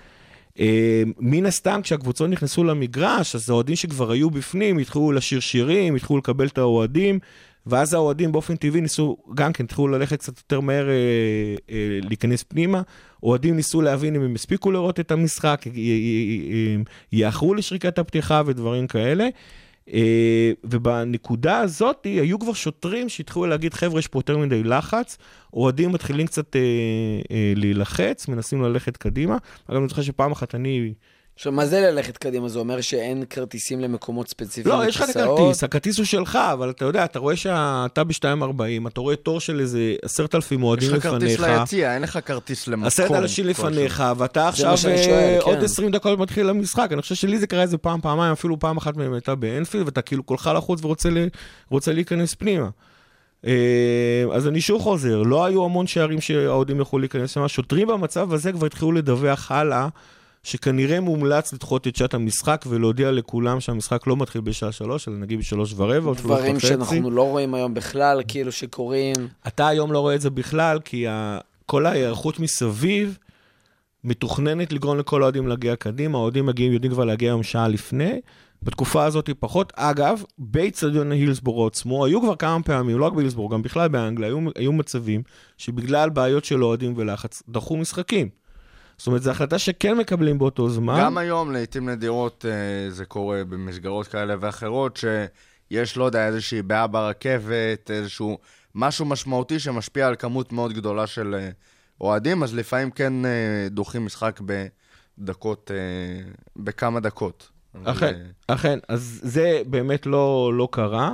אה, 0.62 1.04
מן 1.20 1.46
הסתם, 1.46 1.80
כשהקבוצות 1.84 2.30
נכנסו 2.30 2.64
למגרש, 2.64 3.36
אז 3.36 3.50
האוהדים 3.50 3.76
שכבר 3.76 4.12
היו 4.12 4.30
בפנים 4.30 4.78
התחילו 4.78 5.12
לשיר 5.12 5.40
שירים, 5.40 5.96
התחילו 5.96 6.20
לקבל 6.20 6.48
את 6.48 6.58
האוהדים, 6.58 7.20
ואז 7.66 7.94
האוהדים 7.94 8.32
באופן 8.32 8.56
טבעי 8.56 8.82
ניסו, 8.82 9.18
גם 9.36 9.54
כן, 9.54 9.64
התחילו 9.64 9.88
ללכת 9.88 10.20
קצת 10.20 10.38
יותר 10.38 10.60
מהר 10.60 10.90
אה, 10.90 10.94
אה, 11.70 12.00
להיכנס 12.02 12.44
פנימה. 12.44 12.82
אוהדים 13.24 13.56
ניסו 13.56 13.82
להבין 13.82 14.16
אם 14.16 14.22
הם 14.22 14.36
הספיקו 14.36 14.72
לראות 14.72 15.00
את 15.00 15.12
המשחק, 15.12 15.66
יאחרו 17.12 17.54
לשריקת 17.54 18.00
הפתיחה 18.00 18.42
ודברים 18.46 18.88
כאלה. 18.88 19.28
אה, 19.94 20.52
ובנקודה 20.64 21.58
הזאת 21.58 22.04
היו 22.04 22.40
כבר 22.40 22.54
שוטרים 22.54 23.10
שהתחילו 23.10 23.46
להגיד, 23.46 23.74
חבר'ה, 23.74 24.00
יש 24.00 24.08
פה 24.08 24.20
יותר 24.20 24.38
מדי 24.38 24.64
לחץ, 24.64 25.18
אוהדים 25.54 25.92
מתחילים 25.92 26.28
קצת 26.28 26.56
אה, 26.56 26.62
אה, 27.32 27.54
להילחץ, 27.56 28.28
מנסים 28.28 28.62
ללכת 28.62 28.98
קדימה. 28.98 29.38
אגב, 29.68 29.80
אני 29.80 29.88
זוכר 29.90 30.02
שפעם 30.02 30.32
אחת 30.32 30.56
אני... 30.56 30.94
עכשיו, 31.36 31.52
מה 31.54 31.66
זה 31.66 31.82
ללכת 31.82 32.18
קדימה? 32.18 32.50
זה 32.50 32.60
אומר 32.60 32.82
שאין 32.82 33.24
כרטיסים 33.30 33.80
למקומות 33.80 34.28
ספציפיים? 34.28 34.76
לא, 34.76 34.86
יש 34.86 34.96
לך 34.96 35.10
את? 35.10 35.16
הכרטיס, 35.16 35.64
הכרטיס 35.64 35.98
הוא 35.98 36.06
שלך, 36.06 36.36
אבל 36.54 36.70
אתה 36.70 36.86
יודע, 36.86 37.06
אתה 37.06 37.20
רואה 37.20 37.36
שאתה 37.36 38.04
ב-2.40, 38.04 38.88
אתה 38.88 39.02
רואה 39.02 39.16
תור 39.16 39.40
של 39.40 39.60
איזה 39.60 39.96
עשרת 40.02 40.36
אלפים 40.36 40.60
יש 40.60 40.64
אוהדים 40.64 40.90
לך 40.94 41.04
כרטיס 41.04 41.40
לפניך. 41.40 41.60
ליציע, 41.60 41.94
אין 41.94 42.02
לך 42.02 42.20
כרטיס 42.26 42.68
למקום. 42.68 42.88
עשרת 42.88 43.08
כלשהו. 43.08 43.46
לפניך, 43.46 44.04
ואתה 44.18 44.48
עכשיו 44.48 44.72
אה, 44.72 44.78
שואל, 44.78 45.38
עוד 45.42 45.58
כן. 45.58 45.64
20 45.64 45.92
דקות 45.92 46.20
מתחיל 46.20 46.50
המשחק. 46.50 46.90
אני 46.92 47.02
חושב 47.02 47.16
שלי 47.16 47.38
זה 47.40 47.48
קרה 47.48 47.62
איזה 47.62 47.78
פעם, 47.78 48.02
פעמיים, 48.02 48.32
אפילו 48.32 48.60
פעם 48.60 48.78
אחת 48.78 48.98
מהם 48.98 49.14
הייתה 49.14 49.36
באנפילד, 49.36 49.86
ואתה 49.86 50.02
כאילו 50.02 50.26
כולך 50.26 50.52
לחוץ 50.56 50.80
ורוצה 50.84 51.10
ל- 51.10 51.28
רוצה 51.70 51.94
להיכנס 51.94 52.36
פנימה. 52.36 52.70
אה, 53.48 54.24
אז 54.34 54.48
אני 54.48 54.62
שוב 54.62 54.82
חוזר, 54.82 55.22
לא 55.22 55.46
היו 55.46 55.66
המון 55.66 55.88
שערים 55.88 56.22
שהאוהדים 56.22 56.82
יכלו 56.82 57.00
להיכנס 57.00 57.32
שם. 57.32 57.48
שוטרים 57.48 57.88
במצב 57.88 58.34
הזה 58.34 58.52
כבר 58.52 58.66
התחילו 58.66 58.92
לדווח 58.92 59.52
הלאה, 59.52 59.88
שכנראה 60.44 61.00
מומלץ 61.00 61.54
לדחות 61.54 61.88
את 61.88 61.96
שעת 61.96 62.14
המשחק 62.14 62.66
ולהודיע 62.68 63.12
לכולם 63.12 63.60
שהמשחק 63.60 64.08
לא 64.08 64.18
מתחיל 64.18 64.42
בשעה 64.42 64.72
שלוש, 64.72 65.08
אלא 65.08 65.18
נגיד 65.18 65.40
בשלוש 65.40 65.74
ורבע 65.78 66.10
או 66.10 66.16
שלוש 66.16 66.26
דברים 66.26 66.56
וחצי. 66.56 66.68
שאנחנו 66.68 67.12
לא 67.12 67.30
רואים 67.30 67.54
היום 67.54 67.74
בכלל, 67.74 68.22
כאילו 68.28 68.52
שקורים. 68.52 69.16
אתה 69.48 69.68
היום 69.68 69.92
לא 69.92 70.00
רואה 70.00 70.16
את 70.16 70.22
זה 70.22 70.30
בכלל, 70.30 70.80
כי. 70.86 71.08
כל 71.72 71.86
ההיערכות 71.86 72.40
מסביב 72.40 73.18
מתוכננת 74.04 74.74
לגרום 74.74 74.98
לכל 74.98 75.22
האוהדים 75.22 75.48
להגיע 75.48 75.76
קדימה, 75.76 76.18
האוהדים 76.18 76.46
מגיעים, 76.46 76.74
יודעים 76.74 76.94
כבר 76.94 77.06
להגיע 77.06 77.30
היום 77.30 77.44
שעה 77.44 77.68
לפני. 77.68 78.22
בתקופה 78.64 79.06
הזאת 79.06 79.28
היא 79.28 79.36
פחות. 79.40 79.74
אגב, 79.76 80.24
באיצטדיון 80.38 81.12
הילסבורו 81.12 81.68
עצמו, 81.68 82.06
היו 82.06 82.22
כבר 82.22 82.36
כמה 82.36 82.64
פעמים, 82.64 83.00
לא 83.00 83.06
רק 83.06 83.14
בהילסבורו, 83.14 83.50
גם 83.50 83.62
בכלל 83.62 83.88
באנגליה, 83.88 84.28
היו, 84.30 84.40
היו 84.56 84.74
מצבים 84.74 85.24
שבגלל 85.58 86.10
בעיות 86.10 86.46
של 86.46 86.64
אוהדים 86.64 86.94
ולחץ, 86.98 87.44
דחו 87.50 87.78
משחקים. 87.78 88.30
זאת 88.98 89.08
אומרת, 89.08 89.22
זו 89.22 89.32
החלטה 89.32 89.60
שכן 89.60 89.98
מקבלים 89.98 90.38
באותו 90.38 90.70
זמן. 90.70 90.98
גם 91.02 91.18
היום, 91.18 91.52
לעיתים 91.52 91.90
נדירות, 91.90 92.46
אה, 92.48 92.92
זה 92.92 93.06
קורה 93.06 93.44
במסגרות 93.44 94.08
כאלה 94.08 94.36
ואחרות, 94.40 94.98
שיש, 94.98 95.98
לא 95.98 96.04
יודע, 96.04 96.28
איזושהי 96.28 96.62
בעיה 96.62 96.88
ברכבת, 96.88 97.92
איזשהו 97.92 98.38
משהו 98.76 99.06
משמעותי 99.06 99.60
שמשפיע 99.60 100.08
על 100.08 100.16
כמות 100.16 100.54
מאוד 100.54 100.74
גדולה 100.74 101.08
של 101.08 101.36
אה, 101.36 101.50
אוהדים, 102.02 102.44
אז 102.44 102.56
לפעמים 102.56 102.92
כן 102.92 103.26
אה, 103.26 103.68
דוחים 103.70 104.06
משחק 104.06 104.42
בדקות, 105.18 105.72
בכמה 106.56 107.00
דקות. 107.00 107.50
אכן, 107.84 108.14
אה, 108.50 108.56
אכן, 108.56 108.80
אז 108.88 109.20
זה 109.24 109.62
באמת 109.66 110.06
לא, 110.06 110.52
לא 110.54 110.68
קרה. 110.72 111.14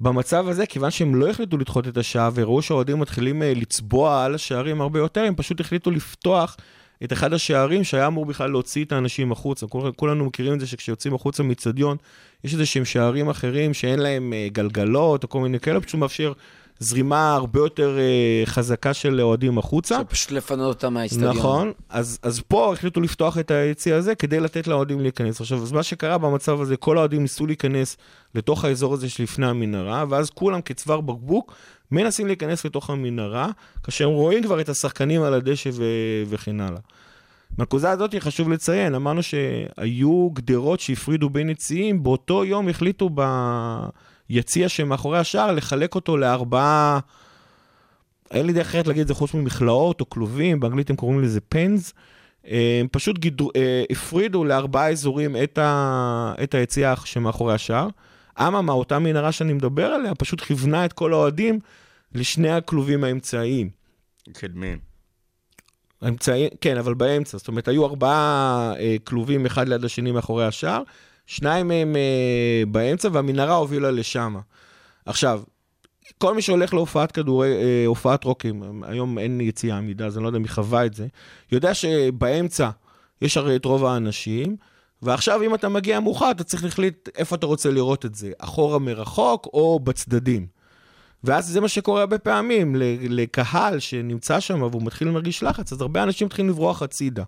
במצב 0.00 0.48
הזה, 0.48 0.66
כיוון 0.66 0.90
שהם 0.90 1.14
לא 1.14 1.30
החליטו 1.30 1.58
לדחות 1.58 1.88
את 1.88 1.96
השעה 1.96 2.30
וראו 2.34 2.62
שהאוהדים 2.62 3.00
מתחילים 3.00 3.42
אה, 3.42 3.52
לצבוע 3.56 4.24
על 4.24 4.34
השערים 4.34 4.80
הרבה 4.80 4.98
יותר, 4.98 5.20
הם 5.24 5.34
פשוט 5.34 5.60
החליטו 5.60 5.90
לפתוח 5.90 6.56
את 7.04 7.12
אחד 7.12 7.32
השערים 7.32 7.84
שהיה 7.84 8.06
אמור 8.06 8.26
בכלל 8.26 8.50
להוציא 8.50 8.84
את 8.84 8.92
האנשים 8.92 9.32
החוצה. 9.32 9.66
כול, 9.66 9.92
כולנו 9.96 10.24
מכירים 10.24 10.54
את 10.54 10.60
זה 10.60 10.66
שכשיוצאים 10.66 11.14
החוצה 11.14 11.42
מאיצטדיון, 11.42 11.96
יש 12.44 12.52
איזה 12.52 12.66
שהם 12.66 12.84
שערים 12.84 13.28
אחרים 13.28 13.74
שאין 13.74 13.98
להם 13.98 14.32
אה, 14.32 14.48
גלגלות 14.52 15.22
או 15.22 15.28
כל 15.28 15.40
מיני 15.40 15.60
כאלה, 15.60 15.80
פשוט 15.80 16.00
מאפשר 16.00 16.32
זרימה 16.78 17.34
הרבה 17.34 17.60
יותר 17.60 17.98
אה, 17.98 18.46
חזקה 18.46 18.94
של 18.94 19.20
אוהדים 19.20 19.58
החוצה. 19.58 19.98
שפשוט 20.00 20.30
לפנות 20.30 20.76
אותם 20.76 20.94
מהאיצטדיון. 20.94 21.36
נכון, 21.36 21.72
אז, 21.88 22.18
אז 22.22 22.40
פה 22.48 22.72
החליטו 22.72 23.00
לפתוח 23.00 23.38
את 23.38 23.50
היציע 23.50 23.96
הזה 23.96 24.14
כדי 24.14 24.40
לתת 24.40 24.66
לאוהדים 24.66 25.00
להיכנס. 25.00 25.40
עכשיו, 25.40 25.62
אז 25.62 25.72
מה 25.72 25.82
שקרה 25.82 26.18
במצב 26.18 26.60
הזה, 26.60 26.76
כל 26.76 26.96
האוהדים 26.96 27.22
ניסו 27.22 27.46
להיכנס 27.46 27.96
לתוך 28.34 28.64
האזור 28.64 28.94
הזה 28.94 29.08
שלפני 29.08 29.46
המנהרה, 29.46 30.04
ואז 30.08 30.30
כולם 30.30 30.60
כצוואר 30.60 31.00
בקבוק 31.00 31.54
מנסים 31.90 32.26
להיכנס 32.26 32.64
לתוך 32.64 32.90
המנהרה, 32.90 33.50
כאשר 33.82 34.04
הם 34.04 34.10
רואים 34.10 34.42
כבר 34.42 34.60
את 34.60 34.68
השחקנים 34.68 35.22
על 35.22 35.34
הדשא 35.34 35.70
ו- 35.72 36.22
וכן 36.28 36.60
הלאה. 36.60 36.80
בנקודה 37.58 37.90
הזאת 37.90 38.14
חשוב 38.18 38.48
לציין, 38.48 38.94
אמרנו 38.94 39.22
שהיו 39.22 40.30
גדרות 40.30 40.80
שהפרידו 40.80 41.30
בין 41.30 41.50
יציאים, 41.50 42.02
באותו 42.02 42.44
יום 42.44 42.68
החליטו 42.68 43.10
ביציע 44.28 44.68
שמאחורי 44.68 45.18
השער 45.18 45.52
לחלק 45.52 45.94
אותו 45.94 46.16
לארבעה, 46.16 46.98
אין 48.30 48.46
לי 48.46 48.52
דרך 48.52 48.66
אחרת 48.66 48.86
להגיד 48.86 49.00
את 49.00 49.08
זה 49.08 49.14
חוץ 49.14 49.34
ממכלאות 49.34 50.00
או 50.00 50.10
כלובים, 50.10 50.60
באנגלית 50.60 50.90
הם 50.90 50.96
קוראים 50.96 51.22
לזה 51.22 51.40
פנס. 51.40 51.92
הם 52.44 52.88
פשוט 52.92 53.18
גידרו, 53.18 53.50
אה, 53.56 53.84
הפרידו 53.90 54.44
לארבעה 54.44 54.90
אזורים 54.90 55.36
את, 55.42 55.58
ה, 55.58 56.34
את 56.42 56.54
היציאה 56.54 56.94
שמאחורי 57.04 57.54
השער. 57.54 57.88
אממה, 58.40 58.72
אותה 58.72 58.98
מנהרה 58.98 59.32
שאני 59.32 59.52
מדבר 59.52 59.86
עליה, 59.86 60.14
פשוט 60.14 60.40
כיוונה 60.40 60.84
את 60.84 60.92
כל 60.92 61.12
האוהדים 61.12 61.60
לשני 62.14 62.50
הכלובים 62.50 63.04
האמצעיים. 63.04 63.70
קדמים. 64.32 64.78
האמצעי, 66.02 66.48
כן, 66.60 66.76
אבל 66.76 66.94
באמצע. 66.94 67.38
זאת 67.38 67.48
אומרת, 67.48 67.68
היו 67.68 67.86
ארבעה 67.86 68.72
אה, 68.78 68.96
כלובים 69.04 69.46
אחד 69.46 69.68
ליד 69.68 69.84
השני 69.84 70.12
מאחורי 70.12 70.46
השער, 70.46 70.82
שניים 71.26 71.68
מהם 71.68 71.96
אה, 71.96 72.62
באמצע, 72.68 73.08
והמנהרה 73.12 73.54
הובילה 73.54 73.90
לשם. 73.90 74.36
עכשיו, 75.06 75.42
כל 76.18 76.34
מי 76.34 76.42
שהולך 76.42 76.74
להופעת 76.74 77.12
כדורי, 77.12 77.52
אה, 77.52 77.86
הופעת 77.86 78.24
רוקים, 78.24 78.82
היום 78.82 79.18
אין 79.18 79.40
יציאה 79.40 79.76
עמידה, 79.76 80.06
אז 80.06 80.16
אני 80.16 80.22
לא 80.22 80.28
יודע 80.28 80.38
מי 80.38 80.48
חווה 80.48 80.86
את 80.86 80.94
זה, 80.94 81.06
יודע 81.52 81.74
שבאמצע 81.74 82.70
יש 83.22 83.36
הרי 83.36 83.56
את 83.56 83.64
רוב 83.64 83.84
האנשים, 83.84 84.56
ועכשיו 85.02 85.42
אם 85.42 85.54
אתה 85.54 85.68
מגיע 85.68 86.00
מאוחר, 86.00 86.30
אתה 86.30 86.44
צריך 86.44 86.64
להחליט 86.64 87.08
איפה 87.16 87.36
אתה 87.36 87.46
רוצה 87.46 87.70
לראות 87.70 88.04
את 88.04 88.14
זה, 88.14 88.32
אחורה 88.38 88.78
מרחוק 88.78 89.46
או 89.52 89.80
בצדדים. 89.84 90.46
ואז 91.24 91.46
זה 91.46 91.60
מה 91.60 91.68
שקורה 91.68 92.00
הרבה 92.00 92.18
פעמים, 92.18 92.76
לקהל 93.08 93.78
שנמצא 93.78 94.40
שם 94.40 94.62
והוא 94.62 94.82
מתחיל 94.82 95.08
להרגיש 95.08 95.42
לחץ, 95.42 95.72
אז 95.72 95.80
הרבה 95.80 96.02
אנשים 96.02 96.26
מתחילים 96.26 96.50
לברוח 96.50 96.82
הצידה. 96.82 97.24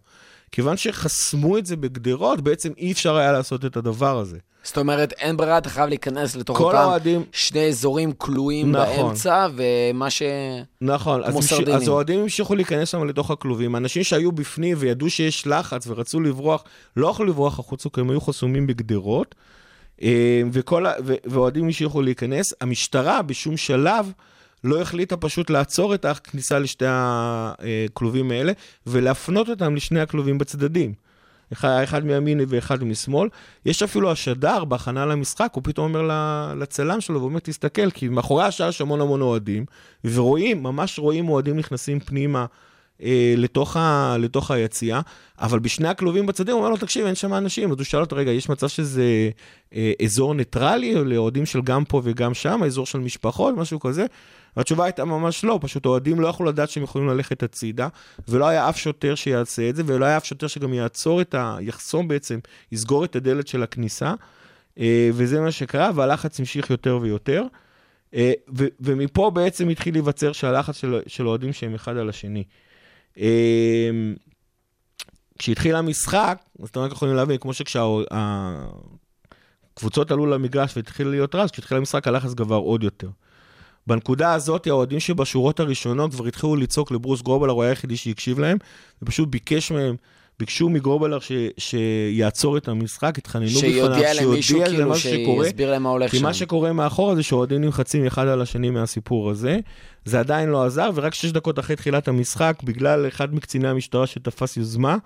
כיוון 0.53 0.77
שחסמו 0.77 1.59
את 1.59 1.67
זה 1.67 1.77
בגדרות, 1.77 2.41
בעצם 2.41 2.73
אי 2.79 2.93
אפשר 2.93 3.17
היה 3.17 3.33
לעשות 3.33 3.65
את 3.65 3.77
הדבר 3.77 4.19
הזה. 4.19 4.39
זאת 4.65 4.79
אומרת, 4.79 5.13
אין 5.13 5.37
ברירה, 5.37 5.59
אתה 5.59 5.69
חייב 5.69 5.89
להיכנס 5.89 6.37
לתוך 6.37 6.61
אותם 6.61 6.77
האוהדים, 6.77 7.25
שני 7.33 7.69
אזורים 7.69 8.13
כלואים 8.13 8.73
נכון. 8.73 8.97
באמצע, 8.97 9.47
ומה 9.57 10.11
ש... 10.11 10.23
נכון, 10.81 11.25
אז, 11.25 11.33
כמו. 11.33 11.43
סרדינים. 11.43 11.75
אז 11.75 11.89
האוהדים 11.89 12.21
המשיכו 12.21 12.55
להיכנס 12.55 12.89
שם 12.89 13.05
לתוך 13.05 13.31
הכלובים. 13.31 13.77
אנשים 13.77 14.05
שהיו 14.05 14.33
בפנים 14.33 14.77
וידעו 14.81 15.11
שיש 15.11 15.47
לחץ 15.47 15.87
ורצו 15.87 16.21
לברוח, 16.21 16.65
לא 16.97 17.09
יכלו 17.09 17.27
לברוח 17.27 17.59
החוצה, 17.59 17.89
כי 17.95 18.01
הם 18.01 18.11
היו 18.11 18.21
חסומים 18.21 18.67
בגדרות, 18.67 19.35
אה, 20.03 20.43
וכל. 20.53 20.85
ואוהדים 21.05 21.65
המשיכו 21.65 22.03
להיכנס. 22.03 22.55
המשטרה 22.61 23.23
בשום 23.23 23.57
שלב 23.57 24.13
לא 24.65 24.81
החליטה 24.81 25.17
פשוט 25.17 25.51
לעצור 25.51 25.95
את 25.95 26.05
הכניסה 26.05 26.59
לשתי 26.59 26.85
הכלובים 26.89 28.31
האלה, 28.31 28.53
ולהפנות 28.87 29.49
אותם 29.49 29.77
לשני 29.77 30.01
הכלובים 30.01 30.39
בצדדים. 30.39 30.93
אחד, 31.53 31.81
אחד 31.83 32.05
מימין 32.05 32.41
ואחד 32.49 32.85
משמאל. 32.85 33.29
יש 33.67 33.83
אפילו 33.83 34.11
השדר 34.13 34.65
בהכנה 34.65 35.07
למשחק, 35.07 35.51
הוא 35.53 35.63
פתאום 35.65 35.95
אומר 35.95 36.11
לצלם 36.57 37.01
שלו, 37.01 37.17
והוא 37.17 37.29
אומר, 37.29 37.41
תסתכל, 37.41 37.91
כי 37.91 38.09
מאחורי 38.09 38.45
השער 38.45 38.69
יש 38.69 38.81
המון 38.81 39.01
המון 39.01 39.21
אוהדים, 39.21 39.65
ורואים, 40.05 40.63
ממש 40.63 40.99
רואים 40.99 41.29
אוהדים 41.29 41.57
נכנסים 41.57 42.01
פנימה 42.01 42.47
אה, 43.03 43.35
לתוך, 43.37 43.77
ה, 43.77 44.17
לתוך 44.19 44.51
היציאה, 44.51 45.01
אבל 45.41 45.59
בשני 45.59 45.89
הכלובים 45.89 46.27
בצדדים, 46.27 46.55
הוא 46.55 46.61
אומר 46.61 46.71
לו, 46.71 46.77
תקשיב, 46.77 47.07
אין 47.07 47.15
שם 47.15 47.35
אנשים. 47.35 47.71
אז 47.71 47.77
הוא 47.77 47.85
שאל 47.85 48.01
אותו, 48.01 48.17
רגע, 48.17 48.31
יש 48.31 48.49
מצב 48.49 48.69
שזה 48.69 49.31
אה, 49.75 49.93
אזור 50.05 50.35
ניטרלי, 50.35 50.97
או 50.97 51.05
לאוהדים 51.05 51.47
של 51.47 51.61
גם 51.61 51.85
פה 51.85 52.01
וגם 52.05 52.35
שם, 52.35 52.61
אזור 52.65 52.87
של 52.87 52.99
משפחות, 52.99 53.55
משהו 53.57 53.81
כזה? 53.81 54.07
והתשובה 54.57 54.85
הייתה 54.85 55.05
ממש 55.05 55.45
לא, 55.45 55.59
פשוט 55.63 55.87
אוהדים 55.87 56.21
לא 56.21 56.29
יכלו 56.29 56.47
לדעת 56.47 56.71
שהם 56.71 56.83
יכולים 56.83 57.09
ללכת 57.09 57.43
הצידה, 57.43 57.89
ולא 58.29 58.49
היה 58.49 58.69
אף 58.69 58.79
שוטר 58.79 59.15
שיעשה 59.15 59.69
את 59.69 59.77
זה, 59.77 59.83
ולא 59.87 60.05
היה 60.05 60.17
אף 60.17 60.25
שוטר 60.25 60.47
שגם 60.47 60.75
יעצור 60.75 61.21
את 61.21 61.35
ה... 61.35 61.57
יחסום 61.61 62.09
בעצם, 62.09 62.39
יסגור 62.73 63.05
את 63.05 63.17
הדלת 63.17 63.49
של 63.49 63.63
הכניסה, 63.63 64.15
אה, 64.79 65.11
וזה 65.13 65.41
מה 65.41 65.51
שקרה, 65.51 65.91
והלחץ 65.95 66.41
המשיך 66.41 66.71
יותר 66.71 66.99
ויותר. 67.03 67.45
אה, 68.15 68.33
ו- 68.57 68.67
ומפה 68.81 69.31
בעצם 69.31 69.69
התחיל 69.69 69.95
להיווצר 69.95 70.33
שהלחץ 70.33 70.81
של 71.07 71.27
אוהדים 71.27 71.53
שהם 71.53 71.75
אחד 71.75 71.97
על 71.97 72.09
השני. 72.09 72.45
אה, 73.19 73.91
כשהתחיל 75.39 75.77
המשחק, 75.77 76.39
אז 76.63 76.69
אתם 76.69 76.81
רק 76.81 76.93
יכולים 76.93 77.15
להבין, 77.15 77.39
כמו 77.39 77.53
שכשהקבוצות 77.55 78.11
עלו 80.11 80.27
למגרש 80.27 80.77
והתחיל 80.77 81.09
להיות 81.09 81.35
רעש, 81.35 81.51
כשהתחיל 81.51 81.77
המשחק 81.77 82.09
הלחץ 82.09 82.35
גבר 82.35 82.57
עוד 82.57 82.83
יותר. 82.83 83.09
בנקודה 83.87 84.33
הזאת, 84.33 84.67
האוהדים 84.67 85.01
שבשורות 85.01 85.61
הראשונות 85.61 86.15
כבר 86.15 86.27
התחילו 86.27 86.57
לצעוק 86.57 86.91
לברוס 86.91 87.23
גרובלר, 87.23 87.53
הוא 87.53 87.63
היה 87.63 87.73
היחידי 87.73 87.97
שהקשיב 87.97 88.39
להם, 88.39 88.59
ופשוט 89.03 89.29
ביקש 89.29 89.73
מהם, 89.73 89.97
ביקשו 90.39 90.69
מגרובלר 90.69 91.19
ש, 91.19 91.33
שיעצור 91.59 92.57
את 92.57 92.69
המשחק, 92.69 93.19
התחננו 93.19 93.47
בפניו, 93.47 93.61
שיודיע 93.61 94.15
למישהו, 94.15 94.61
כאילו. 94.65 94.95
שיסביר 95.45 95.71
להם 95.71 95.83
מה 95.83 95.89
הולך 95.89 96.11
כי 96.11 96.19
שם. 96.19 96.23
מה 96.23 96.35
שקורה 96.35 96.73
מאחורה 96.73 97.15
זה 97.15 97.23
שאוהדים 97.23 97.61
נמחצים 97.61 98.07
אחד 98.07 98.27
על 98.29 98.43
השני 98.43 98.71
מהסיפור 98.71 99.31
הזה. 99.31 99.59
זה 100.05 100.21
עדיין 100.21 100.49
לא 100.49 100.65
עזר, 100.65 100.91
ורק 100.95 101.15
שש 101.15 101.31
דקות 101.31 101.59
אחרי 101.59 101.77
תחילת 101.77 102.09
המשחק, 102.09 102.57
בגלל 102.65 103.09
אחד 103.09 103.35
מקציני 103.35 103.69
המשטרה 103.69 104.07
שתפס 104.07 104.57
יוזמה, 104.57 104.97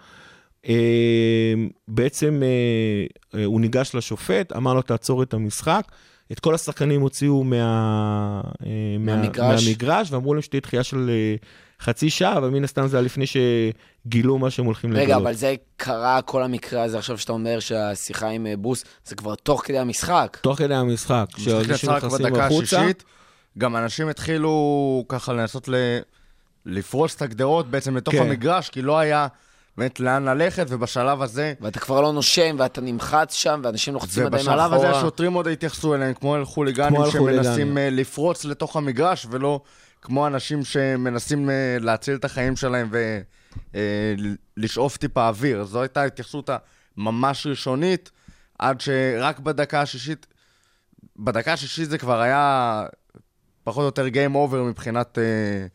אה, 0.68 1.54
בעצם 1.88 2.42
אה, 2.42 3.38
אה, 3.40 3.44
הוא 3.44 3.60
ניגש 3.60 3.94
לשופט, 3.94 4.52
אמר 4.56 4.74
לו 4.74 4.82
תעצור 4.82 5.22
את 5.22 5.34
המשחק. 5.34 5.84
את 6.32 6.40
כל 6.40 6.54
השחקנים 6.54 7.00
הוציאו 7.00 7.44
מה, 7.44 8.40
אה, 8.66 8.70
מה, 8.98 9.16
מהמגרש. 9.16 9.66
מהמגרש, 9.66 10.12
ואמרו 10.12 10.34
להם 10.34 10.42
שתהיה 10.42 10.60
דחייה 10.60 10.82
של 10.82 11.10
אה, 11.10 11.36
חצי 11.82 12.10
שעה, 12.10 12.38
אבל 12.38 12.48
מן 12.48 12.64
הסתם 12.64 12.86
זה 12.86 12.96
היה 12.96 13.04
לפני 13.04 13.24
שגילו 13.26 14.38
מה 14.38 14.50
שהם 14.50 14.64
הולכים 14.64 14.92
לגלות. 14.92 15.04
רגע, 15.04 15.16
אבל 15.16 15.32
זה 15.32 15.54
קרה, 15.76 16.22
כל 16.22 16.42
המקרה 16.42 16.82
הזה 16.82 16.98
עכשיו 16.98 17.18
שאתה 17.18 17.32
אומר 17.32 17.60
שהשיחה 17.60 18.28
עם 18.28 18.46
אה, 18.46 18.56
בוס, 18.56 18.84
זה 19.04 19.14
כבר 19.14 19.34
תוך 19.34 19.62
כדי 19.64 19.78
המשחק. 19.78 20.38
תוך 20.40 20.58
כדי 20.58 20.74
המשחק, 20.74 21.26
כשאנשים 21.34 21.90
נכנסים 21.90 22.34
החוצה. 22.34 22.90
גם 23.58 23.76
אנשים 23.76 24.08
התחילו 24.08 25.04
ככה 25.08 25.32
לנסות 25.32 25.68
ל... 25.68 25.74
לפרוץ 26.66 27.14
את 27.16 27.22
הגדרות 27.22 27.70
בעצם 27.70 27.96
לתוך 27.96 28.14
כן. 28.14 28.22
המגרש, 28.22 28.68
כי 28.68 28.82
לא 28.82 28.98
היה 28.98 29.26
באמת 29.76 30.00
לאן 30.00 30.24
ללכת, 30.24 30.66
ובשלב 30.68 31.22
הזה... 31.22 31.54
ואתה 31.60 31.80
כבר 31.80 32.00
לא 32.00 32.12
נושם, 32.12 32.56
ואתה 32.58 32.80
נמחץ 32.80 33.34
שם, 33.34 33.60
ואנשים 33.64 33.94
לוחצים 33.94 34.26
עדיין 34.26 34.46
מאחורה. 34.46 34.66
ובשלב 34.66 34.78
הזה 34.78 34.98
השוטרים 34.98 35.32
עוד 35.32 35.48
התייחסו 35.48 35.94
אליהם 35.94 36.14
כמו 36.14 36.36
אל 36.36 36.44
חוליגנים 36.44 37.00
שמנסים. 37.12 37.78
אה, 37.78 37.88
לפרוץ 37.90 38.44
לתוך 38.44 38.76
המגרש, 38.76 39.26
ולא 39.30 39.60
כמו 40.02 40.26
אנשים 40.26 40.64
שמנסים 40.64 41.50
אה, 41.50 41.76
להציל 41.80 42.14
את 42.14 42.24
החיים 42.24 42.56
שלהם 42.56 42.90
ולשאוף 44.56 44.96
טיפה 44.96 45.28
אוויר. 45.28 45.64
זו 45.64 45.82
הייתה 45.82 46.02
ההתייחסות 46.02 46.50
הממש 46.96 47.46
ראשונית, 47.46 48.10
עד 48.58 48.80
שרק 48.80 49.38
בדקה 49.38 49.80
השישית, 49.80 50.26
בדקה 51.16 51.52
השישית 51.52 51.90
זה 51.90 51.98
כבר 51.98 52.20
היה 52.20 52.84
פחות 53.64 53.80
או 53.80 53.84
יותר 53.86 54.06
Game 54.06 54.34
Over 54.34 54.56
מבחינת 54.56 55.18
אה, 55.18 55.66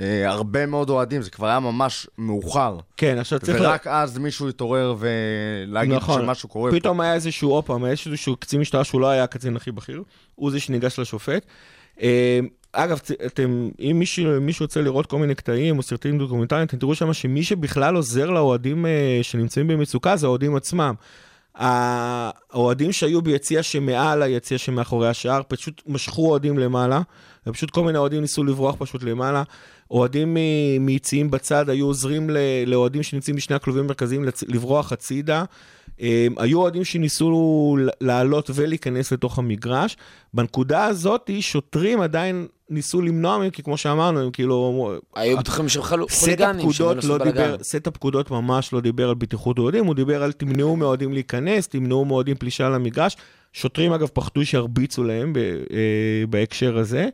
אה, 0.00 0.30
הרבה 0.30 0.66
מאוד 0.66 0.90
אוהדים, 0.90 1.22
זה 1.22 1.30
כבר 1.30 1.46
היה 1.46 1.60
ממש 1.60 2.06
מאוחר. 2.18 2.78
כן, 2.96 3.18
עכשיו 3.18 3.40
צריך... 3.40 3.60
לה- 3.60 3.68
ורק 3.68 3.86
אז 3.86 4.18
מישהו 4.18 4.48
התעורר 4.48 4.96
ולהגיד 4.98 5.94
נכון. 5.94 6.22
שמשהו 6.22 6.48
קורה 6.48 6.70
פה. 6.70 6.76
פתאום 6.76 7.00
היה 7.00 7.14
איזשהו, 7.14 7.50
עוד 7.50 7.64
פעם, 7.64 7.84
היה 7.84 7.94
איזשהו 8.06 8.36
קצין 8.36 8.60
משטרה 8.60 8.84
שהוא 8.84 9.00
לא 9.00 9.10
היה 9.10 9.24
הקצין 9.24 9.56
הכי 9.56 9.72
בכיר, 9.72 10.02
הוא 10.34 10.50
זה 10.50 10.60
שניגש 10.60 10.98
לשופט. 10.98 11.46
אגב, 12.72 13.00
אתם, 13.26 13.68
אם 13.80 13.96
מישהו, 13.98 14.40
מישהו 14.40 14.64
רוצה 14.64 14.80
לראות 14.80 15.06
כל 15.06 15.18
מיני 15.18 15.34
קטעים 15.34 15.78
או 15.78 15.82
סרטים 15.82 16.18
דוקומנטריים, 16.18 16.66
אתם 16.66 16.76
תראו 16.76 16.94
שם 16.94 17.12
שמי 17.12 17.42
שבכלל 17.42 17.96
עוזר 17.96 18.30
לאוהדים 18.30 18.86
אה, 18.86 19.18
שנמצאים 19.22 19.68
במצוקה 19.68 20.16
זה 20.16 20.26
האוהדים 20.26 20.56
עצמם. 20.56 20.94
האוהדים 21.54 22.92
שהיו 22.92 23.22
ביציע 23.22 23.62
שמעל 23.62 24.22
היציע 24.22 24.58
שמאחורי 24.58 25.08
השער, 25.08 25.42
פשוט 25.48 25.82
משכו 25.86 26.30
אוהדים 26.30 26.58
למעלה, 26.58 27.00
ופשוט 27.46 27.70
כל 27.70 27.84
מיני 27.84 27.98
אוהדים 27.98 28.20
ניסו 28.20 28.44
לברוח 28.44 28.74
פשוט 28.78 29.02
למעלה. 29.02 29.42
אוהדים 29.90 30.36
מיציעים 30.80 31.30
בצד 31.30 31.70
היו 31.70 31.86
עוזרים 31.86 32.30
לאוהדים 32.66 33.02
שנמצאים 33.02 33.36
בשני 33.36 33.56
הכלובים 33.56 33.84
המרכזיים 33.84 34.24
לברוח 34.48 34.92
הצידה. 34.92 35.44
הם, 36.00 36.34
היו 36.38 36.60
אוהדים 36.60 36.84
שניסו 36.84 37.76
לעלות 38.00 38.50
ולהיכנס 38.54 39.12
לתוך 39.12 39.38
המגרש. 39.38 39.96
בנקודה 40.34 40.84
הזאת, 40.84 41.30
שוטרים 41.40 42.00
עדיין 42.00 42.46
ניסו 42.70 43.02
למנוע 43.02 43.38
מהם, 43.38 43.50
כי 43.50 43.62
כמו 43.62 43.76
שאמרנו, 43.76 44.20
הם 44.20 44.30
כאילו... 44.30 44.92
היו 45.14 45.38
בטוחים 45.38 45.68
שהם 45.68 45.82
חוליגנים, 45.82 46.68
לעשות 46.68 47.04
לא. 47.04 47.18
דיבר, 47.18 47.56
סט 47.62 47.86
הפקודות 47.86 48.30
ממש 48.30 48.72
לא 48.72 48.80
דיבר 48.80 49.08
על 49.08 49.14
בטיחות 49.14 49.58
אוהדים, 49.58 49.86
הוא 49.86 49.94
דיבר 49.94 50.22
על 50.22 50.32
תמנעו 50.32 50.76
מאוהדים 50.76 51.12
להיכנס, 51.12 51.68
תמנעו 51.68 52.04
מאוהדים 52.04 52.36
פלישה 52.36 52.68
למגרש. 52.68 53.16
שוטרים 53.52 53.92
אגב 53.92 54.08
פחדו 54.12 54.46
שירביצו 54.46 55.04
להם 55.04 55.32
אה, 55.36 56.26
בהקשר 56.30 56.78
הזה. 56.78 57.08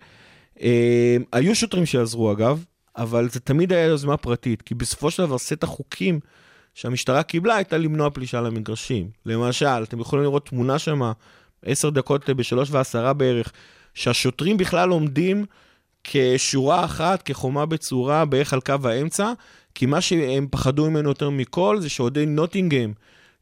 אה, 0.62 1.16
היו 1.32 1.54
שוטרים 1.54 1.86
שעזרו 1.86 2.32
אגב, 2.32 2.64
אבל 2.96 3.28
זה 3.28 3.40
תמיד 3.40 3.72
היה 3.72 3.84
יוזמה 3.84 4.16
פרטית, 4.16 4.62
כי 4.62 4.74
בסופו 4.74 5.10
של 5.10 5.26
דבר 5.26 5.38
סט 5.38 5.62
החוקים 5.62 6.20
שהמשטרה 6.78 7.22
קיבלה 7.22 7.56
הייתה 7.56 7.78
למנוע 7.78 8.10
פלישה 8.10 8.40
למגרשים. 8.40 9.10
למשל, 9.26 9.82
אתם 9.82 10.00
יכולים 10.00 10.22
לראות 10.22 10.46
תמונה 10.46 10.78
שמה, 10.78 11.12
עשר 11.64 11.90
דקות 11.90 12.30
בשלוש 12.30 12.68
ועשרה 12.70 13.12
בערך, 13.12 13.52
שהשוטרים 13.94 14.56
בכלל 14.56 14.90
עומדים 14.90 15.46
כשורה 16.04 16.84
אחת, 16.84 17.22
כחומה 17.22 17.66
בצורה, 17.66 18.24
בערך 18.24 18.52
על 18.52 18.60
קו 18.60 18.74
האמצע, 18.84 19.32
כי 19.74 19.86
מה 19.86 20.00
שהם 20.00 20.46
פחדו 20.50 20.90
ממנו 20.90 21.08
יותר 21.08 21.30
מכל 21.30 21.80
זה 21.80 21.88
שאוהדי 21.88 22.26
נוטינגהם 22.26 22.92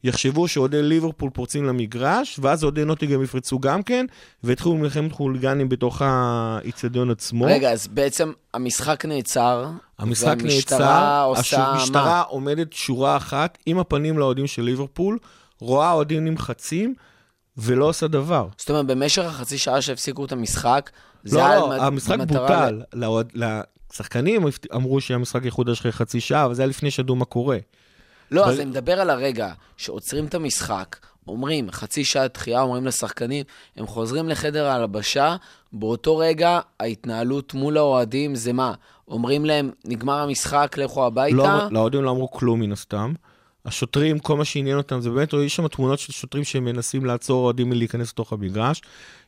יחשבו 0.03 0.47
שאוהדי 0.47 0.81
ליברפול 0.83 1.29
פורצים 1.29 1.65
למגרש, 1.65 2.39
ואז 2.41 2.63
אוהדי 2.63 2.85
נוטינגהם 2.85 3.23
יפרצו 3.23 3.59
גם 3.59 3.83
כן, 3.83 4.05
והתחילו 4.43 4.75
מלחמת 4.75 5.11
חוליגנים 5.11 5.69
בתוך 5.69 6.01
האיצטדיון 6.05 7.11
עצמו. 7.11 7.45
רגע, 7.45 7.71
אז 7.71 7.87
בעצם 7.87 8.31
המשחק 8.53 9.05
נעצר, 9.05 9.67
המשחק 9.99 10.25
והמשטרה 10.39 10.79
נעצר, 10.79 11.23
עושה 11.25 11.57
מה? 11.57 11.65
המשטרה 11.73 12.21
עומדת 12.21 12.73
שורה 12.73 13.17
אחת 13.17 13.57
עם 13.65 13.79
הפנים 13.79 14.17
לאוהדים 14.19 14.47
של 14.47 14.61
ליברפול, 14.61 15.17
רואה 15.59 15.91
אוהדים 15.91 16.25
נמחצים, 16.25 16.93
ולא 17.57 17.85
עושה 17.85 18.07
דבר. 18.07 18.47
זאת 18.57 18.69
אומרת, 18.69 18.85
במשך 18.85 19.23
החצי 19.23 19.57
שעה 19.57 19.81
שהפסיקו 19.81 20.25
את 20.25 20.31
המשחק, 20.31 20.89
זה 21.23 21.37
לא, 21.37 21.45
היה 21.45 21.59
לא, 21.59 21.73
המשחק 21.83 22.17
בוטל. 22.19 22.81
לאוהד- 22.93 23.31
לשחקנים 23.91 24.45
אמרו 24.75 25.01
שהמשחק 25.01 25.45
יחודש 25.45 25.79
אחרי 25.79 25.91
חצי 25.91 26.19
שעה, 26.19 26.45
אבל 26.45 26.53
זה 26.53 26.61
היה 26.61 26.69
לפני 26.69 26.91
שידעו 26.91 27.15
מה 27.15 27.25
קורה. 27.25 27.57
לא, 28.31 28.43
אבל- 28.43 28.51
אז 28.53 28.59
אני 28.59 28.65
מדבר 28.69 29.01
על 29.01 29.09
הרגע 29.09 29.51
שעוצרים 29.77 30.25
את 30.25 30.35
המשחק, 30.35 30.95
אומרים, 31.27 31.71
חצי 31.71 32.03
שעה 32.05 32.27
דחייה, 32.27 32.61
אומרים 32.61 32.85
לשחקנים, 32.85 33.43
הם 33.77 33.87
חוזרים 33.87 34.29
לחדר 34.29 34.65
ההלבשה, 34.65 35.35
באותו 35.73 36.17
רגע 36.17 36.59
ההתנהלות 36.79 37.53
מול 37.53 37.77
האוהדים 37.77 38.35
זה 38.35 38.53
מה? 38.53 38.73
אומרים 39.07 39.45
להם, 39.45 39.71
נגמר 39.85 40.19
המשחק, 40.19 40.75
לכו 40.77 41.05
הביתה? 41.05 41.35
לא, 41.35 41.47
לאוהדים 41.71 42.03
לא 42.03 42.09
אמרו 42.11 42.31
כלום 42.31 42.59
מן 42.59 42.71
הסתם. 42.71 43.13
השוטרים, 43.65 44.19
כל 44.19 44.37
מה 44.37 44.45
שעניין 44.45 44.77
אותם 44.77 45.01
זה 45.01 45.09
באמת, 45.09 45.33
יש 45.33 45.55
שם 45.55 45.67
תמונות 45.67 45.99
של 45.99 46.13
שוטרים 46.13 46.43
שמנסים 46.43 47.05
לעצור 47.05 47.43
אוהדים 47.45 47.69
מלהיכנס 47.69 48.11
לתוך 48.11 48.33
המגרש. 48.33 48.81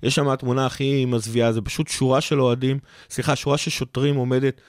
יש 0.04 0.16
שם 0.16 0.28
התמונה 0.30 0.66
הכי 0.66 1.06
מזוויעה, 1.06 1.52
זה 1.52 1.62
פשוט 1.62 1.88
שורה 1.88 2.22
של 2.22 2.42
אוהדים, 2.42 2.80
סליחה, 3.10 3.36
שורה 3.36 3.58
של 3.58 3.72
שוטרים 3.72 4.16
עומדת 4.16 4.62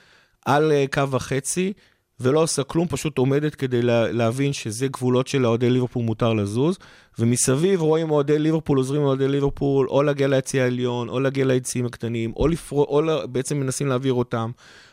על 0.47 0.73
אה, 0.73 0.85
קו 0.93 1.11
וחצי, 1.11 1.73
ולא 2.21 2.43
עושה 2.43 2.63
כלום, 2.63 2.89
פשוט 2.89 3.19
עומדת 3.19 3.55
כדי 3.55 3.83
לה, 3.83 4.13
להבין 4.13 4.53
שזה 4.53 4.89
גבולות 4.89 5.27
של 5.27 5.47
אוהדי 5.47 5.71
ליברפול 5.71 6.03
מותר 6.03 6.33
לזוז, 6.33 6.79
ומסביב 7.19 7.81
רואים 7.81 8.11
אוהדי 8.11 8.39
ליברפול 8.39 8.79
עוזרים 8.79 9.03
לאוהדי 9.03 9.29
ליברפול 9.29 9.89
או 9.89 10.03
להגיע 10.03 10.29
ליציא 10.29 10.63
העליון, 10.63 11.09
או 11.09 11.21
להגיע 11.21 11.45
ליציאים 11.45 11.87
הקטנים, 11.87 12.33
או, 12.37 12.49
לפרו, 12.49 12.85
או 12.85 13.03
לה, 13.03 13.27
בעצם 13.27 13.57
מנסים 13.61 13.87
להעביר 13.87 14.13
אותם. 14.13 14.51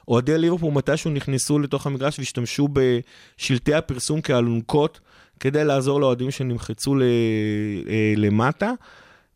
אוהדי 0.07 0.37
ליברפול 0.37 0.73
מתישהו 0.73 1.11
נכנסו 1.11 1.59
לתוך 1.59 1.87
המגרש 1.87 2.19
והשתמשו 2.19 2.67
בשלטי 2.73 3.73
הפרסום 3.73 4.21
כאלונקות 4.21 4.99
כדי 5.39 5.65
לעזור 5.65 6.01
לאוהדים 6.01 6.31
שנמחצו 6.31 6.95
ל, 6.95 7.01
אה, 7.01 8.13
למטה. 8.17 8.71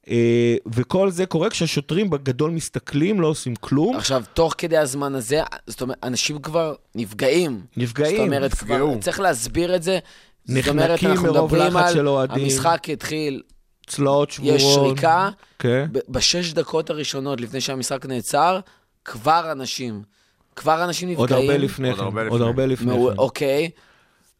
אה, 0.10 0.56
וכל 0.74 1.10
זה 1.12 1.26
קורה 1.26 1.50
כשהשוטרים 1.50 2.10
בגדול 2.10 2.52
מסתכלים, 2.52 3.22
לא 3.22 3.28
עושים 3.28 3.56
כלום. 3.56 3.96
עכשיו, 3.96 4.24
תוך 4.34 4.56
כדי 4.58 4.78
הזמן 4.78 5.16
הזה, 5.16 5.42
זאת 5.68 5.82
אומרת, 5.82 5.98
אנשים 6.04 6.40
כבר 6.40 6.74
נפגעים. 6.96 7.62
נפגעים, 7.78 8.18
זאת 8.18 8.26
אומרת, 8.26 8.52
נפגעו. 8.54 8.92
כבר 8.92 9.02
צריך 9.02 9.20
להסביר 9.20 9.76
את 9.76 9.84
זה. 9.84 10.00
נחנקים 10.48 11.10
מרוב 11.10 11.56
לחץ 11.56 11.76
על 11.76 11.94
של 11.94 12.08
אוהדים. 12.08 12.44
המשחק 12.44 12.84
התחיל, 12.94 13.42
צלעות 13.88 14.32
שבורות. 14.32 14.56
יש 14.56 14.64
שריקה, 14.64 15.30
כן. 15.60 15.86
ב- 15.92 16.00
בשש 16.10 16.54
דקות 16.54 16.90
הראשונות 16.90 17.42
לפני 17.42 17.62
שהמשחק 17.62 18.06
נעצר, 18.06 18.60
כבר 19.06 19.52
אנשים, 19.52 20.04
כבר 20.56 20.84
אנשים 20.84 21.10
נפגעים. 21.10 21.30
עוד 21.30 21.50
הרבה 21.50 21.58
לפני 21.58 21.90
עוד 21.90 21.98
כן. 22.00 22.04
הרבה 22.04 22.22
עוד 22.22 22.32
לפני. 22.34 22.48
הרבה 22.48 22.66
לפני 22.66 22.94
כן. 22.94 23.18
אוקיי. 23.18 23.70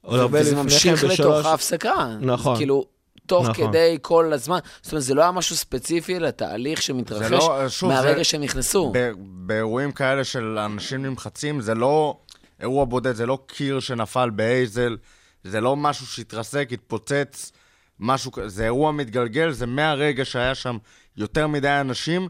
עוד 0.02 0.20
הרבה 0.20 0.40
וזה 0.42 0.52
לפני 0.52 0.56
כן, 0.58 0.64
ממשיך 0.64 1.04
לתוך. 1.04 1.46
ההפסקה. 1.46 2.18
נכון. 2.22 2.58
כאילו, 2.58 2.86
תוך 3.28 3.48
נכון. 3.50 3.68
כדי 3.68 3.98
כל 4.02 4.34
הזמן. 4.34 4.60
זאת 4.82 4.92
אומרת, 4.92 5.04
זה 5.04 5.14
לא 5.14 5.22
היה 5.22 5.32
משהו 5.32 5.56
ספציפי 5.56 6.20
לתהליך 6.20 6.82
שמתרחש 6.82 7.32
לא- 7.32 7.66
שוב, 7.70 7.90
מהרגע 7.90 8.18
זה- 8.18 8.24
שהם 8.24 8.42
נכנסו. 8.42 8.92
ב- 8.94 9.12
באירועים 9.20 9.92
כאלה 9.92 10.24
של 10.24 10.58
אנשים 10.58 11.06
נמחצים, 11.06 11.62
זה 11.62 11.76
לא 11.76 12.18
אירוע 12.60 12.86
בודד, 12.86 13.12
זה 13.16 13.26
לא 13.26 13.40
קיר 13.48 13.80
שנפל 13.80 14.30
בהייזל, 14.30 14.98
זה 15.44 15.62
לא 15.62 15.76
משהו 15.76 16.06
שהתרסק, 16.06 16.70
התפוצץ, 16.72 17.52
משהו 18.00 18.32
זה 18.46 18.64
אירוע 18.66 18.92
מתגלגל, 18.92 19.52
זה 19.52 19.66
מהרגע 19.66 20.26
שהיה 20.26 20.56
שם 20.56 20.78
יותר 21.18 21.48
מדי 21.48 21.70
אנשים, 21.82 22.28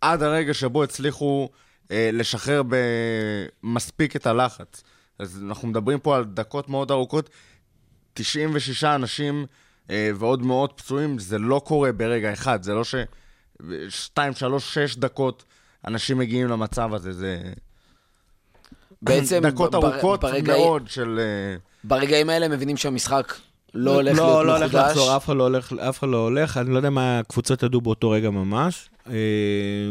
עד 0.00 0.22
הרגע 0.22 0.54
שבו 0.54 0.82
הצליחו 0.84 1.48
אה, 1.90 2.10
לשחרר 2.12 2.62
במספיק 3.62 4.16
את 4.16 4.26
הלחץ. 4.26 4.82
אז 5.18 5.42
אנחנו 5.48 5.68
מדברים 5.68 5.98
פה 6.00 6.16
על 6.16 6.24
דקות 6.24 6.68
מאוד 6.68 6.90
ארוכות, 6.90 7.30
96 8.14 8.84
אנשים 8.84 9.40
אה, 9.40 9.46
ועוד 9.92 10.42
מאות 10.42 10.72
פצועים, 10.76 11.18
זה 11.18 11.38
לא 11.38 11.62
קורה 11.64 11.92
ברגע 11.92 12.32
אחד, 12.32 12.62
זה 12.62 12.74
לא 12.74 12.84
ש... 12.84 12.94
2, 13.88 14.32
3, 14.32 14.74
6 14.74 14.96
דקות 14.96 15.44
אנשים 15.86 16.18
מגיעים 16.18 16.46
למצב 16.48 16.94
הזה, 16.94 17.12
זה... 17.12 17.42
בעצם, 19.02 19.40
דקות 19.42 19.72
בר- 19.72 19.92
ארוכות 19.92 20.20
ברגע- 20.20 20.56
מאוד 20.56 20.82
של... 20.88 21.20
אה, 21.20 21.56
ברגעים 21.84 22.30
האלה 22.30 22.48
מבינים 22.48 22.76
שהמשחק 22.76 23.34
לא 23.74 23.94
הולך 23.94 24.18
לא, 24.18 24.24
להיות 24.26 24.46
לא 24.46 24.56
הולך 24.56 24.74
מחודש. 24.74 24.88
לחזור, 24.90 25.16
אף 25.16 25.24
אחד 25.24 25.36
לא 25.36 25.42
הולך, 25.42 25.72
אף 25.72 25.98
אחד 25.98 26.08
לא 26.08 26.16
הולך, 26.16 26.56
אני 26.56 26.70
לא 26.70 26.76
יודע 26.76 26.90
מה 26.90 27.18
הקבוצות 27.18 27.62
ידעו 27.62 27.80
באותו 27.80 28.10
רגע 28.10 28.30
ממש. 28.30 28.90
אה, 29.10 29.14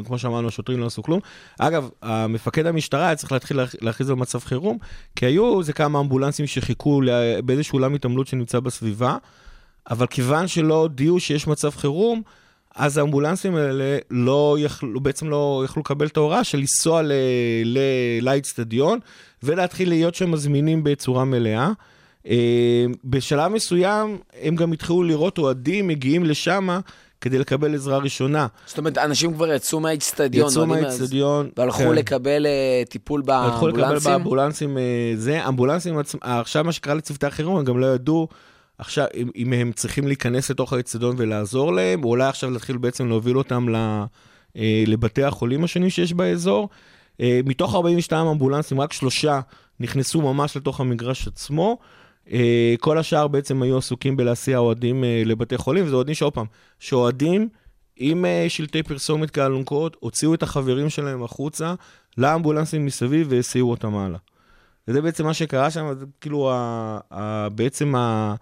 כמו 0.05 0.19
שאמרנו, 0.19 0.47
השוטרים 0.47 0.79
לא 0.79 0.85
עשו 0.85 1.03
כלום. 1.03 1.19
אגב, 1.59 1.89
המפקד 2.01 2.65
המשטרה 2.65 3.05
היה 3.05 3.15
צריך 3.15 3.31
להתחיל 3.31 3.59
להכ- 3.59 3.75
להכריז 3.81 4.09
על 4.09 4.15
מצב 4.15 4.39
חירום, 4.39 4.77
כי 5.15 5.25
היו 5.25 5.59
איזה 5.59 5.73
כמה 5.73 5.99
אמבולנסים 5.99 6.47
שחיכו 6.47 7.01
באיזשהו 7.45 7.73
אולם 7.77 7.93
התעמלות 7.93 8.27
שנמצא 8.27 8.59
בסביבה, 8.59 9.17
אבל 9.89 10.07
כיוון 10.07 10.47
שלא 10.47 10.73
הודיעו 10.73 11.19
שיש 11.19 11.47
מצב 11.47 11.69
חירום, 11.69 12.21
אז 12.75 12.97
האמבולנסים 12.97 13.55
האלה 13.55 13.97
לא 14.11 14.57
יכלו, 14.59 14.99
בעצם 14.99 15.29
לא 15.29 15.61
יכלו 15.65 15.81
לקבל 15.81 16.07
את 16.07 16.17
ההוראה 16.17 16.43
של 16.43 16.57
לנסוע 16.57 17.01
ל- 17.01 17.11
ל- 17.65 17.79
לאצטדיון 18.21 18.99
ולהתחיל 19.43 19.89
להיות 19.89 20.15
שם 20.15 20.31
מזמינים 20.31 20.83
בצורה 20.83 21.25
מלאה. 21.25 21.71
אה, 22.27 22.85
בשלב 23.05 23.51
מסוים 23.51 24.17
הם 24.41 24.55
גם 24.55 24.71
התחילו 24.71 25.03
לראות 25.03 25.37
אוהדים 25.37 25.87
מגיעים 25.87 26.23
לשם 26.23 26.79
כדי 27.21 27.39
לקבל 27.39 27.75
עזרה 27.75 27.97
ראשונה. 27.97 28.47
זאת 28.65 28.77
אומרת, 28.77 28.97
אנשים 28.97 29.33
כבר 29.33 29.53
יצאו 29.53 29.79
מהאיצטדיון. 29.79 30.47
יצאו 30.47 30.61
אוהדים, 30.63 30.83
מהאצטדיון. 30.83 31.49
והלכו 31.57 31.77
כן. 31.77 31.93
לקבל 31.93 32.45
אה, 32.45 32.83
טיפול 32.89 33.23
הלכו 33.27 33.67
לקבל 33.67 33.81
באמבולנסים. 33.81 34.11
באמבולנסים 34.11 34.77
אה, 34.77 35.13
זה, 35.15 35.47
אמבולנסים 35.47 35.95
עכשיו 36.21 36.63
מה 36.63 36.71
שקרה 36.71 36.93
לצוותי 36.93 37.25
החירום, 37.25 37.57
הם 37.57 37.65
גם 37.65 37.79
לא 37.79 37.85
ידעו 37.85 38.27
עכשיו 38.77 39.05
אם, 39.35 39.53
הם 39.53 39.71
צריכים 39.71 40.07
להיכנס 40.07 40.51
לתוך 40.51 40.73
האצטדיון 40.73 41.15
ולעזור 41.17 41.73
להם, 41.73 42.03
או 42.03 42.09
אולי 42.09 42.27
עכשיו 42.27 42.49
להתחיל 42.49 42.77
בעצם 42.77 43.07
להוביל 43.07 43.37
אותם 43.37 43.75
אה, 44.57 44.83
לבתי 44.87 45.23
החולים 45.23 45.63
השונים 45.63 45.89
שיש 45.89 46.13
באזור. 46.13 46.69
אה, 47.21 47.39
מתוך 47.45 47.75
42 47.75 48.27
אמבולנסים, 48.27 48.81
רק 48.81 48.93
שלושה 48.93 49.39
נכנסו 49.79 50.21
ממש 50.21 50.57
לתוך 50.57 50.79
המגרש 50.79 51.27
עצמו. 51.27 51.77
אה, 52.31 52.75
כל 52.79 52.97
השאר 52.97 53.27
בעצם 53.27 53.61
היו 53.61 53.77
עסוקים 53.77 54.17
בלהסיע 54.17 54.57
אוהדים 54.57 55.03
לבתי 55.25 55.57
חולים, 55.57 55.85
וזה 55.85 55.95
אוהדים 55.95 56.15
שעוד 56.15 56.33
פעם, 56.33 56.45
שאוהדים 56.79 57.49
עם 57.95 58.25
אה, 58.25 58.45
שלטי 58.49 58.83
פרסומת 58.83 59.31
כאלונקות, 59.31 59.97
הוציאו 59.99 60.33
את 60.33 60.43
החברים 60.43 60.89
שלהם 60.89 61.23
החוצה 61.23 61.73
לאמבולנסים 62.17 62.85
מסביב 62.85 63.27
והסיעו 63.29 63.71
אותם 63.71 63.95
הלאה. 63.95 64.19
וזה 64.87 65.01
בעצם 65.01 65.25
מה 65.25 65.33
שקרה 65.33 65.71
שם, 65.71 65.93
כאילו 66.21 66.51
ה, 66.51 66.99
ה, 67.11 67.49
בעצם 67.49 67.95
ה, 67.95 68.35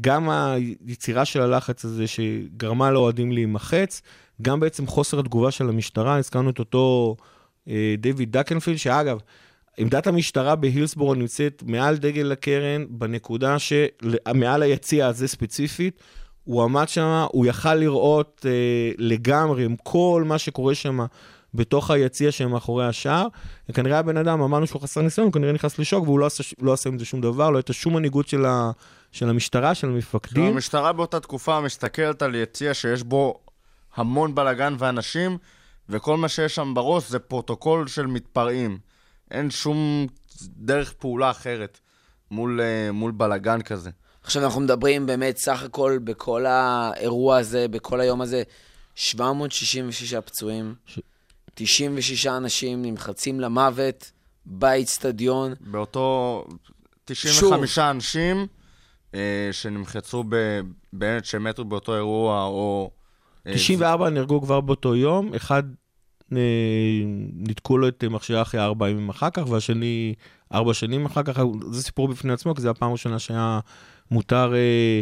גם 0.00 0.28
היצירה 0.30 1.24
של 1.24 1.40
הלחץ 1.40 1.84
הזה 1.84 2.06
שגרמה 2.06 2.90
לאוהדים 2.90 3.32
להימחץ, 3.32 4.02
גם 4.42 4.60
בעצם 4.60 4.86
חוסר 4.86 5.20
התגובה 5.20 5.50
של 5.50 5.68
המשטרה, 5.68 6.16
הזכרנו 6.16 6.50
את 6.50 6.58
אותו 6.58 7.16
אה, 7.68 7.94
דיוויד 7.98 8.32
דקנפילד, 8.32 8.76
שאגב, 8.76 9.18
עמדת 9.76 10.06
המשטרה 10.06 10.56
בהילסבורו 10.56 11.14
נמצאת 11.14 11.62
מעל 11.66 11.96
דגל 11.96 12.32
הקרן, 12.32 12.84
בנקודה 12.88 13.56
שמעל 13.58 14.62
היציע 14.62 15.06
הזה 15.06 15.28
ספציפית, 15.28 16.02
הוא 16.44 16.62
עמד 16.62 16.88
שם, 16.88 17.26
הוא 17.32 17.46
יכל 17.46 17.74
לראות 17.74 18.46
אה, 18.48 18.50
לגמרי 18.98 19.64
עם 19.64 19.76
כל 19.82 20.24
מה 20.26 20.38
שקורה 20.38 20.74
שם 20.74 21.00
בתוך 21.54 21.90
היציע 21.90 22.32
שמאחורי 22.32 22.86
השער, 22.86 23.26
וכנראה 23.68 23.98
הבן 23.98 24.16
אדם, 24.16 24.42
אמרנו 24.42 24.66
שהוא 24.66 24.82
חסר 24.82 25.02
ניסיון, 25.02 25.26
הוא 25.26 25.32
כנראה 25.32 25.52
נכנס 25.52 25.78
לשוק, 25.78 26.04
והוא 26.04 26.18
לא 26.18 26.26
עשה, 26.26 26.44
לא 26.60 26.72
עשה 26.72 26.88
עם 26.88 26.98
זה 26.98 27.04
שום 27.04 27.20
דבר, 27.20 27.50
לא 27.50 27.56
הייתה 27.56 27.72
שום 27.72 27.94
מנהיגות 27.94 28.28
של, 28.28 28.44
ה, 28.44 28.70
של 29.12 29.28
המשטרה, 29.28 29.74
של 29.74 29.86
המפקדים. 29.88 30.44
המשטרה 30.44 30.92
באותה 30.92 31.20
תקופה 31.20 31.60
מסתכלת 31.60 32.22
על 32.22 32.34
יציע 32.34 32.74
שיש 32.74 33.02
בו 33.02 33.40
המון 33.94 34.34
בלאגן 34.34 34.74
ואנשים, 34.78 35.38
וכל 35.88 36.16
מה 36.16 36.28
שיש 36.28 36.54
שם 36.54 36.72
בראש 36.74 37.08
זה 37.08 37.18
פרוטוקול 37.18 37.88
של 37.88 38.06
מתפרעים. 38.06 38.78
אין 39.30 39.50
שום 39.50 40.06
דרך 40.42 40.92
פעולה 40.92 41.30
אחרת 41.30 41.80
מול, 42.30 42.60
אה, 42.60 42.92
מול 42.92 43.10
בלאגן 43.12 43.62
כזה. 43.62 43.90
עכשיו 44.22 44.44
אנחנו 44.44 44.60
מדברים 44.60 45.06
באמת 45.06 45.36
סך 45.36 45.62
הכל 45.62 45.98
בכל 46.04 46.46
האירוע 46.46 47.36
הזה, 47.36 47.68
בכל 47.68 48.00
היום 48.00 48.20
הזה, 48.20 48.42
766 48.94 50.14
פצועים, 50.14 50.74
ש- 50.86 50.98
96 51.54 52.26
אנשים 52.26 52.82
נמחצים 52.82 53.40
למוות 53.40 54.10
באיצטדיון. 54.46 55.54
באותו 55.60 56.44
95 57.04 57.78
אנשים 57.78 58.46
אה, 59.14 59.20
שנמחצו 59.52 60.24
ב- 60.28 60.60
באמת 60.92 61.24
שמתו 61.24 61.64
באותו 61.64 61.96
אירוע, 61.96 62.44
או... 62.44 62.90
אה, 63.46 63.52
94 63.54 64.10
נהרגו 64.10 64.42
כבר 64.42 64.60
באותו 64.60 64.96
יום, 64.96 65.34
אחד 65.34 65.62
אה, 66.32 66.38
ניתקו 67.36 67.78
לו 67.78 67.88
את 67.88 68.04
מכשירי 68.04 68.38
ההחייאה 68.38 68.64
ארבע 68.64 68.88
ימים 68.90 69.08
אחר 69.08 69.30
כך, 69.30 69.48
והשני 69.48 70.14
ארבע 70.54 70.74
שנים 70.74 71.06
אחר 71.06 71.22
כך, 71.22 71.40
זה 71.70 71.82
סיפור 71.82 72.08
בפני 72.08 72.32
עצמו, 72.32 72.54
כי 72.54 72.62
זו 72.62 72.70
הפעם 72.70 72.88
הראשונה 72.88 73.18
שהיה 73.18 73.60
מותר 74.10 74.54
אה, 74.54 75.00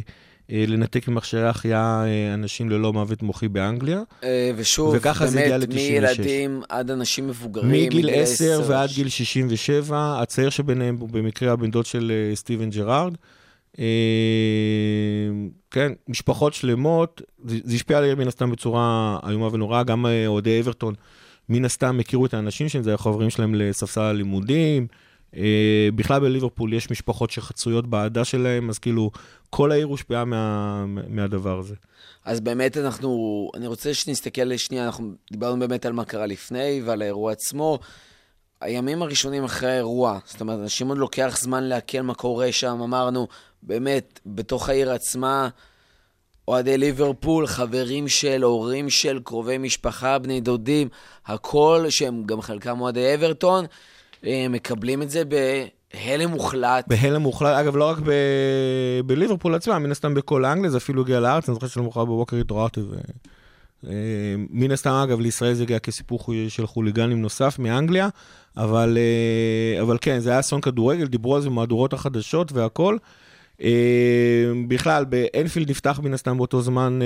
אה, 0.52 0.64
לנתק 0.68 1.08
ממכשירי 1.08 1.42
ההחייאה 1.46 2.04
אה, 2.04 2.34
אנשים 2.34 2.70
ללא 2.70 2.92
מוות 2.92 3.22
מוחי 3.22 3.48
באנגליה. 3.48 4.00
אה, 4.24 4.50
ושוב, 4.56 4.94
וככה 4.96 5.26
זה 5.26 5.40
הגיע 5.40 5.58
באמת, 5.58 5.68
ל-96. 5.68 5.76
מילדים 5.76 6.62
עד 6.68 6.90
אנשים 6.90 7.28
מבוגרים. 7.28 7.70
מגיל 7.86 8.10
10 8.12 8.62
ועד 8.68 8.88
ש- 8.88 8.96
גיל 8.96 9.08
67, 9.08 10.18
הצעיר 10.22 10.50
שביניהם 10.50 10.96
הוא 11.00 11.08
במקרה 11.08 11.52
הבן 11.52 11.70
דוד 11.70 11.86
של 11.86 12.12
אה, 12.30 12.36
סטיבן 12.36 12.70
ג'רארד. 12.70 13.14
אה, 13.78 13.84
כן, 15.70 15.92
משפחות 16.08 16.54
שלמות, 16.54 17.22
זה 17.44 17.74
השפיע 17.74 17.98
עליהם 17.98 18.18
מן 18.18 18.28
הסתם 18.28 18.50
בצורה 18.50 19.18
איומה 19.28 19.48
ונוראה, 19.52 19.82
גם 19.82 20.06
אה, 20.06 20.26
אוהדי 20.26 20.60
אברטון 20.60 20.94
מן 21.48 21.64
הסתם 21.64 22.00
הכירו 22.00 22.26
את 22.26 22.34
האנשים 22.34 22.68
שלהם, 22.68 22.84
זה 22.84 22.90
היו 22.90 22.98
חברים 22.98 23.30
שלהם 23.30 23.54
לספסל 23.54 24.00
הלימודים, 24.00 24.86
אה, 25.36 25.88
בכלל 25.94 26.20
בליברפול 26.20 26.72
יש 26.72 26.90
משפחות 26.90 27.30
שחצויות 27.30 27.86
באהדה 27.86 28.24
שלהם, 28.24 28.70
אז 28.70 28.78
כאילו, 28.78 29.10
כל 29.50 29.72
העיר 29.72 29.86
הושפעה 29.86 30.24
מה, 30.24 30.84
מהדבר 31.08 31.58
הזה. 31.58 31.74
אז 32.24 32.40
באמת 32.40 32.76
אנחנו, 32.76 33.50
אני 33.54 33.66
רוצה 33.66 33.94
שנסתכל 33.94 34.56
שנייה, 34.56 34.86
אנחנו 34.86 35.12
דיברנו 35.32 35.58
באמת 35.58 35.86
על 35.86 35.92
מה 35.92 36.04
קרה 36.04 36.26
לפני 36.26 36.82
ועל 36.84 37.02
האירוע 37.02 37.32
עצמו. 37.32 37.78
הימים 38.60 39.02
הראשונים 39.02 39.44
אחרי 39.44 39.70
האירוע, 39.70 40.18
זאת 40.24 40.40
אומרת, 40.40 40.58
אנשים 40.58 40.88
עוד 40.88 40.98
לוקח 40.98 41.38
זמן 41.40 41.64
לעכל 41.64 42.00
מה 42.00 42.14
קורה 42.14 42.52
שם, 42.52 42.80
אמרנו, 42.82 43.28
באמת, 43.62 44.20
בתוך 44.26 44.68
העיר 44.68 44.92
עצמה, 44.92 45.48
אוהדי 46.48 46.78
ליברפול, 46.78 47.46
חברים 47.46 48.08
של, 48.08 48.42
הורים 48.42 48.90
של, 48.90 49.20
קרובי 49.24 49.58
משפחה, 49.58 50.18
בני 50.18 50.40
דודים, 50.40 50.88
הכל, 51.26 51.86
שהם 51.88 52.24
גם 52.26 52.40
חלקם 52.40 52.80
אוהדי 52.80 53.14
אברטון, 53.14 53.64
אה, 54.26 54.46
מקבלים 54.50 55.02
את 55.02 55.10
זה 55.10 55.22
בהלם 55.24 56.30
מוחלט. 56.30 56.84
בהלם 56.88 57.22
מוחלט, 57.22 57.56
אגב, 57.56 57.76
לא 57.76 57.88
רק 57.88 57.98
ב... 57.98 58.10
בליברפול 59.06 59.54
עצמה, 59.54 59.78
מן 59.78 59.90
הסתם 59.90 60.14
בכל 60.14 60.44
אנגליה, 60.44 60.70
זה 60.70 60.76
אפילו 60.76 61.02
הגיע 61.02 61.20
לארץ, 61.20 61.48
אני 61.48 61.54
זוכר 61.54 61.66
שלמחרת 61.66 62.06
בבוקר 62.06 62.36
התעוררתי 62.36 62.80
ו... 62.80 62.94
אה, 63.86 63.92
מן 64.50 64.70
הסתם, 64.70 64.90
אגב, 64.90 65.20
לישראל 65.20 65.54
זה 65.54 65.62
הגיע 65.62 65.78
כסיפור 65.78 66.20
של 66.48 66.66
חוליגנים 66.66 67.22
נוסף 67.22 67.58
מאנגליה, 67.58 68.08
אבל, 68.56 68.98
אה, 68.98 69.82
אבל 69.82 69.98
כן, 70.00 70.18
זה 70.18 70.30
היה 70.30 70.40
אסון 70.40 70.60
כדורגל, 70.60 71.06
דיברו 71.06 71.36
על 71.36 71.42
זה 71.42 71.48
במהדורות 71.48 71.92
החדשות 71.92 72.52
והכל. 72.52 72.96
אה, 73.62 74.52
בכלל, 74.68 75.04
באנפילד 75.04 75.70
נפתח 75.70 76.00
מן 76.02 76.14
הסתם 76.14 76.36
באותו 76.36 76.62
זמן. 76.62 76.98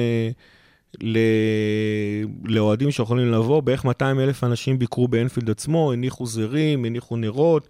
לאוהדים 2.44 2.90
שיכולים 2.90 3.32
לבוא, 3.32 3.60
בערך 3.60 3.84
200 3.84 4.20
אלף 4.20 4.44
אנשים 4.44 4.78
ביקרו 4.78 5.08
באנפילד 5.08 5.50
עצמו, 5.50 5.92
הניחו 5.92 6.26
זרים, 6.26 6.84
הניחו 6.84 7.16
נרות, 7.16 7.68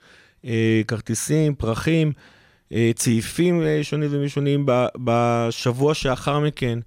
כרטיסים, 0.89 1.55
פרחים, 1.55 2.13
צעיפים 2.95 3.63
שונים 3.83 4.09
ומשונים. 4.13 4.67
בשבוע 4.97 5.95
שאחר 5.95 6.41
מכן, 6.41 6.79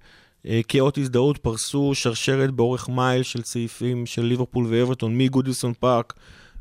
כאות 0.68 0.98
הזדהות 0.98 1.38
פרסו 1.38 1.90
שרשרת 1.94 2.50
באורך 2.50 2.88
מייל 2.88 3.22
של 3.22 3.42
צעיפים 3.42 4.06
של 4.06 4.22
ליברפול 4.22 4.66
ואברטון 4.68 5.18
מגודיסון 5.18 5.72
פארק 5.74 6.14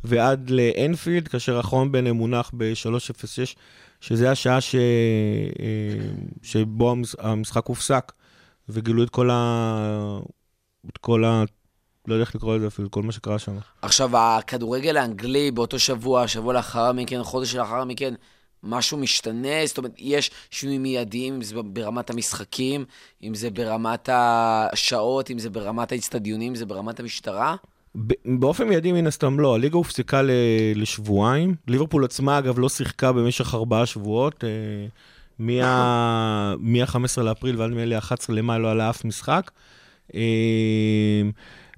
ועד 0.03 0.49
לאנפילד, 0.49 1.27
כאשר 1.27 1.57
האחרון 1.57 1.91
ביניהם 1.91 2.15
מונח 2.15 2.51
ב-306, 2.57 3.55
שזה 4.01 4.31
השעה 4.31 4.61
ש... 4.61 4.75
אה, 4.75 6.09
שבו 6.43 6.95
המשחק 7.19 7.65
הופסק, 7.67 8.11
וגילו 8.69 9.03
את 9.03 9.09
כל 9.09 9.29
ה... 9.31 10.19
את 10.89 10.97
כל 10.97 11.25
ה... 11.25 11.43
לא 12.07 12.13
יודע 12.13 12.25
איך 12.25 12.35
לקרוא 12.35 12.55
לזה 12.55 12.67
אפילו, 12.67 12.91
כל 12.91 13.03
מה 13.03 13.11
שקרה 13.11 13.39
שם. 13.39 13.57
עכשיו, 13.81 14.17
הכדורגל 14.17 14.97
האנגלי 14.97 15.51
באותו 15.51 15.79
שבוע, 15.79 16.27
שבוע 16.27 16.53
לאחר 16.53 16.91
מכן, 16.91 17.23
חודש 17.23 17.55
לאחר 17.55 17.83
מכן, 17.83 18.13
משהו 18.63 18.97
משתנה? 18.97 19.65
זאת 19.65 19.77
אומרת, 19.77 19.91
יש 19.97 20.31
שינויים 20.51 20.83
מיידיים, 20.83 21.33
אם 21.33 21.41
זה 21.41 21.55
ברמת 21.61 22.09
המשחקים, 22.09 22.85
אם 23.23 23.35
זה 23.35 23.49
ברמת 23.49 24.09
השעות, 24.11 25.31
אם 25.31 25.39
זה 25.39 25.49
ברמת 25.49 25.91
האצטדיונים, 25.91 26.49
אם 26.51 26.55
זה 26.55 26.65
ברמת 26.65 26.99
המשטרה? 26.99 27.55
באופן 28.25 28.67
מיידי 28.67 28.91
מן 28.91 29.07
הסתם 29.07 29.39
לא, 29.39 29.55
הליגה 29.55 29.77
הופסקה 29.77 30.21
לשבועיים. 30.75 31.55
ליברפול 31.67 32.05
עצמה, 32.05 32.39
אגב, 32.39 32.59
לא 32.59 32.69
שיחקה 32.69 33.11
במשך 33.11 33.55
ארבעה 33.55 33.85
שבועות. 33.85 34.43
אה, 34.43 34.49
מה-15 35.39 37.21
לאפריל 37.21 37.61
ועד 37.61 37.69
נדמה 37.69 37.85
לי 37.85 37.97
11 37.97 38.35
למאי 38.35 38.59
לא 38.59 38.71
עלה 38.71 38.89
אף 38.89 39.05
משחק. 39.05 39.51
אה, 40.15 40.21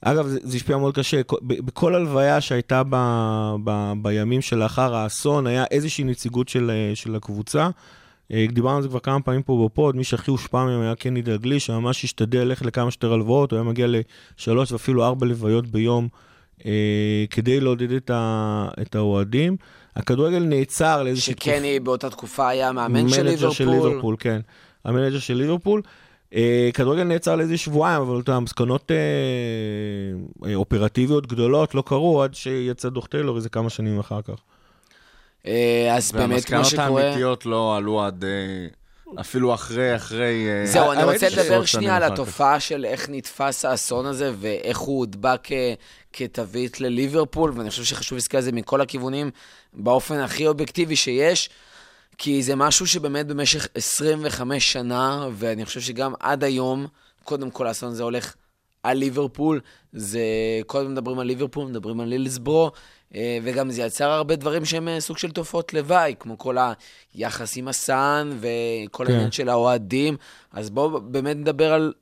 אגב, 0.02 0.28
זה, 0.28 0.40
זה 0.44 0.58
השפיע 0.58 0.78
מאוד 0.78 0.96
קשה. 0.96 1.22
בכל 1.42 1.96
הלוויה 1.96 2.42
שהייתה 2.42 2.82
ב, 2.90 2.96
ב, 3.64 3.94
בימים 4.02 4.42
שלאחר 4.42 4.96
האסון, 4.96 5.48
היה 5.48 5.66
איזושהי 5.72 6.04
נציגות 6.04 6.50
של, 6.50 6.72
של 6.94 7.16
הקבוצה. 7.16 7.70
אה, 8.34 8.46
דיברנו 8.52 8.78
על 8.78 8.82
זה 8.82 8.90
כבר 8.90 9.00
כמה 9.00 9.22
פעמים 9.22 9.44
פה 9.44 9.66
ב 9.66 9.72
pod, 9.72 9.96
מי 9.96 10.04
שהכי 10.04 10.32
הושפע 10.32 10.66
מהם 10.66 10.82
היה 10.82 10.96
קני 10.96 11.22
דלגליש, 11.22 11.60
שממש 11.60 12.04
השתדל 12.04 12.40
ללכת 12.40 12.66
לכמה 12.66 12.92
שיותר 12.92 13.14
הלוויות, 13.14 13.52
הוא 13.52 13.58
היה 13.58 13.64
מגיע 13.64 13.88
לשלוש 14.38 14.72
ואפילו 14.72 15.06
ארבע 15.06 15.26
לוויות 15.26 15.68
ביום 15.68 16.08
אה, 16.66 17.26
כדי 17.30 17.60
לעודד 17.60 17.92
את, 17.92 18.10
ה, 18.10 18.68
את 18.82 18.96
האוהדים. 18.96 19.58
הכדורגל 19.96 20.40
נעצר 20.40 21.04
לאיזושהי 21.04 21.34
תקופה. 21.34 21.52
שקני 21.52 21.80
באותה 21.80 22.10
תקופה 22.10 22.48
היה 22.48 22.72
מאמן 22.72 23.10
של 23.10 23.24
ליברפול. 23.24 23.52
של 23.52 23.70
ליברפול, 23.70 24.16
כן. 24.20 24.40
ה 24.86 24.90
manager 24.90 25.20
של 25.20 25.34
ליברפול. 25.34 25.82
אה, 26.36 26.70
כדורגל 26.74 27.04
נעצר 27.04 27.36
לאיזה 27.36 27.58
שבועיים, 27.58 28.02
אבל 28.02 28.20
אתה 28.20 28.32
יודע, 28.32 28.40
מסקנות 28.40 28.92
אה, 28.92 28.98
אה, 30.50 30.56
אופרטיביות 30.56 31.28
גדולות 31.28 31.76
לא 31.76 31.84
קרו 31.86 32.24
עד 32.24 32.34
שיצא 32.34 32.90
דוח 32.90 33.06
טיילור 33.06 33.38
איזה 33.38 33.50
כמה 33.50 33.70
שנים 33.70 34.00
אחר 34.00 34.22
כך. 34.22 34.36
אז 35.92 36.12
באמת, 36.12 36.46
כמו 36.46 36.66
שקורה... 36.66 36.92
והמסקנות 36.92 37.04
האמיתיות 37.04 37.46
לא 37.46 37.78
עלו 37.78 38.04
עד... 38.04 38.26
אפילו 39.20 39.54
אחרי, 39.54 39.96
אחרי... 39.96 40.46
זהו, 40.66 40.92
אני 40.92 41.04
רוצה 41.04 41.28
לדבר 41.30 41.66
שנייה 41.66 41.96
על 41.96 42.04
התופעה 42.04 42.60
של 42.60 42.86
איך 42.86 43.10
נתפס 43.10 43.66
האסון 43.66 44.06
הזה 44.06 44.32
ואיך 44.40 44.78
הוא 44.78 45.00
הודבק 45.00 45.48
כתווית 46.14 46.82
לליברפול, 46.82 47.52
ואני 47.56 47.70
חושב 47.70 47.84
שחשוב 47.84 48.16
להסתכל 48.16 48.38
על 48.38 48.44
זה 48.44 48.52
מכל 48.52 48.82
הכיוונים, 48.82 49.32
באופן 49.74 50.20
הכי 50.20 50.48
אובייקטיבי 50.48 50.96
שיש. 50.96 51.50
כי 52.22 52.44
זה 52.44 52.56
משהו 52.56 52.88
שבאמת 52.88 53.28
במשך 53.28 53.68
25 53.76 54.74
שנה, 54.74 55.28
ואני 55.34 55.66
חושב 55.66 55.82
שגם 55.82 56.14
עד 56.20 56.44
היום, 56.44 56.88
קודם 57.24 57.52
כל 57.52 57.68
האסון 57.68 57.90
הזה 57.90 58.04
הולך 58.04 58.36
על 58.84 58.98
ליברפול, 58.98 59.60
זה, 59.94 60.22
קודם 60.68 60.92
מדברים 60.92 61.20
על 61.20 61.28
ליברפול, 61.28 61.68
מדברים 61.68 62.00
על 62.00 62.08
לילסברו, 62.08 62.72
אה, 63.16 63.38
וגם 63.44 63.72
זה 63.72 63.82
יצר 63.82 64.10
הרבה 64.10 64.36
דברים 64.36 64.66
שהם 64.66 64.88
אה, 64.88 65.00
סוג 65.00 65.18
של 65.18 65.32
תופעות 65.32 65.74
לוואי, 65.74 66.16
כמו 66.20 66.38
כל 66.38 66.58
היחס 67.14 67.58
עם 67.58 67.68
הסאן 67.68 68.38
וכל 68.40 69.06
כן. 69.06 69.12
העניין 69.12 69.32
של 69.32 69.50
האוהדים. 69.50 70.18
אז 70.52 70.70
בואו 70.70 71.02
באמת 71.02 71.38
נדבר 71.38 71.74
על 71.74 71.94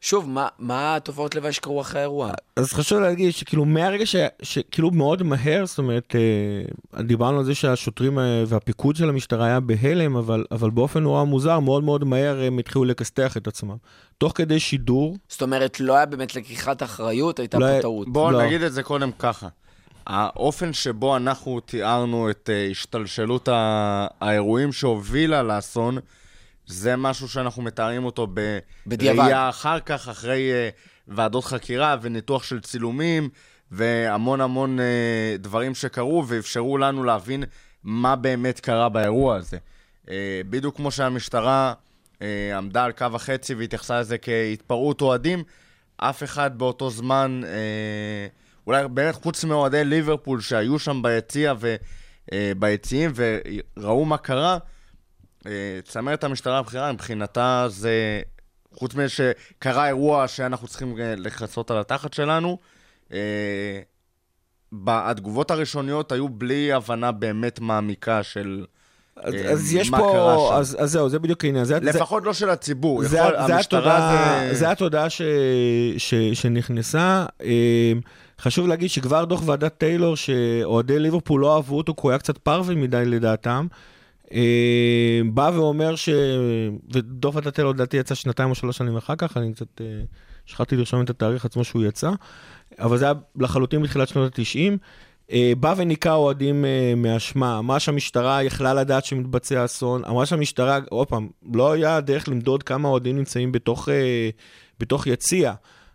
שוב, 0.00 0.28
מה, 0.28 0.48
מה 0.58 0.96
התופעות 0.96 1.34
לוואי 1.34 1.52
שקרו 1.52 1.80
אחרי 1.80 2.00
האירוע? 2.00 2.32
אז 2.56 2.72
חשוב 2.72 3.00
להגיד 3.00 3.32
שכאילו 3.32 3.64
מהרגע 3.64 4.06
ש, 4.06 4.16
שכאילו 4.42 4.90
מאוד 4.90 5.22
מהר, 5.22 5.66
זאת 5.66 5.78
אומרת, 5.78 6.14
אה, 6.94 7.02
דיברנו 7.02 7.38
על 7.38 7.44
זה 7.44 7.54
שהשוטרים 7.54 8.18
אה, 8.18 8.44
והפיקוד 8.46 8.96
של 8.96 9.08
המשטרה 9.08 9.46
היה 9.46 9.60
בהלם, 9.60 10.16
אבל, 10.16 10.44
אבל 10.50 10.70
באופן 10.70 11.02
נורא 11.02 11.24
מוזר, 11.24 11.60
מאוד 11.60 11.84
מאוד 11.84 12.04
מהר 12.04 12.42
הם 12.42 12.58
התחילו 12.58 12.84
לכסתח 12.84 13.36
את 13.36 13.46
עצמם. 13.46 13.76
תוך 14.18 14.32
כדי 14.36 14.60
שידור. 14.60 15.16
זאת 15.28 15.42
אומרת, 15.42 15.80
לא 15.80 15.96
היה 15.96 16.06
באמת 16.06 16.36
לקיחת 16.36 16.82
אחריות, 16.82 17.38
הייתה 17.38 17.58
לא, 17.58 17.66
פה 17.66 17.82
טעות. 17.82 18.08
בואו 18.08 18.30
לא. 18.30 18.42
נגיד 18.42 18.62
את 18.62 18.72
זה 18.72 18.82
קודם 18.82 19.10
ככה. 19.18 19.48
האופן 20.06 20.72
שבו 20.72 21.16
אנחנו 21.16 21.60
תיארנו 21.60 22.30
את 22.30 22.50
השתלשלות 22.70 23.48
האירועים 24.20 24.72
שהובילה 24.72 25.42
לאסון, 25.42 25.98
זה 26.70 26.96
משהו 26.96 27.28
שאנחנו 27.28 27.62
מתארים 27.62 28.04
אותו 28.04 28.26
בראייה 28.86 29.48
אחר 29.48 29.80
כך, 29.80 30.08
אחרי 30.08 30.50
uh, 30.52 30.74
ועדות 31.08 31.44
חקירה 31.44 31.96
וניתוח 32.02 32.42
של 32.42 32.60
צילומים, 32.60 33.28
והמון 33.70 34.40
המון 34.40 34.78
uh, 34.78 34.82
דברים 35.38 35.74
שקרו 35.74 36.24
ואפשרו 36.26 36.78
לנו 36.78 37.04
להבין 37.04 37.44
מה 37.84 38.16
באמת 38.16 38.60
קרה 38.60 38.88
באירוע 38.88 39.36
הזה. 39.36 39.58
Uh, 40.06 40.10
בדיוק 40.50 40.76
כמו 40.76 40.90
שהמשטרה 40.90 41.74
uh, 42.14 42.22
עמדה 42.56 42.84
על 42.84 42.92
קו 42.92 43.06
החצי 43.14 43.54
והתייחסה 43.54 44.00
לזה 44.00 44.18
כהתפרעות 44.18 45.00
אוהדים, 45.00 45.44
אף 45.96 46.22
אחד 46.22 46.58
באותו 46.58 46.90
זמן, 46.90 47.40
uh, 47.44 48.66
אולי 48.66 48.88
באמת 48.88 49.14
חוץ 49.14 49.44
מאוהדי 49.44 49.84
ליברפול 49.84 50.40
שהיו 50.40 50.78
שם 50.78 51.02
ביציע 51.02 51.54
וביציעים 52.32 53.12
וראו 53.14 54.04
מה 54.04 54.18
קרה, 54.18 54.58
צמרת 55.84 56.24
המשטרה 56.24 56.58
הבכירה, 56.58 56.92
מבחינתה 56.92 57.66
זה, 57.68 58.22
חוץ 58.74 58.94
מזה 58.94 59.08
שקרה 59.08 59.86
אירוע 59.86 60.28
שאנחנו 60.28 60.68
צריכים 60.68 61.00
אה, 61.00 61.14
לכסות 61.16 61.70
על 61.70 61.78
התחת 61.78 62.14
שלנו, 62.14 62.58
אה, 63.12 63.80
התגובות 64.86 65.50
הראשוניות 65.50 66.12
היו 66.12 66.28
בלי 66.28 66.72
הבנה 66.72 67.12
באמת 67.12 67.60
מעמיקה 67.60 68.22
של... 68.22 68.64
אז, 69.16 69.34
אז 69.52 69.74
יש 69.74 69.90
פה, 69.90 70.50
אז, 70.58 70.76
אז 70.80 70.90
זהו, 70.90 71.08
זה 71.08 71.18
בדיוק 71.18 71.44
העניין. 71.44 71.64
זה, 71.64 71.78
לפחות 71.80 72.22
זה, 72.22 72.26
לא 72.26 72.32
של 72.32 72.50
הציבור, 72.50 73.04
זה, 73.04 73.18
יכול, 73.18 73.32
זה 73.46 73.54
המשטרה 73.54 74.38
זה... 74.48 74.54
זה 74.54 74.70
התודעה 74.70 75.10
ש, 75.10 75.22
ש, 75.98 76.14
שנכנסה. 76.14 77.26
חשוב 78.40 78.68
להגיד 78.68 78.90
שכבר 78.90 79.24
דוח 79.24 79.42
ועדת 79.46 79.78
טיילור, 79.78 80.16
שאוהדי 80.16 80.98
ליברפול 80.98 81.40
לא 81.40 81.56
אהבו 81.56 81.76
אותו, 81.76 81.94
כי 81.94 82.00
הוא 82.02 82.10
היה 82.10 82.18
קצת 82.18 82.38
פרוויל 82.38 82.78
מדי 82.78 83.04
לדעתם. 83.06 83.66
אה, 84.32 85.20
בא 85.34 85.50
ואומר 85.54 85.96
ש... 85.96 86.08
ודוח 86.92 87.34
ותתל 87.34 87.66
לדעתי 87.66 87.96
יצא 87.96 88.14
שנתיים 88.14 88.50
או 88.50 88.54
שלוש 88.54 88.76
שנים 88.76 88.96
אחר 88.96 89.16
כך, 89.16 89.36
אני 89.36 89.52
קצת 89.52 89.80
אה, 89.80 89.86
שכחתי 90.46 90.76
לרשום 90.76 91.02
את 91.02 91.10
התאריך 91.10 91.44
עצמו 91.44 91.64
שהוא 91.64 91.84
יצא, 91.84 92.10
אבל 92.78 92.98
זה 92.98 93.04
היה 93.04 93.14
לחלוטין 93.36 93.82
בתחילת 93.82 94.08
שנות 94.08 94.38
ה-90. 94.38 94.78
אה, 95.32 95.52
בא 95.60 95.74
וניקה 95.76 96.14
אוהדים 96.14 96.64
מאשמה, 96.96 97.58
אמרה 97.58 97.80
שהמשטרה 97.80 98.42
יכלה 98.42 98.74
לדעת 98.74 99.04
שמתבצע 99.04 99.64
אסון, 99.64 100.04
אמרה 100.04 100.26
שהמשטרה, 100.26 100.78
עוד 100.88 101.08
פעם, 101.08 101.28
לא 101.54 101.72
היה 101.72 102.00
דרך 102.00 102.28
למדוד 102.28 102.62
כמה 102.62 102.88
אוהדים 102.88 103.16
נמצאים 103.16 103.52
בתוך, 103.52 103.88
בתוך 104.80 105.06
יציע. 105.06 105.52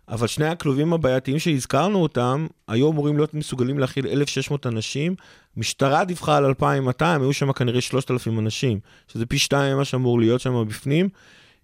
אבל 0.08 0.26
שני 0.26 0.46
הכלובים 0.46 0.92
הבעייתיים 0.92 1.38
שהזכרנו 1.38 2.02
אותם, 2.02 2.46
היו 2.68 2.90
אמורים 2.90 3.16
להיות 3.16 3.34
מסוגלים 3.34 3.78
להכיל 3.78 4.06
1,600 4.06 4.66
אנשים. 4.66 5.14
משטרה 5.56 6.04
דיווחה 6.04 6.36
על 6.36 6.44
2,200, 6.44 7.22
היו 7.22 7.32
שם 7.32 7.52
כנראה 7.52 7.80
3,000 7.80 8.38
אנשים, 8.38 8.80
שזה 9.08 9.26
פי 9.26 9.38
שתיים 9.38 9.74
ממה 9.74 9.84
שאמור 9.84 10.20
להיות 10.20 10.40
שם 10.40 10.64
בפנים. 10.68 11.08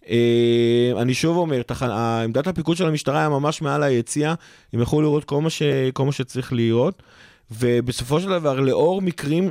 אה, 0.08 0.92
אני 0.96 1.14
שוב 1.14 1.36
אומר, 1.36 1.62
תח... 1.62 1.82
עמדת 1.82 2.46
הפיקוד 2.46 2.76
של 2.76 2.86
המשטרה 2.86 3.18
היה 3.18 3.28
ממש 3.28 3.62
מעל 3.62 3.82
היציע, 3.82 4.34
הם 4.72 4.80
יכלו 4.80 5.02
לראות 5.02 5.24
כל 5.24 5.40
מה, 5.40 5.50
ש... 5.50 5.62
כל 5.92 6.04
מה 6.04 6.12
שצריך 6.12 6.52
לראות, 6.52 7.02
ובסופו 7.50 8.20
של 8.20 8.28
דבר, 8.28 8.60
לאור 8.60 9.02
מקרים 9.02 9.50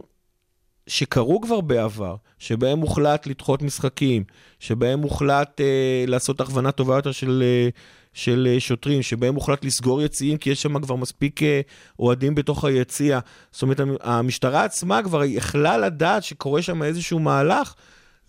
שקרו 0.87 1.41
כבר 1.41 1.61
בעבר, 1.61 2.15
שבהם 2.39 2.79
הוחלט 2.79 3.27
לדחות 3.27 3.61
משחקים, 3.61 4.23
שבהם 4.59 4.99
הוחלט 4.99 5.61
אה, 5.61 6.03
לעשות 6.07 6.41
הכוונה 6.41 6.71
טובה 6.71 6.95
יותר 6.95 7.11
של, 7.11 7.43
אה, 7.45 7.69
של 8.13 8.47
אה, 8.51 8.59
שוטרים, 8.59 9.01
שבהם 9.01 9.35
הוחלט 9.35 9.65
לסגור 9.65 10.01
יציאים, 10.01 10.37
כי 10.37 10.49
יש 10.49 10.61
שם 10.61 10.79
כבר 10.79 10.95
מספיק 10.95 11.43
אה, 11.43 11.61
אוהדים 11.99 12.35
בתוך 12.35 12.65
היציע. 12.65 13.19
זאת 13.51 13.61
אומרת, 13.61 13.79
המ- 13.79 13.95
המשטרה 14.01 14.63
עצמה 14.63 15.03
כבר 15.03 15.23
יכלה 15.23 15.77
לדעת 15.77 16.23
שקורה 16.23 16.61
שם 16.61 16.83
איזשהו 16.83 17.19
מהלך, 17.19 17.73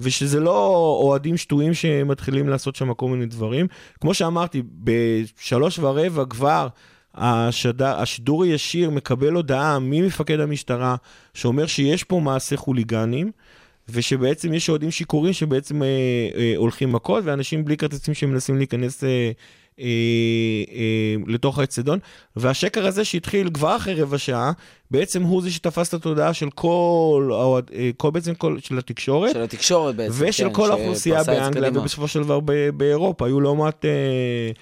ושזה 0.00 0.40
לא 0.40 0.66
אוהדים 1.02 1.36
שטויים 1.36 1.74
שמתחילים 1.74 2.48
לעשות 2.48 2.76
שם 2.76 2.94
כל 2.94 3.08
מיני 3.08 3.26
דברים. 3.26 3.66
כמו 4.00 4.14
שאמרתי, 4.14 4.62
בשלוש 4.84 5.78
ורבע 5.78 6.24
כבר 6.24 6.68
השדר, 7.14 8.00
השידור 8.00 8.44
הישיר 8.44 8.90
מקבל 8.90 9.32
הודעה 9.32 9.78
ממפקד 9.78 10.40
המשטרה 10.40 10.96
שאומר 11.34 11.66
שיש 11.66 12.04
פה 12.04 12.20
מעשה 12.20 12.56
חוליגנים. 12.56 13.30
ושבעצם 13.88 14.54
יש 14.54 14.68
אוהדים 14.68 14.90
שיכורים 14.90 15.32
שבעצם 15.32 15.82
אה, 15.82 15.88
אה, 16.36 16.52
הולכים 16.56 16.92
מכות, 16.92 17.24
ואנשים 17.26 17.64
בלי 17.64 17.76
כרטיסים 17.76 18.14
שמנסים 18.14 18.56
להיכנס 18.58 19.04
אה, 19.04 19.30
אה, 19.80 19.84
אה, 20.72 21.14
לתוך 21.26 21.58
האצטדיון. 21.58 21.98
והשקר 22.36 22.86
הזה 22.86 23.04
שהתחיל 23.04 23.50
כבר 23.54 23.76
אחרי 23.76 24.02
רבע 24.02 24.18
שעה, 24.18 24.52
בעצם 24.90 25.22
הוא 25.22 25.42
זה 25.42 25.50
שתפס 25.50 25.88
את 25.88 25.94
התודעה 25.94 26.34
של 26.34 26.50
כל, 26.50 27.30
אה, 27.74 27.90
כל 27.96 28.10
בעצם 28.10 28.34
כל, 28.34 28.56
של 28.60 28.78
התקשורת. 28.78 29.32
של 29.32 29.42
התקשורת 29.42 29.96
בעצם, 29.96 30.14
ושל 30.18 30.48
כן, 30.48 30.54
כל 30.54 30.70
האוכלוסייה 30.70 31.24
באנגליה. 31.24 31.70
ובסופו 31.74 32.08
של 32.08 32.22
דבר 32.22 32.40
ב- 32.44 32.68
באירופה, 32.68 33.26
היו 33.26 33.40
לא 33.40 33.54
מעט... 33.54 33.84
אה, 33.84 33.90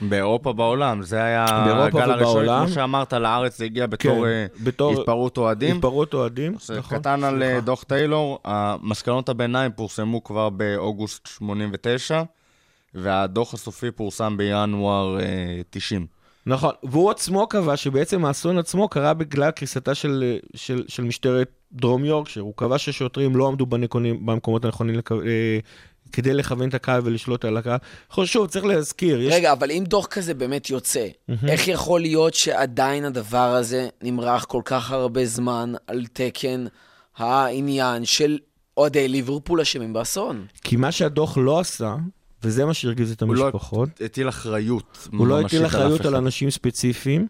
באירופה 0.09 0.53
בעולם, 0.53 1.03
זה 1.03 1.23
היה 1.23 1.47
באירופה 1.65 2.03
הגל 2.03 2.11
הראשון. 2.11 2.67
כמו 2.67 2.75
שאמרת, 2.75 3.13
לארץ 3.13 3.59
זה 3.59 3.65
הגיע 3.65 3.87
בתור 3.87 4.27
אה, 4.27 4.47
בתור 4.63 5.01
התפרעות 5.01 5.39
אוהדים. 5.39 5.77
התפרעות 5.77 6.15
אוהדים. 6.15 6.55
נכון, 6.79 6.99
קטן 6.99 7.25
על 7.25 7.43
דוח 7.61 7.83
טיילור, 7.83 8.39
המסקנות 8.45 9.29
הביניים 9.29 9.73
פורסמו 9.77 10.25
כבר 10.25 10.49
באוגוסט 10.49 11.27
89, 11.27 12.23
והדוח 12.95 13.55
הסופי 13.55 13.91
פורסם 13.91 14.37
בינואר 14.37 15.21
אה, 15.21 15.61
90. 15.71 16.07
נכון, 16.47 16.75
והוא 16.83 17.11
עצמו 17.11 17.47
קבע 17.47 17.77
שבעצם 17.77 18.25
האסון 18.25 18.59
עצמו 18.59 18.89
קרה 18.89 19.15
בגלל 19.15 19.51
קריסתה 19.51 19.95
של, 19.95 20.39
של, 20.55 20.85
של 20.89 21.05
משטרת 21.05 21.51
דרום 21.73 22.05
יורקשר. 22.05 22.41
הוא 22.41 22.53
קבע 22.57 22.79
ששוטרים 22.79 23.37
לא 23.37 23.49
עמדו 23.49 23.67
בנכונים, 23.67 24.27
במקומות 24.27 24.65
הנכונים 24.65 24.95
לכ... 24.95 25.13
אה, 25.13 25.59
כדי 26.13 26.35
לכוון 26.35 26.69
את 26.69 26.75
הקהל 26.75 27.01
ולשלוט 27.05 27.45
על 27.45 27.57
הקהל. 27.57 27.79
שוב, 28.25 28.47
צריך 28.47 28.65
להזכיר, 28.65 29.21
יש... 29.21 29.35
רגע, 29.35 29.53
אבל 29.53 29.71
אם 29.71 29.85
דוח 29.87 30.07
כזה 30.07 30.35
באמת 30.35 30.71
יוצא, 30.71 31.07
איך 31.49 31.69
יכול 31.69 32.01
להיות 32.01 32.35
שעדיין 32.35 33.05
הדבר 33.05 33.55
הזה 33.55 33.89
נמרח 34.03 34.45
כל 34.45 34.63
כך 34.65 34.91
הרבה 34.91 35.27
זמן 35.27 35.73
על 35.87 36.07
תקן 36.13 36.65
העניין 37.17 38.05
של 38.05 38.39
אוהדי 38.77 39.09
ליברפול 39.09 39.61
אשמים 39.61 39.93
באסון? 39.93 40.47
כי 40.65 40.77
מה 40.77 40.93
שהדוח 40.93 41.39
לא 41.39 41.61
עשה, 41.61 41.95
וזה 42.43 42.65
מה 42.65 42.75
שהרגיז 42.75 43.13
את 43.13 43.23
הוא 43.23 43.35
לא 43.35 43.45
המשפחות, 43.45 43.89
הטיל 44.05 44.29
אחריות 44.29 45.09
הוא 45.13 45.27
לא 45.27 45.41
הטיל 45.41 45.67
אחריות 45.67 46.01
על. 46.01 46.15
אנשים 46.15 46.51
ספציפיים, 46.51 47.27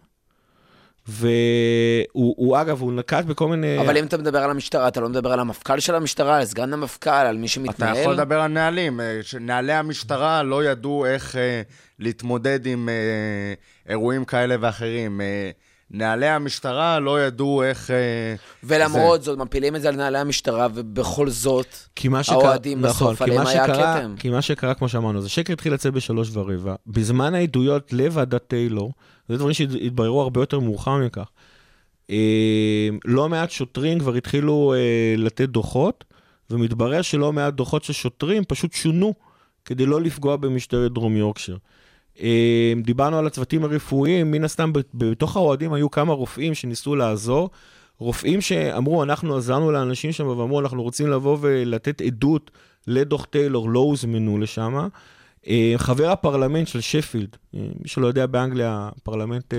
והוא, 1.08 2.34
הוא, 2.36 2.61
אגב, 2.61 2.80
הוא 2.80 2.92
נקט 2.92 3.24
בכל 3.24 3.48
מיני... 3.48 3.80
אבל 3.80 3.96
אם 3.96 4.04
אתה 4.04 4.18
מדבר 4.18 4.38
על 4.38 4.50
המשטרה, 4.50 4.88
אתה 4.88 5.00
לא 5.00 5.08
מדבר 5.08 5.32
על 5.32 5.40
המפכ"ל 5.40 5.80
של 5.80 5.94
המשטרה, 5.94 6.38
על 6.38 6.44
סגן 6.44 6.72
המפכ"ל, 6.72 7.11
על 7.11 7.36
מי 7.36 7.46
אתה 7.46 7.52
שמתנהל? 7.52 7.96
יכול 7.96 8.12
לדבר 8.12 8.40
על 8.40 8.50
נהלים, 8.50 9.00
אה, 9.00 9.18
שנהלי 9.22 9.72
המשטרה 9.72 10.42
לא 10.42 10.64
ידעו 10.64 11.06
איך 11.06 11.36
אה, 11.36 11.62
להתמודד 11.98 12.66
עם 12.66 12.88
אה, 12.88 13.54
אירועים 13.88 14.24
כאלה 14.24 14.56
ואחרים. 14.61 15.20
אה, 15.20 15.50
נהלי 15.91 16.28
המשטרה 16.28 17.01
לא 17.01 17.22
ידעו 17.22 17.62
איך... 17.62 17.91
אה, 17.91 18.34
ולמרות 18.64 19.22
זאת, 19.22 19.38
מפילים 19.38 19.76
את 19.76 19.82
זה 19.82 19.88
על 19.88 19.97
נהלי 19.97 20.18
המשטרה, 20.18 20.68
ובכל 20.74 21.30
זאת, 21.30 21.66
שקרה, 21.97 22.38
האוהדים 22.38 22.82
בסוף, 22.82 23.03
נכון, 23.03 23.16
כי 23.16 23.24
עליהם 23.24 23.45
מה 23.45 23.51
היה 23.51 23.64
שקרה, 23.64 24.01
כתם. 24.01 24.14
כי 24.18 24.30
מה 24.30 24.43
שקרה, 24.43 24.74
כמו 24.74 24.88
שאמרנו, 24.88 25.22
זה 25.22 25.28
שקר 25.28 25.53
התחיל 25.53 25.72
לצאת 25.74 25.93
בשלוש 25.93 26.30
ורבע. 26.32 26.74
בזמן 26.86 27.34
העדויות 27.34 27.93
לוועדת 27.93 28.49
טיילור, 28.49 28.93
זה 29.28 29.36
דברים 29.36 29.55
שהתבררו 29.55 30.22
הרבה 30.22 30.41
יותר 30.41 30.61
מאוחר 30.61 30.97
מכך. 30.97 31.28
אה, 32.11 32.88
לא 33.05 33.28
מעט 33.28 33.51
שוטרים 33.51 33.99
כבר 33.99 34.14
התחילו 34.14 34.74
אה, 34.76 35.14
לתת 35.16 35.49
דוחות, 35.49 36.05
ומתברר 36.51 37.03
שלא 37.03 37.32
מעט 37.32 37.55
דוחות 37.55 37.84
של 37.84 37.93
שוטרים 37.93 38.45
פשוט 38.49 38.72
שונו 38.72 39.14
כדי 39.64 39.86
לא 39.86 40.01
לפגוע 40.01 40.36
במשטרת 40.36 40.93
דרום 40.93 41.16
יורקשר. 41.16 41.57
אה, 42.22 42.72
דיברנו 42.82 43.18
על 43.18 43.26
הצוותים 43.26 43.64
הרפואיים, 43.64 44.30
מן 44.30 44.44
הסתם 44.44 44.72
בתוך 44.94 45.36
האוהדים 45.36 45.72
היו 45.72 45.90
כמה 45.90 46.12
רופאים 46.12 46.54
שניסו 46.54 46.96
לעזור. 46.96 47.50
רופאים 47.98 48.40
שאמרו, 48.40 49.02
אנחנו 49.02 49.36
עזרנו 49.36 49.70
לאנשים 49.70 50.12
שם 50.12 50.26
ואמרו, 50.26 50.60
אנחנו 50.60 50.82
רוצים 50.82 51.10
לבוא 51.10 51.38
ולתת 51.40 52.00
עדות 52.00 52.50
לדוח 52.86 53.24
טיילור, 53.24 53.70
לא 53.70 53.80
הוזמנו 53.80 54.38
לשם. 54.38 54.88
אה, 55.48 55.74
חבר 55.76 56.10
הפרלמנט 56.10 56.68
של 56.68 56.80
שפילד, 56.80 57.36
אה, 57.54 57.60
מי 57.80 57.88
שלא 57.88 58.06
יודע 58.06 58.26
באנגליה, 58.26 58.88
הפרלמנט 58.96 59.54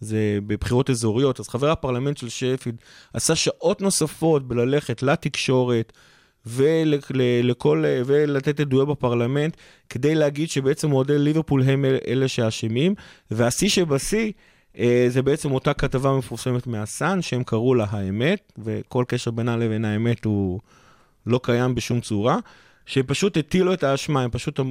זה 0.00 0.38
בבחירות 0.46 0.90
אזוריות, 0.90 1.40
אז 1.40 1.48
חבר 1.48 1.70
הפרלמנט 1.70 2.16
של 2.16 2.28
שפילד 2.28 2.76
עשה 3.12 3.34
שעות 3.34 3.80
נוספות 3.80 4.48
בללכת 4.48 5.02
לתקשורת 5.02 5.92
ולכל, 6.46 7.84
ולתת 8.06 8.60
עדויות 8.60 8.88
בפרלמנט, 8.88 9.56
כדי 9.90 10.14
להגיד 10.14 10.50
שבעצם 10.50 10.92
אוהדי 10.92 11.18
ליברפול 11.18 11.62
הם 11.62 11.84
אל- 11.84 11.98
אלה 12.06 12.28
שאשמים, 12.28 12.94
והשיא 13.30 13.68
שבשיא, 13.68 14.32
אה, 14.78 15.06
זה 15.08 15.22
בעצם 15.22 15.52
אותה 15.52 15.74
כתבה 15.74 16.18
מפורסמת 16.18 16.66
מהסאן, 16.66 17.22
שהם 17.22 17.44
קראו 17.44 17.74
לה 17.74 17.86
האמת, 17.90 18.52
וכל 18.58 19.04
קשר 19.08 19.30
בינה 19.30 19.56
לבין 19.56 19.84
האמת 19.84 20.24
הוא 20.24 20.60
לא 21.26 21.40
קיים 21.42 21.74
בשום 21.74 22.00
צורה. 22.00 22.38
שהם 22.86 23.04
פשוט 23.06 23.36
הטילו 23.36 23.72
את 23.74 23.84
האשמה, 23.84 24.22
הם 24.22 24.30
פשוט, 24.30 24.60
אה, 24.60 24.64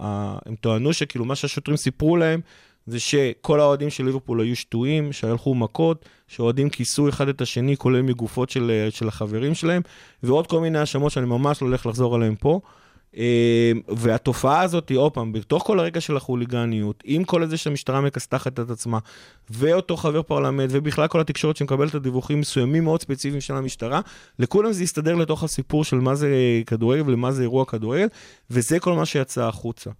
אה, 0.00 0.36
הם 0.46 0.54
טוענו 0.60 0.92
שכאילו 0.92 1.24
מה 1.24 1.34
שהשוטרים 1.34 1.76
סיפרו 1.76 2.16
להם, 2.16 2.40
זה 2.86 3.00
שכל 3.00 3.60
האוהדים 3.60 3.90
של 3.90 4.04
ליברפול 4.04 4.40
היו 4.40 4.56
שטויים, 4.56 5.12
שהלכו 5.12 5.54
מכות, 5.54 6.04
שאוהדים 6.28 6.70
כיסו 6.70 7.08
אחד 7.08 7.28
את 7.28 7.40
השני, 7.40 7.76
כולל 7.76 8.02
מגופות 8.02 8.50
של, 8.50 8.70
אה, 8.70 8.90
של 8.90 9.08
החברים 9.08 9.54
שלהם, 9.54 9.82
ועוד 10.22 10.46
כל 10.46 10.60
מיני 10.60 10.78
האשמות 10.78 11.12
שאני 11.12 11.26
ממש 11.26 11.62
לא 11.62 11.66
הולך 11.66 11.86
לחזור 11.86 12.14
עליהן 12.14 12.34
פה. 12.40 12.60
אה, 13.16 13.72
והתופעה 13.88 14.60
הזאת, 14.60 14.92
עוד 14.96 15.12
פעם, 15.12 15.32
בתוך 15.32 15.62
כל 15.62 15.80
הרקע 15.80 16.00
של 16.00 16.16
החוליגניות, 16.16 17.02
עם 17.04 17.24
כל 17.24 17.46
זה 17.46 17.56
שהמשטרה 17.56 18.00
מכסתחת 18.00 18.60
את 18.60 18.70
עצמה, 18.70 18.98
ואותו 19.50 19.96
חבר 19.96 20.22
פרלמנט, 20.22 20.70
ובכלל 20.72 21.06
כל 21.06 21.20
התקשורת 21.20 21.56
שמקבלת 21.56 21.90
את 21.90 21.94
הדיווחים 21.94 22.40
מסוימים 22.40 22.84
מאוד 22.84 23.02
ספציפיים 23.02 23.40
של 23.40 23.54
המשטרה, 23.54 24.00
לכולם 24.38 24.72
זה 24.72 24.82
יסתדר 24.82 25.14
לתוך 25.14 25.44
הסיפור 25.44 25.84
של 25.84 25.96
מה 25.96 26.14
זה 26.14 26.28
כדורגל 26.66 27.02
ולמה 27.06 27.32
זה 27.32 27.42
אירוע 27.42 27.64
כדורגל, 27.64 28.08
וזה 28.50 28.80
כל 28.80 28.92
מה 28.92 29.06
שיצא 29.06 29.44
החוצה. 29.44 29.90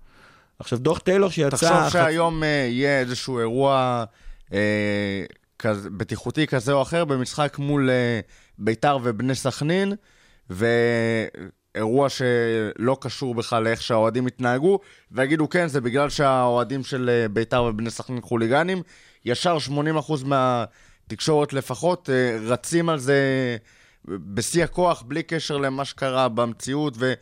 עכשיו, 0.59 0.79
דוח 0.79 0.99
טיילור 0.99 1.31
שיצא... 1.31 1.51
תחשוב 1.51 1.71
חצ- 1.71 1.93
שהיום 1.93 2.43
אה, 2.43 2.49
יהיה 2.71 3.01
איזשהו 3.01 3.39
אירוע 3.39 4.05
אה, 4.53 5.25
כזה, 5.59 5.91
בטיחותי 5.91 6.47
כזה 6.47 6.73
או 6.73 6.83
אחר 6.83 7.05
במשחק 7.05 7.59
מול 7.59 7.91
אה, 7.91 8.21
ביתר 8.59 8.99
ובני 9.03 9.35
סכנין, 9.35 9.93
ואירוע 10.51 12.09
שלא 12.09 12.97
קשור 13.01 13.35
בכלל 13.35 13.63
לאיך 13.63 13.83
שהאוהדים 13.83 14.27
התנהגו, 14.27 14.79
ויגידו 15.13 15.49
כן, 15.49 15.69
זה 15.69 15.81
בגלל 15.81 16.11
שהאוהדים 16.11 16.85
של 16.85 17.27
ביתר 17.33 17.63
ובני 17.63 17.91
סכנין 17.91 18.21
חוליגנים, 18.21 18.83
ישר 19.25 19.57
80% 19.69 19.71
מהתקשורת 20.25 21.53
לפחות 21.53 22.11
אה, 22.11 22.39
רצים 22.43 22.89
על 22.89 22.99
זה 22.99 23.57
בשיא 24.05 24.65
הכוח, 24.65 25.03
בלי 25.03 25.23
קשר 25.23 25.57
למה 25.57 25.85
שקרה 25.85 26.29
במציאות, 26.29 26.95
ו... 26.99 27.13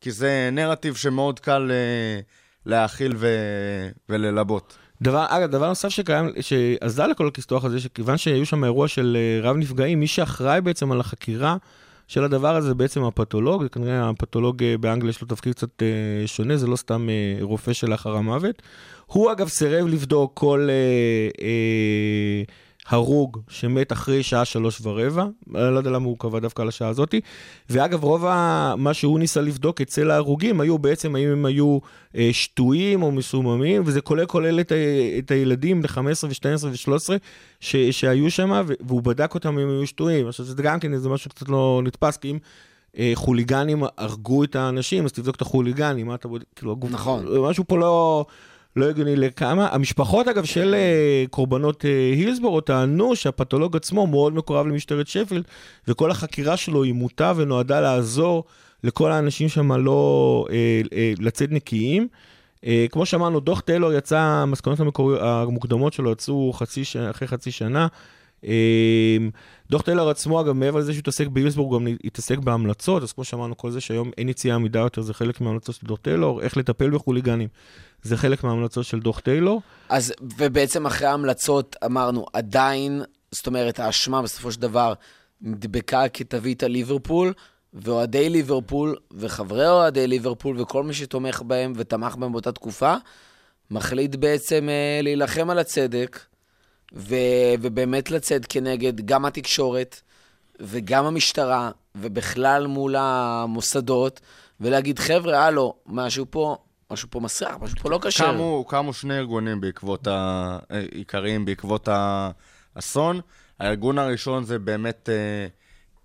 כי 0.00 0.10
זה 0.10 0.48
נרטיב 0.52 0.94
שמאוד 0.94 1.40
קל 1.40 1.70
אה, 1.70 2.20
להכיל 2.66 3.12
ו... 3.16 3.28
וללבות. 4.08 4.76
דבר, 5.02 5.26
אגב, 5.28 5.50
דבר 5.50 5.68
נוסף 5.68 5.88
שקיים, 5.88 6.28
שעזר 6.40 7.06
לכל 7.06 7.28
הכסתוח 7.28 7.64
הזה, 7.64 7.80
שכיוון 7.80 8.16
שהיו 8.16 8.46
שם 8.46 8.64
אירוע 8.64 8.88
של 8.88 9.16
אה, 9.20 9.50
רב 9.50 9.56
נפגעים, 9.56 10.00
מי 10.00 10.06
שאחראי 10.06 10.60
בעצם 10.60 10.92
על 10.92 11.00
החקירה 11.00 11.56
של 12.08 12.24
הדבר 12.24 12.56
הזה 12.56 12.68
זה 12.68 12.74
בעצם 12.74 13.04
הפתולוג, 13.04 13.66
כנראה 13.66 14.08
הפתולוג 14.08 14.62
אה, 14.62 14.78
באנגליה 14.78 15.10
יש 15.10 15.22
לו 15.22 15.28
תפקיד 15.28 15.54
קצת 15.54 15.82
אה, 15.82 16.26
שונה, 16.26 16.56
זה 16.56 16.66
לא 16.66 16.76
סתם 16.76 17.08
רופא 17.40 17.72
שלאחר 17.72 18.16
המוות. 18.16 18.62
הוא 19.06 19.32
אגב 19.32 19.48
סירב 19.48 19.86
לבדוק 19.86 20.30
כל, 20.34 20.68
אה, 20.70 21.44
אה, 21.46 22.42
הרוג 22.88 23.38
שמת 23.48 23.92
אחרי 23.92 24.22
שעה 24.22 24.44
שלוש 24.44 24.80
ורבע, 24.82 25.22
אני 25.54 25.74
לא 25.74 25.78
יודע 25.78 25.90
למה 25.90 26.06
הוא 26.06 26.18
קבע 26.18 26.38
דווקא 26.38 26.62
על 26.62 26.68
השעה 26.68 26.88
הזאתי. 26.88 27.20
ואגב, 27.70 28.04
רוב 28.04 28.26
ה... 28.26 28.74
מה 28.78 28.94
שהוא 28.94 29.18
ניסה 29.18 29.40
לבדוק 29.40 29.80
אצל 29.80 30.10
ההרוגים 30.10 30.60
היו 30.60 30.78
בעצם 30.78 31.16
האם 31.16 31.28
הם 31.28 31.44
היו 31.44 31.78
אה, 32.16 32.28
שטויים 32.32 33.02
או 33.02 33.12
מסוממים, 33.12 33.82
וזה 33.84 34.00
כולל 34.00 34.26
כולל 34.26 34.60
את, 34.60 34.72
ה... 34.72 34.74
את 35.18 35.30
הילדים 35.30 35.78
בני 35.78 35.88
15 35.88 36.30
ו-12 36.30 36.66
ו-13 36.66 37.18
ש... 37.60 37.76
שהיו 37.76 38.30
שם. 38.30 38.62
והוא 38.80 39.02
בדק 39.02 39.34
אותם 39.34 39.58
אם 39.58 39.68
היו 39.68 39.86
שטויים. 39.86 40.28
עכשיו, 40.28 40.46
זה 40.46 40.62
גם 40.62 40.80
כן 40.80 40.92
איזה 40.92 41.08
משהו 41.08 41.30
קצת 41.30 41.48
לא 41.48 41.80
נתפס, 41.84 42.16
כי 42.16 42.30
אם... 42.30 42.38
אה, 42.98 43.12
חוליגנים 43.14 43.82
הרגו 43.98 44.44
את 44.44 44.56
האנשים, 44.56 45.04
אז 45.04 45.12
תבדוק 45.12 45.36
את 45.36 45.42
החוליגנים, 45.42 46.06
מה 46.06 46.14
אתה 46.14 46.28
בודק, 46.28 46.44
כאילו, 46.56 46.72
הגוף, 46.72 46.90
נכון. 46.90 47.26
משהו 47.48 47.64
פה 47.68 47.78
לא, 47.78 48.26
לא 48.76 48.88
הגיוני 48.88 49.16
לכמה. 49.16 49.68
המשפחות, 49.72 50.28
אגב, 50.28 50.44
של 50.44 50.74
אה, 50.74 51.24
קורבנות 51.30 51.84
אה, 51.84 51.90
הילסבורו 51.90 52.60
טענו 52.60 53.16
שהפתולוג 53.16 53.76
עצמו 53.76 54.06
מאוד 54.06 54.34
מקורב 54.34 54.66
למשטרת 54.66 55.08
שפילד, 55.08 55.44
וכל 55.88 56.10
החקירה 56.10 56.56
שלו 56.56 56.82
היא 56.82 56.92
מוטה 56.92 57.32
ונועדה 57.36 57.80
לעזור 57.80 58.44
לכל 58.84 59.12
האנשים 59.12 59.48
שם 59.48 59.72
לא 59.72 60.46
אה, 60.50 60.80
אה, 60.92 61.12
לצאת 61.18 61.52
נקיים. 61.52 62.08
אה, 62.66 62.86
כמו 62.90 63.06
שאמרנו, 63.06 63.40
דוח 63.40 63.60
טיילור 63.60 63.92
יצא, 63.92 64.18
המסקנות 64.18 64.80
המקוריות, 64.80 65.20
המוקדמות 65.22 65.92
שלו 65.92 66.12
יצאו 66.12 66.52
חצי, 66.52 66.84
ש- 66.84 66.96
אחרי 66.96 67.28
חצי 67.28 67.50
שנה. 67.50 67.86
דוח 69.70 69.82
טיילר 69.82 70.08
עצמו, 70.08 70.40
אגב, 70.40 70.52
מעבר 70.52 70.78
לזה 70.78 70.92
שהוא 70.92 71.00
התעסק 71.00 71.26
בהילסבורג, 71.26 71.72
הוא 71.72 71.80
גם 71.80 71.96
התעסק 72.04 72.38
בהמלצות, 72.38 73.02
אז 73.02 73.12
כמו 73.12 73.24
שאמרנו, 73.24 73.56
כל 73.56 73.70
זה 73.70 73.80
שהיום 73.80 74.10
אין 74.18 74.28
יציאה 74.28 74.54
עמידה 74.54 74.80
יותר, 74.80 75.02
זה 75.02 75.14
חלק 75.14 75.40
מההמלצות 75.40 75.74
של 75.74 75.86
דוח 75.86 75.98
טיילור, 75.98 76.40
איך 76.42 76.56
לטפל 76.56 76.90
בחוליגנים, 76.90 77.48
זה 78.04 78.16
חלק 78.16 78.44
מההמלצות 78.44 78.84
של 78.84 79.00
דוח 79.00 79.20
טיילור. 79.20 79.62
אז, 79.88 80.12
ובעצם 80.38 80.86
אחרי 80.86 81.06
ההמלצות 81.06 81.76
אמרנו, 81.84 82.26
עדיין, 82.32 83.02
זאת 83.32 83.46
אומרת, 83.46 83.80
האשמה 83.80 84.22
בסופו 84.22 84.52
של 84.52 84.60
דבר 84.60 84.92
נדבקה 85.40 86.08
כתווית 86.08 86.62
על 86.62 86.70
ליברפול, 86.70 87.32
ואוהדי 87.74 88.28
ליברפול, 88.28 88.96
וחברי 89.12 89.68
אוהדי 89.68 90.06
ליברפול, 90.06 90.60
וכל 90.60 90.82
מי 90.82 90.94
שתומך 90.94 91.42
בהם 91.46 91.72
ותמך 91.76 92.16
בהם 92.16 92.32
באותה 92.32 92.52
תקופה, 92.52 92.94
מחליט 93.70 94.14
בעצם 94.16 94.68
אה, 94.68 95.00
להילחם 95.02 95.50
על 95.50 95.58
הצדק, 95.58 96.20
ו, 96.94 97.14
ובאמת 97.60 98.10
לצאת 98.10 98.46
כנגד 98.48 99.00
גם 99.00 99.24
התקשורת, 99.24 100.00
וגם 100.60 101.04
המשטרה, 101.04 101.70
ובכלל 101.94 102.66
מול 102.66 102.96
המוסדות, 102.98 104.20
ולהגיד, 104.60 104.98
חבר'ה, 104.98 105.44
הלו, 105.44 105.74
משהו 105.86 106.26
פה, 106.30 106.56
משהו 106.94 107.10
פה 107.10 107.20
מסריח, 107.20 107.56
משהו 107.60 107.76
פה 107.76 107.90
לא 107.90 107.98
כשר. 108.02 108.32
קמו, 108.32 108.64
קמו 108.68 108.92
שני 108.92 109.18
ארגונים 109.18 109.60
בעקבות 109.60 110.06
ה... 110.06 110.58
אה, 110.70 110.82
עיקריים 110.90 111.44
בעקבות 111.44 111.88
האסון. 112.76 113.20
הארגון 113.58 113.98
הראשון 113.98 114.44
זה 114.44 114.58
באמת 114.58 115.08
אה, 115.08 115.46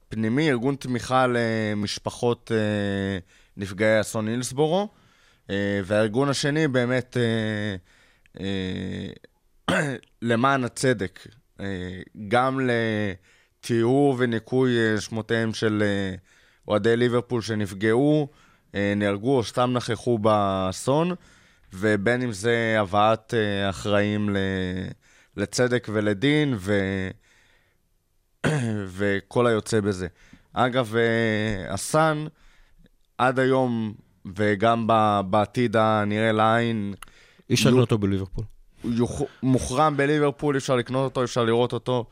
פנימי, 0.09 0.49
ארגון 0.49 0.75
תמיכה 0.75 1.25
למשפחות 1.29 2.51
אה, 2.55 3.19
נפגעי 3.57 4.01
אסון 4.01 4.27
הילסבורו. 4.27 4.89
אה, 5.49 5.81
והארגון 5.85 6.29
השני 6.29 6.67
באמת 6.67 7.17
אה, 7.17 7.75
אה, 9.69 9.77
למען 10.21 10.63
הצדק, 10.63 11.27
אה, 11.59 11.65
גם 12.27 12.59
לטיהור 12.69 14.15
וניקוי 14.17 14.77
אה, 14.79 15.01
שמותיהם 15.01 15.53
של 15.53 15.83
אה, 15.85 16.15
אוהדי 16.67 16.97
ליברפול 16.97 17.41
שנפגעו, 17.41 18.27
נהרגו 18.74 19.38
או 19.38 19.43
סתם 19.43 19.74
נכחו 19.74 20.17
באסון, 20.17 21.11
ובין 21.74 22.22
אם 22.22 22.32
זה 22.32 22.76
הבאת 22.80 23.34
אה, 23.34 23.70
אחראים. 23.70 24.30
לצדק 25.38 25.88
ולדין, 25.91 26.53
ו... 26.57 26.80
וכל 28.97 29.47
היוצא 29.47 29.80
בזה. 29.82 30.07
אגב, 30.53 30.95
אה, 30.95 31.74
הסאן, 31.74 32.26
עד 33.17 33.39
היום, 33.39 33.93
וגם 34.36 34.88
בעתיד 35.30 35.76
הנראה 35.76 36.32
לעין, 36.32 36.93
אי 37.49 37.55
אפשר 37.55 37.70
נו. 37.70 37.76
לקנות 37.76 37.91
אותו 37.91 37.97
בליברפול. 37.97 38.43
יוכ- 38.86 39.26
מוחרם 39.43 39.97
בליברפול, 39.97 40.57
אפשר 40.57 40.76
לקנות 40.76 41.03
אותו, 41.03 41.24
אפשר 41.24 41.43
לראות 41.43 41.74
אותו. 41.74 42.05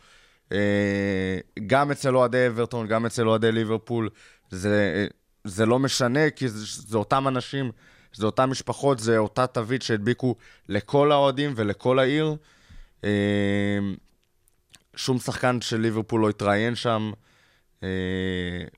אה, 0.51 1.38
גם 1.68 1.91
אצל 1.91 2.16
אוהדי 2.16 2.47
אברטון, 2.47 2.88
גם 2.88 3.05
אצל 3.05 3.28
אוהדי 3.28 3.51
ליברפול, 3.51 4.10
זה, 4.49 5.08
זה 5.48 5.66
לא 5.66 5.80
משנה, 5.80 6.30
כי 6.30 6.50
זה, 6.50 6.82
זה 6.88 6.98
אותם 6.98 7.28
אנשים, 7.28 7.72
זה 8.14 8.26
אותן 8.26 8.45
משפחות, 8.45 9.00
זה 9.00 9.18
אותה 9.18 9.48
תווית 9.48 9.82
שהדביקו 9.82 10.36
לכל 10.70 11.12
האוהדים 11.12 11.54
ולכל 11.56 12.00
העיר. 12.00 12.36
אה, 13.04 13.10
שום 14.95 15.20
שחקן 15.20 15.62
של 15.62 15.78
ליברפול 15.78 16.22
לא 16.22 16.30
התראיין 16.30 16.76
שם, 16.76 17.12
אה, 17.84 17.89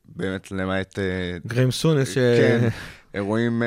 באמת, 0.05 0.51
למעט... 0.51 0.99
אה, 0.99 1.37
גריים 1.47 1.71
סונס, 1.71 2.09
ש... 2.09 2.17
כן, 2.17 2.67
אירועים 3.13 3.63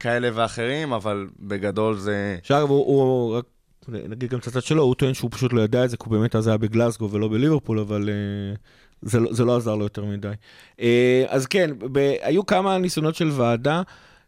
כאלה 0.00 0.28
ואחרים, 0.34 0.92
אבל 0.92 1.26
בגדול 1.40 1.98
זה... 1.98 2.38
שאגב, 2.42 2.68
הוא, 2.68 2.86
הוא, 2.86 3.36
רק 3.36 3.44
נגיד 3.88 4.30
גם 4.30 4.38
את 4.38 4.46
הצד 4.46 4.62
שלו, 4.62 4.82
הוא 4.82 4.94
טוען 4.94 5.14
שהוא 5.14 5.30
פשוט 5.30 5.52
לא 5.52 5.60
ידע 5.60 5.84
את 5.84 5.90
זה, 5.90 5.96
כי 5.96 6.02
הוא 6.06 6.18
באמת 6.18 6.36
אז 6.36 6.46
היה 6.46 6.56
בגלסגו 6.56 7.10
ולא 7.10 7.28
בליברפול, 7.28 7.78
אבל 7.78 8.08
אה, 8.08 8.54
זה, 9.02 9.20
לא- 9.20 9.32
זה 9.32 9.44
לא 9.44 9.56
עזר 9.56 9.74
לו 9.74 9.84
יותר 9.84 10.04
מדי. 10.04 10.28
אה, 10.80 11.24
אז 11.28 11.46
כן, 11.46 11.70
ב, 11.92 11.98
היו 12.22 12.46
כמה 12.46 12.78
ניסיונות 12.78 13.14
של 13.14 13.30
ועדה. 13.32 13.82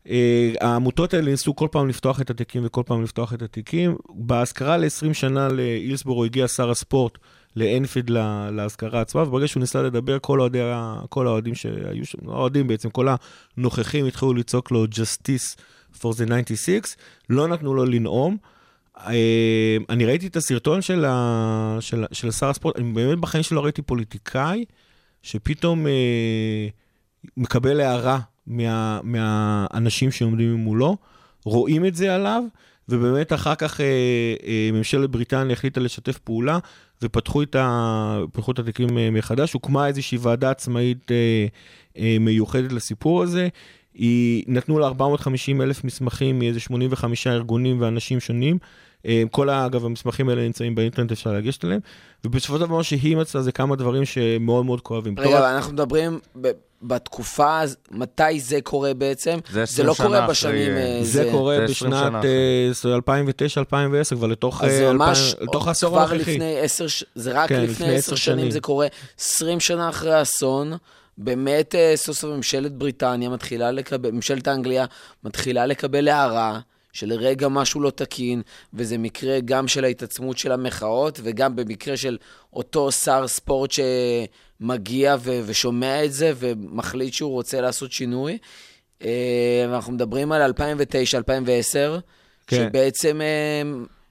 אה, 0.08 0.52
העמותות 0.60 1.14
האלה 1.14 1.30
ניסו 1.30 1.56
כל 1.56 1.68
פעם 1.70 1.88
לפתוח 1.88 2.20
את 2.20 2.30
התיקים 2.30 2.62
וכל 2.66 2.82
פעם 2.86 3.02
לפתוח 3.02 3.34
את 3.34 3.42
התיקים. 3.42 3.96
באזכרה 4.14 4.76
ל-20 4.76 5.12
שנה 5.14 5.48
לאילסבורו 5.48 6.24
הגיע 6.24 6.48
שר 6.48 6.70
הספורט 6.70 7.18
לאנפיד 7.56 8.10
לה- 8.10 8.50
לאזכרה 8.50 9.00
עצמה, 9.00 9.22
וברגע 9.22 9.48
שהוא 9.48 9.60
ניסה 9.60 9.82
לדבר, 9.82 10.18
כל, 10.20 10.48
כל 11.08 11.26
האוהדים 11.26 11.54
שהיו 11.54 12.04
שם, 12.06 12.18
לא 12.24 12.32
האוהדים 12.32 12.66
בעצם, 12.66 12.90
כל 12.90 13.08
הנוכחים 13.56 14.06
התחילו 14.06 14.34
לצעוק 14.34 14.70
לו 14.70 14.84
Justice 14.84 15.56
for 16.00 16.08
the 16.12 16.44
96, 16.44 16.96
לא 17.30 17.48
נתנו 17.48 17.74
לו 17.74 17.84
לנאום. 17.84 18.36
אה, 19.06 19.76
אני 19.88 20.06
ראיתי 20.06 20.26
את 20.26 20.36
הסרטון 20.36 20.82
של, 20.82 21.04
ה... 21.08 21.76
של... 21.80 22.04
של 22.12 22.30
שר 22.30 22.48
הספורט, 22.48 22.76
אני 22.76 22.92
באמת 22.92 23.18
בחיים 23.18 23.42
שלא 23.42 23.64
ראיתי 23.64 23.82
פוליטיקאי 23.82 24.64
שפתאום 25.22 25.86
אה, 25.86 26.68
מקבל 27.36 27.80
הערה 27.80 28.18
מה... 28.46 29.00
מהאנשים 29.02 30.10
שעומדים 30.10 30.54
מולו, 30.54 30.96
רואים 31.44 31.86
את 31.86 31.94
זה 31.94 32.14
עליו, 32.14 32.42
ובאמת 32.88 33.32
אחר 33.32 33.54
כך 33.54 33.80
אה, 33.80 33.86
אה, 34.46 34.70
ממשלת 34.72 35.10
בריטניה 35.10 35.52
החליטה 35.52 35.80
לשתף 35.80 36.18
פעולה, 36.18 36.58
ופתחו 37.02 37.42
את, 37.42 37.54
ה... 37.54 38.20
את 38.50 38.58
התיקים 38.58 38.98
אה, 38.98 39.10
מחדש, 39.10 39.52
הוקמה 39.52 39.86
איזושהי 39.86 40.18
ועדה 40.18 40.50
עצמאית 40.50 41.12
אה, 41.12 41.46
אה, 41.98 42.16
מיוחדת 42.20 42.72
לסיפור 42.72 43.22
הזה. 43.22 43.48
היא, 43.94 44.44
נתנו 44.46 44.78
לה 44.78 44.86
450 44.86 45.62
אלף 45.62 45.84
מסמכים 45.84 46.38
מאיזה 46.38 46.60
85 46.60 47.26
ארגונים 47.26 47.80
ואנשים 47.80 48.20
שונים. 48.20 48.58
אה, 49.06 49.22
כל, 49.30 49.50
אגב, 49.50 49.84
המסמכים 49.84 50.28
האלה 50.28 50.42
נמצאים 50.42 50.74
באינטרנט, 50.74 51.12
אפשר 51.12 51.32
לגשת 51.32 51.64
אליהם. 51.64 51.80
ובסופו 52.24 52.54
של 52.58 52.60
דבר, 52.60 52.76
מה 52.76 52.82
שהיא 52.82 53.16
מצאה 53.16 53.42
זה 53.42 53.52
כמה 53.52 53.76
דברים 53.76 54.04
שמאוד 54.04 54.66
מאוד 54.66 54.80
כואבים. 54.80 55.14
רגע, 55.18 55.38
אבל 55.38 55.46
אנחנו 55.46 55.72
מדברים 55.72 56.18
ב- 56.40 56.50
בתקופה, 56.82 57.60
מתי 57.90 58.40
זה 58.40 58.60
קורה 58.60 58.94
בעצם? 58.94 59.38
זה 59.50 59.54
זה 59.54 59.62
20 59.62 59.86
לא 59.88 59.94
קורה 59.94 60.18
אחרי, 60.18 60.30
בשנים... 60.30 60.70
אה, 60.72 60.98
אה, 60.98 61.04
זה 61.04 61.28
קורה 61.32 61.56
זה 61.56 61.64
20 61.64 61.92
בשנת 61.92 62.22
שנה 62.82 62.92
אה, 62.92 62.98
2009-2010, 64.12 64.14
כבר 64.14 64.26
לתוך 64.26 64.64
אז 64.64 64.70
זה 64.70 64.92
ממש, 64.92 65.34
לתוך 65.40 65.68
העשור 65.68 65.90
כבר 65.90 66.00
הנוכחי. 66.00 66.32
לפני 66.32 66.58
עשר, 66.60 66.86
ש- 66.86 67.04
זה 67.14 67.32
רק 67.32 67.48
כן, 67.48 67.60
לפני 67.60 67.72
לפני 67.72 67.86
עשר 67.86 67.98
עשר 67.98 68.16
שנים 68.16 68.38
שנים. 68.38 68.50
זה 68.50 68.60
קורה. 68.60 68.86
20 69.20 69.60
שנה 69.60 69.88
אחרי 69.88 70.14
האסון, 70.14 70.72
באמת 71.18 71.74
סוף 71.94 72.16
סוף 72.16 72.30
ממשלת 72.30 72.72
בריטניה 72.72 73.28
מתחילה 73.28 73.70
לקבל, 73.70 74.10
ממשלת 74.10 74.48
אנגליה 74.48 74.84
מתחילה 75.24 75.66
לקבל 75.66 76.08
הערה. 76.08 76.60
שלרגע 76.92 77.48
משהו 77.48 77.80
לא 77.80 77.90
תקין, 77.90 78.42
וזה 78.74 78.98
מקרה 78.98 79.40
גם 79.44 79.68
של 79.68 79.84
ההתעצמות 79.84 80.38
של 80.38 80.52
המחאות, 80.52 81.20
וגם 81.22 81.56
במקרה 81.56 81.96
של 81.96 82.18
אותו 82.52 82.92
שר 82.92 83.26
ספורט 83.26 83.70
שמגיע 83.70 85.16
ו- 85.20 85.40
ושומע 85.46 86.04
את 86.04 86.12
זה, 86.12 86.32
ומחליט 86.36 87.12
שהוא 87.12 87.32
רוצה 87.32 87.60
לעשות 87.60 87.92
שינוי. 87.92 88.38
אה, 89.04 89.64
אנחנו 89.64 89.92
מדברים 89.92 90.32
על 90.32 90.52
2009-2010, 90.52 90.54
כן. 92.46 92.56
שבעצם 92.56 93.20
אה, 93.20 93.62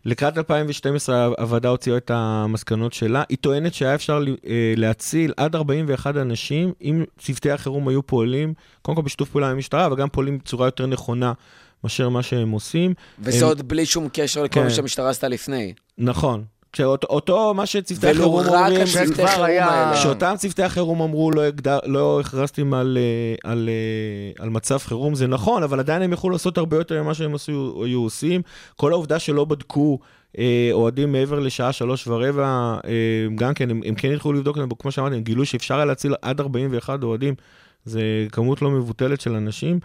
לקראת 0.06 0.38
2012 0.38 1.26
הוועדה 1.26 1.70
הוציאה 1.70 1.98
את 1.98 2.12
המסקנות 2.14 2.94
שלה. 2.94 3.24
היא 3.30 3.38
טוענת 3.42 3.74
שהיה 3.74 3.96
אפשר 3.96 4.20
אה, 4.48 4.74
להציל 4.78 5.34
עד 5.38 5.56
41 5.56 6.16
אנשים 6.16 6.74
אם 6.82 7.04
צוותי 7.20 7.52
החירום 7.52 7.88
היו 7.88 8.04
פועלים, 8.04 8.54
קודם 8.82 8.96
כל 8.96 9.02
בשיתוף 9.02 9.30
פעולה 9.30 9.48
עם 9.48 9.56
המשטרה, 9.56 9.86
אבל 9.86 9.96
גם 9.96 10.10
פועלים 10.10 10.38
בצורה 10.38 10.68
יותר 10.68 10.86
נכונה 10.86 11.34
מאשר 11.84 12.10
מה 12.10 12.24
שהם 12.24 12.52
עושים. 12.52 12.94
וזה 13.20 13.38
הם- 13.38 13.44
עוד 13.50 13.68
בלי 13.68 13.86
שום 13.86 14.08
קשר 14.14 14.44
לכל 14.44 14.60
מה 14.60 14.70
כן. 14.70 14.74
שהמשטרה 14.76 15.10
עשתה 15.10 15.28
לפני. 15.28 15.74
נכון. 15.98 16.44
שאותו, 16.76 17.08
אותו, 17.10 17.54
מה 17.54 17.66
שצוותי 17.66 18.08
החירום 18.10 18.46
אומרים, 18.48 18.88
שכבר 18.88 19.44
היה-. 19.44 19.92
שאותם 19.96 20.34
צוותי 20.38 20.64
החירום 20.64 21.02
אמרו, 21.02 21.32
לא, 21.32 21.42
הגדר, 21.42 21.80
לא 21.86 22.20
הכרזתם 22.20 22.74
על, 22.74 22.98
אה, 23.02 23.52
על, 23.52 23.70
אה, 23.70 24.44
על 24.44 24.50
מצב 24.50 24.78
חירום, 24.78 25.16
זה 25.16 25.28
נכון, 25.28 25.64
אבל 25.64 25.80
עדיין 25.80 26.02
הם 26.02 26.14
יכלו 26.14 26.30
לעשות 26.30 26.58
הרבה 26.58 26.78
יותר 26.78 27.04
ממה 27.04 27.14
שהם 27.14 27.36
עשו, 27.36 27.82
היו 27.86 28.02
עושים. 28.04 28.42
כל 28.76 28.92
העובדה 28.92 29.20
שלא 29.20 29.46
בדקו 29.46 30.00
אה, 30.38 30.70
אוהדים 30.72 31.12
מעבר 31.12 31.40
לשעה 31.40 31.72
שלוש 31.72 32.08
ורבע, 32.08 32.46
אה, 32.86 32.92
גם 33.36 33.54
כן, 33.54 33.70
הם, 33.70 33.82
הם 33.86 33.96
כן 33.96 34.08
ילכו 34.12 34.34
לבדוק, 34.34 34.58
כמו 34.80 34.92
שאמרתי, 34.92 35.16
הם 35.16 35.22
גילו 35.22 35.46
שאפשר 35.46 35.76
היה 35.76 35.86
להציל 35.86 36.16
עד 36.22 36.40
41 36.42 37.04
אוהדים. 37.04 37.36
זה 37.90 38.28
כמות 38.32 38.62
לא 38.62 38.72
מבוטלת 38.72 39.22
של 39.22 39.36
אנשים, 39.36 39.80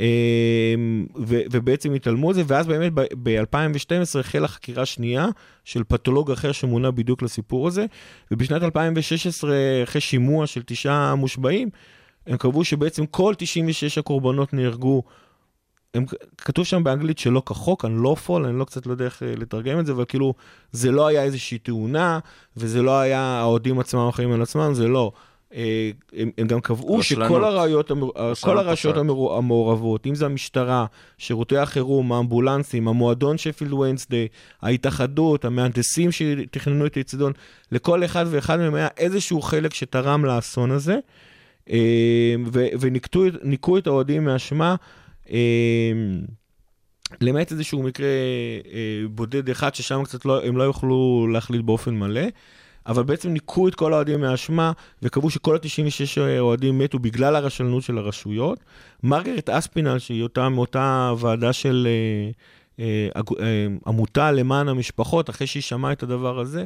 אה, 0.00 0.74
ו- 1.16 1.42
ובעצם 1.50 1.94
התעלמו 1.94 2.28
מזה, 2.28 2.42
ואז 2.46 2.66
באמת 2.66 2.92
ב-2012 2.94 4.18
החלה 4.20 4.48
חקירה 4.48 4.86
שנייה 4.86 5.28
של 5.64 5.84
פתולוג 5.88 6.30
אחר 6.30 6.52
שמונה 6.52 6.90
בדיוק 6.90 7.22
לסיפור 7.22 7.68
הזה, 7.68 7.86
ובשנת 8.30 8.62
2016, 8.62 9.56
אחרי 9.84 10.00
שימוע 10.00 10.46
של 10.46 10.62
תשעה 10.66 11.14
מושבעים, 11.14 11.68
הם 12.26 12.36
קבעו 12.36 12.64
שבעצם 12.64 13.06
כל 13.06 13.34
96 13.38 13.98
הקורבנות 13.98 14.52
נהרגו, 14.52 15.02
הם, 15.94 16.04
כתוב 16.38 16.64
שם 16.64 16.84
באנגלית 16.84 17.18
שלא 17.18 17.42
כחוק, 17.46 17.84
unlawful, 17.84 18.44
אני 18.44 18.58
לא 18.58 18.64
קצת 18.64 18.86
לא 18.86 18.92
יודע 18.92 19.04
איך 19.04 19.22
אה, 19.22 19.34
לתרגם 19.36 19.80
את 19.80 19.86
זה, 19.86 19.92
אבל 19.92 20.04
כאילו, 20.08 20.34
זה 20.72 20.90
לא 20.90 21.06
היה 21.06 21.22
איזושהי 21.22 21.58
תאונה, 21.58 22.18
וזה 22.56 22.82
לא 22.82 23.00
היה 23.00 23.20
האוהדים 23.20 23.78
עצמם 23.78 24.08
החיים 24.08 24.32
על 24.32 24.42
עצמם, 24.42 24.74
זה 24.74 24.88
לא. 24.88 25.12
אה, 25.54 25.90
הם, 26.12 26.30
הם 26.38 26.46
גם 26.46 26.60
קבעו. 26.60 26.96
שכל 27.02 27.44
הראיות, 27.44 27.90
המר- 27.90 28.10
כל 28.40 28.58
הרשויות 28.58 28.96
המעורבות, 29.38 30.06
אם 30.06 30.14
זה 30.14 30.26
המשטרה, 30.26 30.86
שירותי 31.18 31.56
החירום, 31.56 32.12
האמבולנסים, 32.12 32.88
המועדון 32.88 33.38
שפילד 33.38 33.72
ווינסדיי, 33.72 34.28
ההתאחדות, 34.62 35.44
המהנדסים 35.44 36.12
שתכננו 36.12 36.86
את 36.86 36.96
האצטדיון, 36.96 37.32
לכל 37.72 38.04
אחד 38.04 38.24
ואחד 38.30 38.56
מהם 38.58 38.74
היה 38.74 38.88
איזשהו 38.96 39.42
חלק 39.42 39.74
שתרם 39.74 40.24
לאסון 40.24 40.70
הזה, 40.70 40.98
אה, 41.70 41.78
ו- 42.52 42.66
וניקטו 42.80 43.26
את- 43.26 43.86
האוהדים 43.86 44.24
מאשמה. 44.24 44.74
אה, 45.30 45.92
למעט 47.20 47.52
איזשהו 47.52 47.82
מקרה 47.82 48.06
אה, 48.72 48.80
בודד 49.10 49.50
אחד, 49.50 49.74
ששם 49.74 50.02
קצת 50.04 50.24
לא, 50.24 50.44
הם 50.44 50.56
לא 50.56 50.62
יוכלו 50.62 51.26
להחליט 51.32 51.62
באופן 51.62 51.94
מלא, 51.94 52.20
אבל 52.90 53.02
בעצם 53.02 53.28
ניקו 53.28 53.68
את 53.68 53.74
כל 53.74 53.92
האוהדים 53.92 54.20
מהאשמה, 54.20 54.72
וקבעו 55.02 55.30
שכל 55.30 55.54
ה-96 55.56 56.20
אוהדים 56.38 56.78
מתו 56.78 56.98
בגלל 56.98 57.36
הרשלנות 57.36 57.82
של 57.82 57.98
הרשויות. 57.98 58.58
מרגרט 59.02 59.48
אספינל, 59.48 59.98
שהיא 59.98 60.22
אותה, 60.22 60.48
מאותה 60.48 61.12
ועדה 61.18 61.52
של 61.52 61.88
אה, 62.78 62.84
אה, 62.84 63.22
אה, 63.40 63.66
עמותה 63.86 64.32
למען 64.32 64.68
המשפחות, 64.68 65.30
אחרי 65.30 65.46
שהיא 65.46 65.62
שמעה 65.62 65.92
את 65.92 66.02
הדבר 66.02 66.40
הזה, 66.40 66.64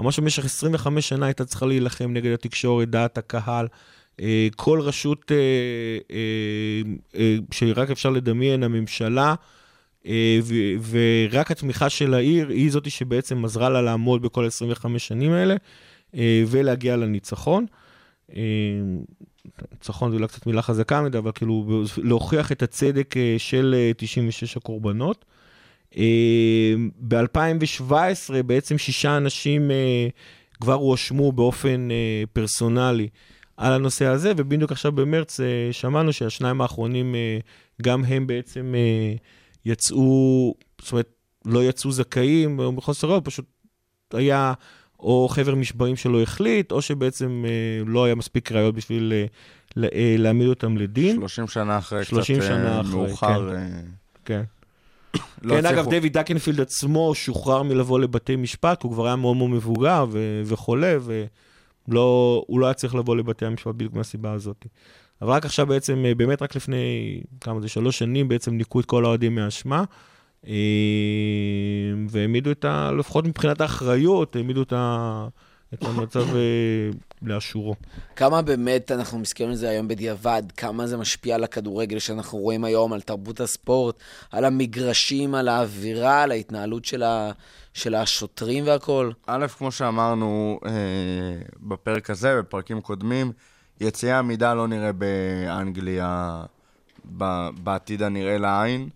אמרה 0.00 0.12
שבמשך 0.12 0.44
25 0.44 1.08
שנה 1.08 1.26
הייתה 1.26 1.44
צריכה 1.44 1.66
להילחם 1.66 2.10
נגד 2.12 2.32
התקשורת, 2.32 2.90
דעת 2.90 3.18
הקהל. 3.18 3.68
כל 4.56 4.80
רשות 4.80 5.32
שרק 7.50 7.90
אפשר 7.90 8.10
לדמיין, 8.10 8.62
הממשלה, 8.62 9.34
ורק 10.90 11.50
התמיכה 11.50 11.90
של 11.90 12.14
העיר 12.14 12.48
היא 12.48 12.70
זאתי 12.70 12.90
שבעצם 12.90 13.44
עזרה 13.44 13.68
לה 13.68 13.82
לעמוד 13.82 14.22
בכל 14.22 14.46
25 14.46 15.08
שנים 15.08 15.32
האלה 15.32 15.54
אה, 16.14 16.44
ולהגיע 16.46 16.96
לניצחון. 16.96 17.66
אה, 18.36 18.42
ניצחון 19.72 20.10
זו 20.10 20.16
אולי 20.16 20.28
קצת 20.28 20.46
מילה 20.46 20.62
חזקה 20.62 21.02
מדי, 21.02 21.18
אבל 21.18 21.30
כאילו 21.34 21.84
להוכיח 21.96 22.52
את 22.52 22.62
הצדק 22.62 23.16
אה, 23.16 23.34
של 23.38 23.74
אה, 23.78 23.90
96 23.96 24.56
הקורבנות. 24.56 25.24
ב-2017 27.08 27.92
בעצם 28.46 28.78
שישה 28.78 29.16
אנשים 29.16 29.70
אה, 29.70 30.08
כבר 30.60 30.74
הואשמו 30.74 31.32
באופן 31.32 31.90
אה, 31.90 32.22
פרסונלי 32.32 33.08
על 33.56 33.72
הנושא 33.72 34.04
הזה, 34.04 34.32
ובדיוק 34.36 34.72
עכשיו 34.72 34.92
במרץ 34.92 35.40
אה, 35.40 35.68
שמענו 35.72 36.12
שהשניים 36.12 36.60
האחרונים, 36.60 37.14
אה, 37.14 37.38
גם 37.82 38.04
הם 38.04 38.26
בעצם 38.26 38.74
אה, 38.76 39.14
יצאו, 39.64 40.54
זאת 40.82 40.92
אומרת, 40.92 41.08
לא 41.44 41.64
יצאו 41.64 41.92
זכאים, 41.92 42.58
או 42.58 42.72
מחוסר 42.72 43.08
ראיות, 43.08 43.24
פשוט 43.24 43.44
היה 44.12 44.52
או 45.00 45.28
חבר 45.30 45.54
משבעים 45.54 45.96
שלא 45.96 46.22
החליט, 46.22 46.72
או 46.72 46.82
שבעצם 46.82 47.44
אה, 47.48 47.50
לא 47.86 48.04
היה 48.04 48.14
מספיק 48.14 48.52
ראיות 48.52 48.74
בשביל 48.74 49.12
אה, 49.12 49.24
לה- 49.76 49.88
אה, 49.94 50.14
להעמיד 50.18 50.48
אותם 50.48 50.76
לדין. 50.76 51.16
30 51.16 51.48
שנה 51.48 51.78
אחרי, 51.78 52.04
30 52.04 52.36
קצת 52.38 52.46
שנה 52.46 52.74
אה, 52.76 52.80
אחרי, 52.80 52.90
מאוחר. 52.96 53.50
כן. 53.50 53.56
אה, 53.56 53.80
כן. 54.24 54.42
לא 55.42 55.54
כן, 55.54 55.66
אגב, 55.66 55.78
הצליחו. 55.78 55.90
דויד 56.00 56.18
דקנפילד 56.18 56.60
עצמו 56.60 57.14
שוחרר 57.14 57.62
מלבוא 57.62 57.98
לבתי 58.00 58.36
משפט, 58.36 58.82
הוא 58.82 58.92
כבר 58.92 59.06
היה 59.06 59.16
מאוד 59.16 59.36
מאוד 59.36 59.50
מבוגר 59.50 60.04
ו- 60.10 60.42
וחולה, 60.44 60.96
והוא 61.88 62.60
לא 62.60 62.66
היה 62.66 62.74
צריך 62.74 62.94
לבוא 62.94 63.16
לבתי 63.16 63.46
המשפט 63.46 63.74
בדיוק 63.74 63.94
מהסיבה 63.94 64.32
הזאת. 64.32 64.66
אבל 65.22 65.32
רק 65.32 65.44
עכשיו 65.44 65.66
בעצם, 65.66 66.04
אה, 66.06 66.14
באמת 66.14 66.42
רק 66.42 66.56
לפני, 66.56 67.20
כמה 67.40 67.60
זה, 67.60 67.68
שלוש 67.68 67.98
שנים, 67.98 68.28
בעצם 68.28 68.54
ניקו 68.54 68.80
את 68.80 68.84
כל 68.86 69.04
האוהדים 69.04 69.34
מהאשמה, 69.34 69.84
אה, 70.46 70.52
והעמידו 72.08 72.50
את 72.50 72.64
ה... 72.64 72.90
לפחות 72.98 73.24
מבחינת 73.24 73.60
האחריות, 73.60 74.36
העמידו 74.36 74.62
את 74.62 74.72
ה... 74.72 75.28
את 75.74 75.84
המצב 75.84 76.36
אה, 76.36 76.90
לאשורו. 77.22 77.74
כמה 78.16 78.42
באמת 78.42 78.90
אנחנו 78.90 79.18
מסתכלים 79.18 79.48
על 79.48 79.54
זה 79.54 79.68
היום 79.68 79.88
בדיעבד, 79.88 80.42
כמה 80.56 80.86
זה 80.86 80.96
משפיע 80.96 81.34
על 81.34 81.44
הכדורגל 81.44 81.98
שאנחנו 81.98 82.38
רואים 82.38 82.64
היום, 82.64 82.92
על 82.92 83.00
תרבות 83.00 83.40
הספורט, 83.40 83.96
על 84.30 84.44
המגרשים, 84.44 85.34
על 85.34 85.48
האווירה, 85.48 86.22
על 86.22 86.30
ההתנהלות 86.30 86.84
של, 86.84 87.02
ה... 87.02 87.32
של 87.74 87.94
השוטרים 87.94 88.66
והכול. 88.66 89.12
א', 89.26 89.46
כמו 89.58 89.72
שאמרנו 89.72 90.60
אה, 90.66 90.70
בפרק 91.60 92.10
הזה, 92.10 92.38
בפרקים 92.38 92.80
קודמים, 92.80 93.32
יציאה 93.80 94.18
עמידה 94.18 94.54
לא 94.54 94.68
נראה 94.68 94.90
באנגליה 94.92 96.42
ב- 97.18 97.48
בעתיד 97.64 98.02
הנראה 98.02 98.38
לעין. 98.38 98.88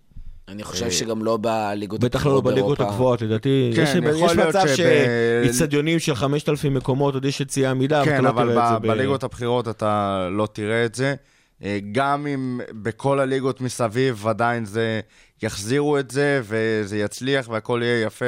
אני 0.47 0.63
חושב 0.63 0.91
שגם 0.91 1.23
לא 1.23 1.37
בליגות 1.41 1.99
בטח 1.99 2.25
לא 2.25 2.41
בליגות. 2.45 2.79
הגבוהות, 2.79 3.21
לדעתי. 3.21 3.71
כן, 3.75 3.83
יש, 4.15 4.35
מצב 4.35 4.67
שאיצטדיונים 4.75 5.99
של 5.99 6.15
5,000 6.15 6.73
מקומות, 6.73 7.13
עוד 7.13 7.25
יש 7.25 7.41
יציאה 7.41 7.71
עמידה, 7.71 8.05
כן, 8.05 8.19
אתה 8.19 8.29
אבל 8.29 8.45
לא 8.45 8.51
תראה 8.53 8.67
את 8.67 8.81
זה 8.81 8.87
ב- 8.87 8.91
בליגות 8.91 9.23
הבכירות 9.23 9.67
אתה 9.67 10.27
לא 10.31 10.47
תראה 10.53 10.85
את 10.85 10.95
זה. 10.95 11.15
אה, 11.63 11.79
גם 11.91 12.27
אם 12.27 12.59
בכל 12.71 13.19
הליגות 13.19 13.61
מסביב 13.61 14.27
עדיין 14.27 14.65
זה, 14.65 14.99
יחזירו 15.43 15.99
את 15.99 16.11
זה 16.11 16.41
וזה 16.43 16.97
יצליח 16.97 17.49
והכל 17.49 17.81
יהיה 17.83 18.01
יפה 18.05 18.25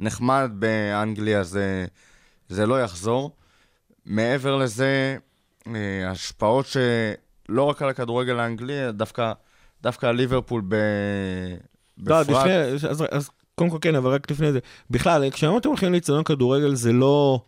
ונחמד, 0.00 0.50
באנגליה 0.54 1.42
זה, 1.42 1.86
זה 2.48 2.66
לא 2.66 2.82
יחזור. 2.82 3.30
מעבר 4.06 4.56
לזה, 4.56 4.84
אה, 4.84 5.16
השפעות 6.06 6.66
שלא 6.66 7.62
רק 7.62 7.82
על 7.82 7.88
הכדורגל 7.88 8.38
האנגלי, 8.38 8.92
דווקא, 8.92 9.32
דווקא 9.82 10.06
על 10.06 10.16
ליברפול 10.16 10.62
ב... 10.68 10.74
לא, 12.06 12.22
בפרט. 12.22 12.36
לפני, 12.36 12.54
אז, 12.90 13.04
אז 13.10 13.30
קודם 13.54 13.70
כל 13.70 13.78
כן, 13.80 13.94
אבל 13.94 14.10
רק 14.10 14.30
לפני 14.30 14.52
זה. 14.52 14.58
בכלל, 14.90 15.30
כשאתם 15.30 15.68
הולכים 15.68 15.92
לאיצטדיון 15.92 16.24
כדורגל 16.24 16.74
זה 16.74 16.92
לא 16.92 17.40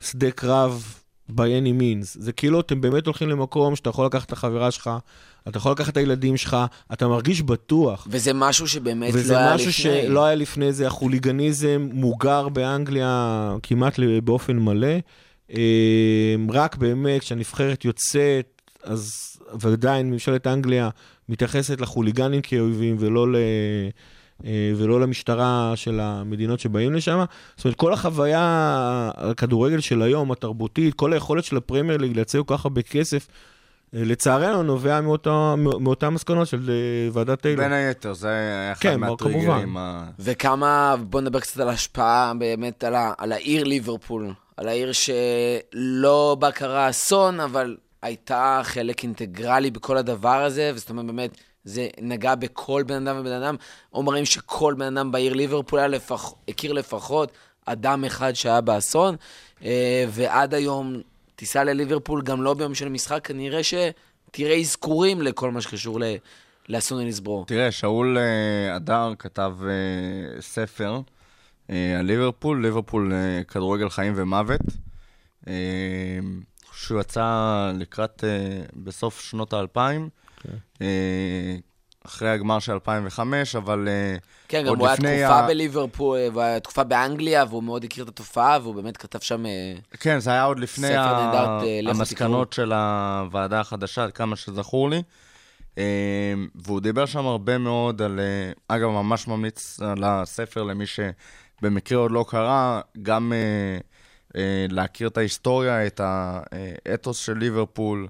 שדה 0.00 0.30
קרב 0.30 0.94
by 1.30 1.34
any 1.62 1.80
means. 1.80 2.04
זה 2.04 2.32
כאילו 2.32 2.60
אתם 2.60 2.80
באמת 2.80 3.06
הולכים 3.06 3.28
למקום 3.28 3.76
שאתה 3.76 3.90
יכול 3.90 4.06
לקחת 4.06 4.26
את 4.26 4.32
החברה 4.32 4.70
שלך, 4.70 4.90
אתה 5.48 5.58
יכול 5.58 5.72
לקחת 5.72 5.88
את 5.88 5.96
הילדים 5.96 6.36
שלך, 6.36 6.56
אתה 6.92 7.08
מרגיש 7.08 7.42
בטוח. 7.42 8.06
וזה 8.10 8.32
משהו 8.34 8.68
שבאמת 8.68 9.10
וזה 9.14 9.32
לא 9.32 9.38
היה 9.38 9.54
משהו 9.54 9.68
לפני. 9.68 10.02
שלא 10.02 10.24
היה 10.24 10.34
לפני 10.34 10.72
זה, 10.72 10.86
החוליגניזם 10.86 11.88
מוגר 11.92 12.48
באנגליה 12.48 13.54
כמעט 13.62 13.98
באופן 14.24 14.56
מלא. 14.56 14.96
אה, 15.56 16.34
רק 16.50 16.76
באמת 16.76 17.20
כשהנבחרת 17.20 17.84
יוצאת, 17.84 18.62
אז 18.82 19.12
ועדיין 19.60 20.10
ממשלת 20.10 20.46
אנגליה 20.46 20.88
מתייחסת 21.28 21.80
לחוליגנים 21.80 22.40
כאויבים 22.40 22.96
ולא, 22.98 23.32
ל, 23.32 23.36
אה, 24.44 24.72
ולא 24.76 25.00
למשטרה 25.00 25.72
של 25.74 26.00
המדינות 26.00 26.60
שבאים 26.60 26.92
לשם. 26.92 27.24
זאת 27.56 27.64
אומרת, 27.64 27.76
כל 27.76 27.92
החוויה, 27.92 29.10
הכדורגל 29.16 29.80
של 29.80 30.02
היום, 30.02 30.32
התרבותית, 30.32 30.94
כל 30.94 31.12
היכולת 31.12 31.44
של 31.44 31.56
הפרמייר 31.56 31.98
ליג 31.98 32.16
לייצר 32.16 32.42
כל 32.46 32.56
כך 32.56 32.64
הרבה 32.64 32.82
כסף, 32.82 33.28
לצערנו 33.92 34.62
נובע 34.62 35.00
מאותו, 35.00 35.54
מאותן 35.56 36.08
מסקנות 36.08 36.48
של 36.48 36.70
אה, 36.70 37.10
ועדת 37.12 37.40
טיילור. 37.40 37.64
בין 37.64 37.72
היתר, 37.72 38.12
זה 38.12 38.28
היה 38.28 38.72
אחד 38.72 38.80
כן, 38.80 39.00
מהטריגרים. 39.00 39.76
ה- 39.76 40.04
וכמה, 40.18 40.94
בוא 41.10 41.20
נדבר 41.20 41.40
קצת 41.40 41.60
על 41.60 41.68
ההשפעה 41.68 42.32
באמת 42.38 42.84
על, 42.84 42.94
ה, 42.94 43.12
על 43.18 43.32
העיר 43.32 43.64
ליברפול, 43.64 44.32
על 44.56 44.68
העיר 44.68 44.92
שלא 44.92 46.36
בה 46.38 46.50
קרה 46.52 46.90
אסון, 46.90 47.40
אבל 47.40 47.76
הייתה 48.02 48.60
חלק 48.64 49.02
אינטגרלי 49.02 49.70
בכל 49.70 49.96
הדבר 49.96 50.42
הזה, 50.44 50.70
וזאת 50.74 50.90
אומרת 50.90 51.06
באמת, 51.06 51.30
זה 51.64 51.88
נגע 52.00 52.34
בכל 52.34 52.82
בן 52.86 53.06
אדם 53.08 53.20
ובן 53.20 53.32
אדם. 53.32 53.56
אומרים 53.94 54.24
שכל 54.24 54.74
בן 54.78 54.96
אדם 54.96 55.12
בעיר 55.12 55.32
ליברפול 55.32 55.78
היה 55.78 55.88
לפח, 55.88 56.32
הכיר 56.48 56.72
לפחות 56.72 57.32
אדם 57.66 58.04
אחד 58.04 58.32
שהיה 58.32 58.60
באסון, 58.60 59.16
אה, 59.64 60.04
ועד 60.08 60.54
היום 60.54 61.00
תיסע 61.42 61.64
לליברפול 61.64 62.22
גם 62.22 62.42
לא 62.42 62.54
ביום 62.54 62.74
של 62.74 62.88
משחק, 62.88 63.26
כנראה 63.26 63.60
שתראה 63.62 64.56
אזכורים 64.60 65.22
לכל 65.22 65.50
מה 65.50 65.60
שקשור 65.60 66.00
ל- 66.00 66.14
לאסון 66.68 67.00
אליסברו. 67.00 67.44
תראה, 67.46 67.70
שאול 67.72 68.18
אה, 68.18 68.74
הדר 68.74 69.12
כתב 69.18 69.52
אה, 69.64 70.40
ספר, 70.42 71.00
אה, 71.70 71.98
על 71.98 72.06
ליברפול, 72.06 72.62
ליברפול 72.66 73.12
אה, 73.12 73.44
כדורגל 73.44 73.88
חיים 73.88 74.12
ומוות. 74.16 74.60
אה, 75.48 75.52
שהוא 76.72 77.00
יצא 77.00 77.26
לקראת, 77.78 78.24
אה, 78.24 78.62
בסוף 78.76 79.20
שנות 79.20 79.52
האלפיים, 79.52 80.08
כן. 80.42 80.84
אחרי 82.06 82.30
הגמר 82.30 82.58
של 82.58 82.72
2005, 82.72 83.56
אבל 83.56 83.88
אה, 83.88 84.16
כן, 84.48 84.62
גם 84.62 84.68
עוד 84.68 84.78
הוא 84.78 84.86
היה 84.86 84.94
לפני 84.94 85.22
תקופה 85.22 85.38
ה- 85.40 85.46
בליברפול, 85.48 86.18
אה, 86.18 86.28
והיה 86.34 86.60
תקופה 86.60 86.84
באנגליה, 86.84 87.44
והוא 87.48 87.62
מאוד 87.62 87.84
הכיר 87.84 88.04
את 88.04 88.08
התופעה, 88.08 88.58
והוא 88.62 88.74
באמת 88.74 88.96
כתב 88.96 89.18
שם... 89.18 89.46
אה, 89.46 89.74
כן, 90.00 90.18
זה 90.18 90.30
היה 90.30 90.44
עוד 90.44 90.58
לפני 90.58 90.94
ה- 90.96 91.60
לכו 91.82 91.98
המסקנות 91.98 92.52
של 92.52 92.72
הוועדה 92.72 93.60
החדשה, 93.60 94.10
כמה 94.10 94.36
שזכור 94.36 94.90
לי. 94.90 95.02
והוא 96.54 96.80
דיבר 96.80 97.06
שם 97.06 97.26
הרבה 97.26 97.58
מאוד 97.58 98.02
על... 98.02 98.20
אגב, 98.68 98.88
ממש 98.88 99.28
ממליץ 99.28 99.80
על 99.80 100.04
הספר 100.04 100.62
למי 100.62 100.84
שבמקרה 100.86 101.98
עוד 101.98 102.10
לא 102.10 102.24
קרא, 102.28 102.80
גם 103.02 103.32
להכיר 104.68 105.08
את 105.08 105.16
ההיסטוריה, 105.16 105.86
את 105.86 106.00
האתוס 106.04 107.18
של 107.18 107.38
ליברפול. 107.38 108.08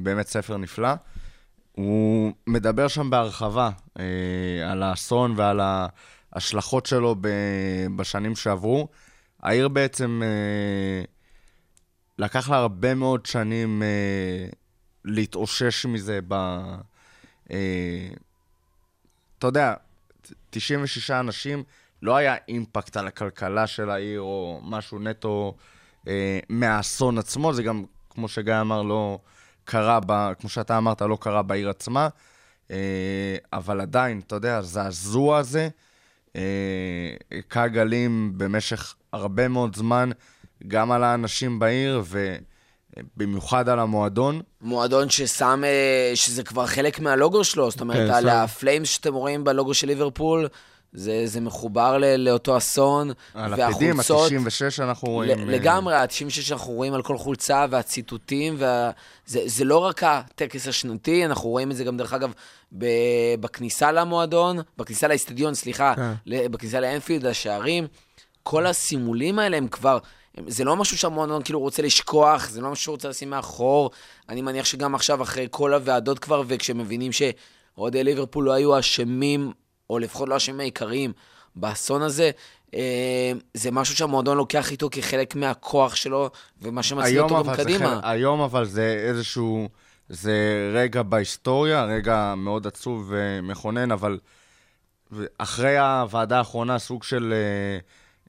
באמת 0.00 0.26
ספר 0.26 0.56
נפלא. 0.56 0.88
הוא 1.72 2.32
מדבר 2.46 2.88
שם 2.88 3.10
בהרחבה 3.10 3.70
אה, 3.98 4.70
על 4.72 4.82
האסון 4.82 5.34
ועל 5.36 5.60
ההשלכות 6.32 6.86
שלו 6.86 7.16
ב- 7.20 7.86
בשנים 7.96 8.36
שעברו. 8.36 8.88
העיר 9.42 9.68
בעצם, 9.68 10.22
אה, 10.24 11.04
לקח 12.18 12.50
לה 12.50 12.56
הרבה 12.56 12.94
מאוד 12.94 13.26
שנים 13.26 13.82
אה, 13.82 14.48
להתאושש 15.04 15.86
מזה 15.86 16.18
ב... 16.28 16.34
אה, 17.50 18.08
אתה 19.38 19.46
יודע, 19.46 19.74
96 20.50 21.10
אנשים, 21.10 21.62
לא 22.02 22.16
היה 22.16 22.36
אימפקט 22.48 22.96
על 22.96 23.06
הכלכלה 23.06 23.66
של 23.66 23.90
העיר 23.90 24.20
או 24.20 24.60
משהו 24.62 24.98
נטו 24.98 25.56
אה, 26.08 26.38
מהאסון 26.48 27.18
עצמו, 27.18 27.52
זה 27.52 27.62
גם, 27.62 27.84
כמו 28.10 28.28
שגיא 28.28 28.60
אמר, 28.60 28.82
לא 28.82 29.18
קרה, 29.64 29.98
ב, 30.06 30.32
כמו 30.40 30.48
שאתה 30.48 30.78
אמרת, 30.78 31.02
לא 31.02 31.18
קרה 31.20 31.42
בעיר 31.42 31.70
עצמה, 31.70 32.08
אה, 32.70 33.36
אבל 33.52 33.80
עדיין, 33.80 34.20
אתה 34.26 34.34
יודע, 34.34 34.56
הזעזוע 34.56 35.38
הזה, 35.38 35.68
אה, 36.36 37.14
הכה 37.38 37.68
גלים 37.68 38.32
במשך 38.36 38.94
הרבה 39.12 39.48
מאוד 39.48 39.76
זמן, 39.76 40.10
גם 40.68 40.92
על 40.92 41.04
האנשים 41.04 41.58
בעיר 41.58 42.02
ובמיוחד 43.16 43.68
על 43.68 43.78
המועדון. 43.78 44.40
מועדון 44.60 45.10
ששם, 45.10 45.62
אה, 45.64 46.12
שזה 46.14 46.42
כבר 46.42 46.66
חלק 46.66 47.00
מהלוגו 47.00 47.44
שלו, 47.44 47.70
זאת 47.70 47.80
אומרת, 47.80 48.08
כן, 48.08 48.14
על 48.14 48.22
שם. 48.22 48.28
ה 48.28 48.37
flames 48.37 48.88
שאתם 48.88 49.14
רואים 49.14 49.44
בלוגו 49.44 49.74
של 49.74 49.86
ליברפול, 49.86 50.48
זה, 50.92 51.22
זה 51.26 51.40
מחובר 51.40 51.98
ל, 51.98 52.04
לאותו 52.16 52.56
אסון, 52.56 53.10
על 53.34 53.52
המדים, 53.52 53.96
והחולצות... 53.98 54.32
ה-96 54.32 54.82
אנחנו 54.82 55.08
רואים. 55.08 55.30
ל- 55.38 55.50
אה, 55.50 55.56
לגמרי, 55.56 55.94
ה-96 55.94 56.08
שאנחנו 56.30 56.72
רואים 56.72 56.94
על 56.94 57.02
כל 57.02 57.18
חולצה, 57.18 57.66
והציטוטים, 57.70 58.54
וה... 58.58 58.90
זה, 59.26 59.40
זה 59.46 59.64
לא 59.64 59.78
רק 59.78 60.02
הטקס 60.04 60.68
השנתי, 60.68 61.24
אנחנו 61.26 61.50
רואים 61.50 61.70
את 61.70 61.76
זה 61.76 61.84
גם, 61.84 61.96
דרך 61.96 62.12
אגב, 62.12 62.32
ב... 62.78 62.86
בכניסה 63.40 63.92
למועדון, 63.92 64.58
בכניסה 64.78 65.08
לאיצטדיון, 65.08 65.54
סליחה, 65.54 65.92
כן. 65.96 66.12
ל- 66.26 66.48
בכניסה 66.48 66.80
לאנפילד, 66.80 67.26
השערים. 67.26 67.86
כל 68.42 68.66
הסימולים 68.66 69.38
האלה 69.38 69.56
הם 69.56 69.68
כבר, 69.68 69.98
הם- 70.36 70.50
זה 70.50 70.64
לא 70.64 70.76
משהו 70.76 70.98
שהמועדון 70.98 71.42
כאילו 71.42 71.60
רוצה 71.60 71.82
לשכוח, 71.82 72.48
זה 72.48 72.60
לא 72.60 72.70
משהו 72.70 72.82
שהוא 72.84 72.92
רוצה 72.94 73.08
לשים 73.08 73.30
מאחור. 73.30 73.90
אני 74.28 74.42
מניח 74.42 74.64
שגם 74.64 74.94
עכשיו, 74.94 75.22
אחרי 75.22 75.46
כל 75.50 75.74
הוועדות 75.74 76.18
כבר, 76.18 76.42
וכשמבינים 76.46 77.10
שאוהדי 77.12 78.04
ליברפול 78.04 78.44
לא 78.44 78.52
היו 78.52 78.78
אשמים, 78.78 79.52
או 79.92 79.98
לפחות 79.98 80.28
לא 80.28 80.34
האשמים 80.34 80.60
העיקריים 80.60 81.12
באסון 81.56 82.02
הזה, 82.02 82.30
אה, 82.74 83.32
זה 83.54 83.70
משהו 83.70 83.96
שהמועדון 83.96 84.36
לוקח 84.36 84.70
איתו 84.70 84.88
כחלק 84.92 85.34
מהכוח 85.34 85.94
שלו, 85.94 86.30
ומה 86.62 86.82
שמציל 86.82 87.16
היום 87.16 87.30
אותו 87.30 87.50
גם 87.50 87.56
קדימה. 87.56 87.88
חלק, 87.88 88.04
היום 88.04 88.40
אבל 88.40 88.64
זה 88.64 89.04
איזשהו, 89.08 89.68
זה 90.08 90.70
רגע 90.74 91.02
בהיסטוריה, 91.02 91.84
רגע 91.84 92.34
מאוד 92.36 92.66
עצוב 92.66 93.06
ומכונן, 93.08 93.90
אבל 93.92 94.18
אחרי 95.38 95.78
הוועדה 95.78 96.38
האחרונה, 96.38 96.78
סוג 96.78 97.02
של, 97.02 97.34
אה, 97.34 97.78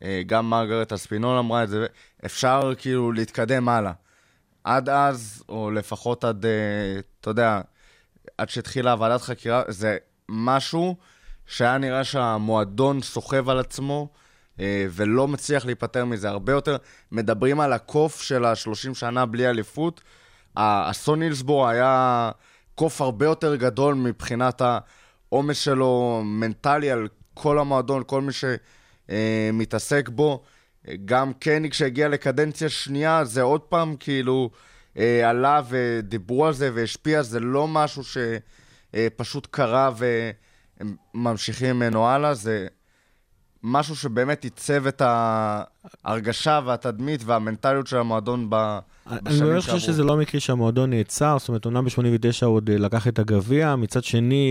אה, 0.08 0.22
גם 0.26 0.50
מרגרט 0.50 0.94
אספינול 0.94 1.38
אמרה 1.38 1.64
את 1.64 1.70
זה, 1.70 1.86
אפשר 2.26 2.74
כאילו 2.78 3.12
להתקדם 3.12 3.70
הלאה. 3.70 3.92
עד 4.64 4.90
אז, 4.90 5.44
או 5.50 5.72
לפחות 5.72 6.24
עד, 6.24 6.46
אתה 7.22 7.30
יודע, 7.30 7.62
עד 8.38 8.50
שהתחילה 8.50 8.96
ועדת 9.00 9.22
חקירה, 9.22 9.64
זה 9.68 9.98
משהו 10.30 10.96
שהיה 11.48 11.78
נראה 11.78 12.04
שהמועדון 12.04 13.02
סוחב 13.02 13.50
על 13.50 13.60
עצמו, 13.60 14.10
אה, 14.60 14.86
ולא 14.90 15.28
מצליח 15.28 15.66
להיפטר 15.66 16.06
מזה. 16.06 16.30
הרבה 16.30 16.52
יותר 16.52 16.78
מדברים 17.12 17.60
על 17.60 17.74
הקוף 17.74 18.22
של 18.22 18.46
ה-30 18.46 18.94
שנה 18.94 19.26
בלי 19.26 19.50
אליפות. 19.50 20.02
האסון 20.56 21.20
נילסבורג 21.20 21.70
היה 21.70 22.32
קוף 22.76 23.02
הרבה 23.02 23.26
יותר 23.26 23.56
גדול 23.56 23.96
מבחינת 23.96 24.62
העומס 24.62 25.58
שלו 25.58 26.22
מנטלי 26.26 26.92
על 26.92 27.08
כל 27.34 27.60
המועדון, 27.60 28.04
כל 28.06 28.22
מי 28.22 28.32
שמתעסק 28.34 30.10
בו. 30.10 30.44
גם 31.06 31.34
קני 31.34 31.70
כשהגיע 31.70 32.08
לקדנציה 32.08 32.70
שנייה, 32.70 33.26
זה 33.26 33.42
עוד 33.42 33.62
פעם 33.62 33.96
כאילו 34.00 34.50
אה, 34.98 35.30
עלה 35.30 35.62
ודיברו 35.70 36.46
על 36.46 36.54
זה 36.54 36.72
והשפיע, 36.74 37.22
זה 37.22 37.40
לא 37.40 37.68
משהו 37.68 38.04
שפשוט 38.04 39.48
קרה 39.52 39.90
והם 40.80 40.96
ממשיכים 41.14 41.76
ממנו 41.76 42.08
הלאה, 42.08 42.34
זה 42.34 42.68
משהו 43.64 43.96
שבאמת 43.96 44.44
עיצב 44.44 44.88
את 44.88 45.02
ההרגשה 45.06 46.60
והתדמית 46.66 47.22
והמנטליות 47.26 47.88
של 47.88 47.98
המועדון 47.98 48.48
ב- 48.50 48.80
אני 49.12 49.40
באמת 49.40 49.62
חושב 49.62 49.80
שזה 49.80 50.04
לא 50.04 50.18
מקרי 50.18 50.40
שהמועדון 50.40 50.90
נעצר, 50.90 51.36
זאת 51.40 51.48
אומרת, 51.48 51.66
אומנם 51.66 51.86
ב-89 51.86 52.46
הוא 52.46 52.56
עוד 52.56 52.70
אה, 52.70 52.78
לקח 52.78 53.08
את 53.08 53.20
הגביע, 53.20 53.76
מצד 53.76 54.04
שני, 54.04 54.50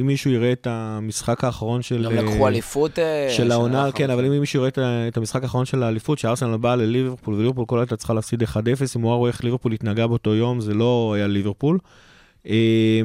אם 0.00 0.06
מישהו 0.06 0.30
יראה 0.30 0.52
את 0.52 0.66
המשחק 0.70 1.44
האחרון 1.44 1.82
של... 1.82 2.04
גם 2.04 2.12
אה, 2.12 2.22
לקחו 2.22 2.48
אליפות. 2.48 2.98
אה, 2.98 3.28
של 3.30 3.52
העונה, 3.52 3.92
כן. 3.92 4.10
אבל 4.10 4.24
אם 4.24 4.40
מישהו 4.40 4.58
יראה 4.58 4.68
את 5.08 5.16
המשחק 5.16 5.42
האחרון 5.42 5.64
של 5.64 5.82
האליפות, 5.82 6.18
שארסנל 6.18 6.56
באה 6.56 6.76
לליברפול, 6.76 7.34
וליברפול 7.34 7.64
כל 7.66 7.78
הייתה 7.78 7.96
צריכה 7.96 8.14
להפסיד 8.14 8.42
1-0, 8.42 8.46
אם 8.96 9.00
הוא 9.00 9.14
רואה 9.14 9.30
איך 9.30 9.44
ליברפול 9.44 9.72
התנהגה 9.72 10.06
באותו 10.06 10.34
יום, 10.34 10.60
זה 10.60 10.74
לא 10.74 11.12
היה 11.16 11.26
ליברפול. 11.26 11.78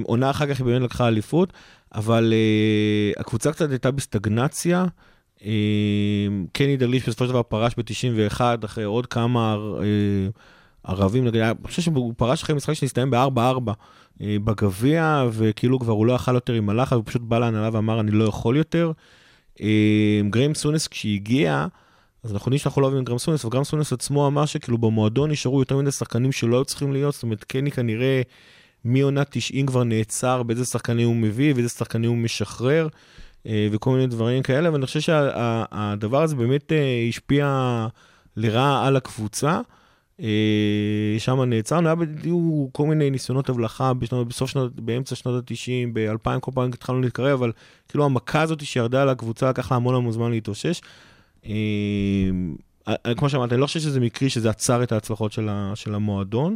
עונה 0.04 0.30
אחר 0.30 0.46
כך 0.54 0.60
היא 0.60 0.66
באמת 0.66 0.82
לקחה 0.82 1.08
אליפות, 1.08 1.54
אבל 1.96 2.34
אה, 2.34 3.22
הקבוצה 3.22 3.52
קצת 3.52 3.70
הייתה 3.70 3.92
בסטגנציה. 3.92 4.86
אה, 5.46 6.28
קני 6.52 6.78
דליש 6.78 7.10
בסופו 7.10 7.26
של 7.26 7.30
דבר 7.30 7.44
פרש 7.44 7.74
ב-91, 7.78 8.42
אחרי 8.66 8.84
עוד 8.84 9.06
כמה 9.06 9.58
אה, 9.80 10.30
ערבים, 10.84 11.28
אני 11.28 11.40
חושב 11.64 11.82
שהוא 11.82 12.14
פרש 12.18 12.44
אחרי 12.44 12.56
משחק 12.56 12.74
שהסתיים 12.74 13.12
ב-4-4 13.12 13.72
אה, 14.22 14.38
בגביע, 14.44 15.28
וכאילו 15.32 15.80
כבר 15.80 15.94
הוא 15.94 16.06
לא 16.06 16.14
יכל 16.14 16.36
יותר 16.36 16.54
עם 16.54 16.70
הלחץ, 16.70 16.94
הוא 16.94 17.04
פשוט 17.06 17.22
בא 17.22 17.40
להנהלה 17.40 17.70
ואמר, 17.74 18.00
אני 18.00 18.12
לא 18.12 18.24
יכול 18.24 18.58
יותר. 18.58 18.92
אה, 19.62 20.22
גריים 20.30 20.56
סונס 20.56 20.88
כשהגיע, 20.88 21.68
אז 22.24 22.34
אנחנו 22.34 22.50
יודעים 22.50 22.60
שאנחנו 22.60 22.82
לא 22.82 22.86
אוהבים 22.86 23.02
את 23.02 23.06
גריים 23.06 23.20
סונס, 23.20 23.46
וגריים 23.46 23.64
סונס 23.64 23.94
עצמו 23.94 24.28
אמר 24.28 24.46
שכאילו 24.46 24.78
במועדון 24.78 25.32
נשארו 25.32 25.60
יותר 25.60 25.78
מדי 25.78 25.92
שחקנים 25.92 26.32
שלא 26.32 26.56
היו 26.56 26.66
צריכים 26.66 26.94
להיות, 26.94 27.14
זאת 27.14 27.24
אומרת, 27.24 27.44
קני 27.44 27.72
כנראה 27.72 28.22
מעונה 28.86 29.24
90 29.24 29.66
כבר 29.66 29.84
נעצר 29.84 30.44
באיזה 30.44 30.66
שחקנים 30.66 31.08
הוא 31.08 31.16
מביא 31.16 31.54
ואיזה 31.54 31.70
שחקנים 31.70 32.10
הוא 32.10 32.18
משחרר, 32.18 32.88
אה, 33.48 33.68
וכל 33.72 33.92
מיני 33.92 34.08
דברים 34.08 34.44
כאלה, 34.44 34.72
ואני 34.72 34.86
חושב 34.86 35.00
שהדבר 35.00 36.22
הזה 36.22 36.36
באמת 36.36 36.72
אה, 36.72 37.06
השפיע 37.10 37.88
לרעה 38.38 38.88
על 38.88 38.96
הקבוצה. 38.96 39.62
אה, 40.22 41.16
שם 41.18 41.42
נעצרנו, 41.42 41.88
היה 41.88 41.96
בדיוק 41.96 42.70
כל 42.72 42.86
מיני 42.86 43.10
ניסיונות 43.10 43.50
הבלחה 43.50 43.94
בשנות, 43.94 44.28
בסוף 44.28 44.50
שנות, 44.50 44.80
באמצע 44.80 45.16
שנות 45.16 45.52
ה-90, 45.52 45.90
ב-2000 45.94 46.40
כל 46.40 46.52
פעם 46.56 46.70
התחלנו 46.70 47.02
להתקרב, 47.02 47.30
אבל 47.30 47.52
כאילו 47.88 48.06
המכה 48.06 48.42
הזאת 48.42 48.66
שירדה 48.66 49.02
על 49.02 49.10
הקבוצה 49.10 49.50
לקח 49.50 49.72
לה 49.72 49.78
המון 49.78 49.96
המון 49.96 50.12
זמן 50.12 50.32
להתאושש. 50.32 50.82
כמו 53.18 53.30
שאמרת, 53.30 53.54
אני 53.54 53.62
לא 53.62 53.66
חושב 53.66 53.80
שזה 53.80 54.00
מקרי 54.00 54.30
שזה 54.30 54.50
עצר 54.50 54.84
את 54.84 54.92
ההצלחות 54.92 55.32
של 55.76 55.96
המועדון. 55.96 56.56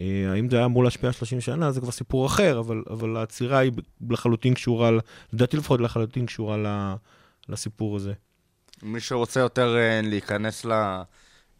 אה, 0.00 0.32
האם 0.32 0.50
זה 0.50 0.56
היה 0.56 0.64
אמור 0.64 0.84
להשפיע 0.84 1.12
30 1.12 1.40
שנה, 1.40 1.72
זה 1.72 1.80
כבר 1.80 1.90
סיפור 1.90 2.26
אחר, 2.26 2.58
אבל, 2.58 2.82
אבל 2.90 3.16
העצירה 3.16 3.58
היא 3.58 3.72
לחלוטין 4.10 4.54
קשורה, 4.54 4.90
לדעתי 5.32 5.56
לפחות 5.56 5.80
לחלוטין 5.80 6.26
קשורה 6.26 6.56
לסיפור 7.48 7.96
הזה. 7.96 8.12
מי 8.82 9.00
שרוצה 9.00 9.40
יותר 9.40 9.76
אה, 9.76 10.00
להיכנס 10.04 10.64
ל, 10.64 10.72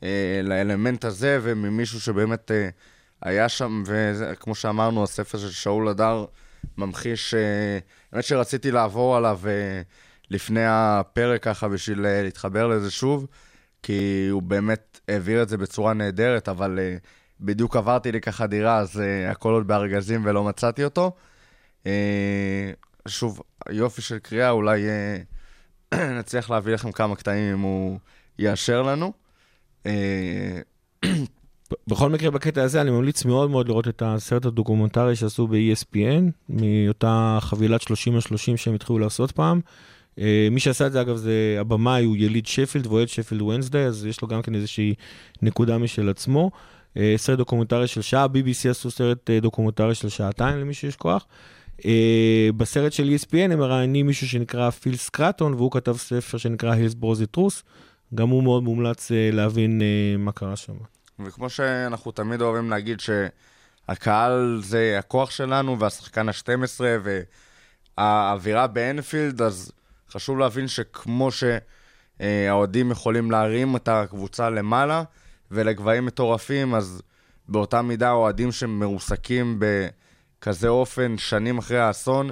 אה, 0.02 0.40
לאלמנט 0.44 1.04
הזה, 1.04 1.38
וממישהו 1.42 2.00
שבאמת 2.00 2.50
היה 3.22 3.48
שם, 3.48 3.82
וכמו 3.86 4.54
שאמרנו, 4.54 5.04
הספר 5.04 5.38
של 5.38 5.50
שאול 5.50 5.88
הדר 5.88 6.24
ממחיש, 6.78 7.34
האמת 8.12 8.24
שרציתי 8.24 8.70
לעבור 8.70 9.16
עליו 9.16 9.40
לפני 10.30 10.64
הפרק 10.66 11.42
ככה 11.42 11.68
בשביל 11.68 12.00
להתחבר 12.00 12.66
לזה 12.66 12.90
שוב, 12.90 13.26
כי 13.82 14.28
הוא 14.30 14.42
באמת 14.42 15.00
העביר 15.08 15.42
את 15.42 15.48
זה 15.48 15.56
בצורה 15.56 15.94
נהדרת, 15.94 16.48
אבל 16.48 16.78
בדיוק 17.40 17.76
עברתי 17.76 18.12
לי 18.12 18.20
ככה 18.20 18.46
דירה, 18.46 18.78
אז 18.78 19.00
אה, 19.00 19.30
הכל 19.30 19.52
עוד 19.52 19.66
בארגזים 19.66 20.22
ולא 20.24 20.44
מצאתי 20.44 20.84
אותו. 20.84 21.12
אה, 21.86 22.70
שוב, 23.08 23.40
יופי 23.70 24.02
של 24.02 24.18
קריאה, 24.18 24.50
אולי... 24.50 24.82
אה, 24.88 25.18
נצליח 26.18 26.50
להביא 26.50 26.74
לכם 26.74 26.92
כמה 26.92 27.16
קטעים 27.16 27.52
אם 27.52 27.60
הוא 27.60 27.98
יאשר 28.38 28.82
לנו. 28.82 29.12
ב- 31.70 31.74
בכל 31.86 32.10
מקרה, 32.10 32.30
בקטע 32.30 32.62
הזה 32.62 32.80
אני 32.80 32.90
ממליץ 32.90 33.24
מאוד 33.24 33.50
מאוד 33.50 33.68
לראות 33.68 33.88
את 33.88 34.02
הסרט 34.06 34.44
הדוקומנטרי 34.44 35.16
שעשו 35.16 35.46
ב-ESPN, 35.46 36.22
מאותה 36.48 37.38
חבילת 37.40 37.82
30 37.82 38.14
על 38.14 38.20
30 38.20 38.56
שהם 38.56 38.74
התחילו 38.74 38.98
לעשות 38.98 39.32
פעם. 39.32 39.60
מי 40.50 40.60
שעשה 40.60 40.86
את 40.86 40.92
זה, 40.92 41.00
אגב, 41.00 41.16
זה 41.16 41.56
הבמאי, 41.60 42.04
הוא 42.04 42.16
יליד 42.16 42.46
שפילד 42.46 42.86
ואוהד 42.86 43.08
שפילד 43.08 43.42
ונסדי, 43.42 43.78
אז 43.78 44.06
יש 44.06 44.22
לו 44.22 44.28
גם 44.28 44.42
כן 44.42 44.54
איזושהי 44.54 44.94
נקודה 45.42 45.78
משל 45.78 46.08
עצמו. 46.08 46.50
אה, 46.96 47.14
סרט 47.16 47.38
דוקומנטרי 47.38 47.86
של 47.86 48.02
שעה, 48.02 48.26
BBC 48.26 48.70
עשו 48.70 48.90
סרט 48.90 49.30
אה, 49.30 49.40
דוקומנטרי 49.40 49.94
של 49.94 50.08
שעתיים 50.08 50.58
למי 50.58 50.74
שיש 50.74 50.96
כוח. 50.96 51.26
אה, 51.84 52.48
בסרט 52.56 52.92
של 52.92 53.16
ESPN 53.16 53.52
הם 53.52 53.58
מראיינים 53.58 54.06
מישהו 54.06 54.28
שנקרא 54.28 54.70
פיל 54.70 54.96
סקרטון, 54.96 55.54
והוא 55.54 55.70
כתב 55.70 55.96
ספר 55.96 56.38
שנקרא 56.38 56.72
הילסבורו 56.72 57.14
The 57.14 57.26
Truth. 57.26 57.62
גם 58.14 58.28
הוא 58.28 58.42
מאוד 58.42 58.62
מומלץ 58.62 59.10
להבין 59.32 59.82
מה 60.18 60.32
קרה 60.32 60.56
שם. 60.56 60.72
וכמו 61.26 61.50
שאנחנו 61.50 62.12
תמיד 62.12 62.40
אוהבים 62.40 62.70
להגיד 62.70 63.00
שהקהל 63.00 64.60
זה 64.62 64.96
הכוח 64.98 65.30
שלנו 65.30 65.78
והשחקן 65.78 66.28
ה-12 66.28 66.80
והאווירה 67.98 68.66
באנפילד, 68.66 69.42
אז 69.42 69.72
חשוב 70.10 70.38
להבין 70.38 70.68
שכמו 70.68 71.28
שהאוהדים 72.20 72.90
יכולים 72.90 73.30
להרים 73.30 73.76
את 73.76 73.88
הקבוצה 73.88 74.50
למעלה 74.50 75.02
ולגבהים 75.50 76.06
מטורפים, 76.06 76.74
אז 76.74 77.02
באותה 77.48 77.82
מידה 77.82 78.08
האוהדים 78.08 78.52
שמרוסקים 78.52 79.60
בכזה 79.60 80.68
אופן 80.68 81.18
שנים 81.18 81.58
אחרי 81.58 81.78
האסון, 81.78 82.30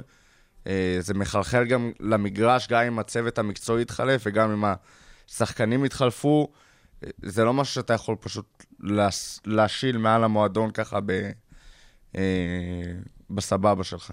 אה, 0.67 0.97
זה 0.99 1.13
מחלחל 1.13 1.65
גם 1.65 1.91
למגרש, 1.99 2.67
גם 2.67 2.83
אם 2.83 2.99
הצוות 2.99 3.39
המקצועי 3.39 3.81
יתחלף 3.81 4.21
וגם 4.25 4.51
אם 4.51 4.73
השחקנים 5.29 5.85
יתחלפו. 5.85 6.47
זה 7.21 7.43
לא 7.43 7.53
משהו 7.53 7.73
שאתה 7.73 7.93
יכול 7.93 8.15
פשוט 8.19 8.63
להש- 8.79 9.39
להשיל 9.45 9.97
מעל 9.97 10.23
המועדון 10.23 10.71
ככה 10.71 10.99
ב... 11.05 11.11
אה, 12.15 12.21
בסבבה 13.29 13.83
שלך. 13.83 14.11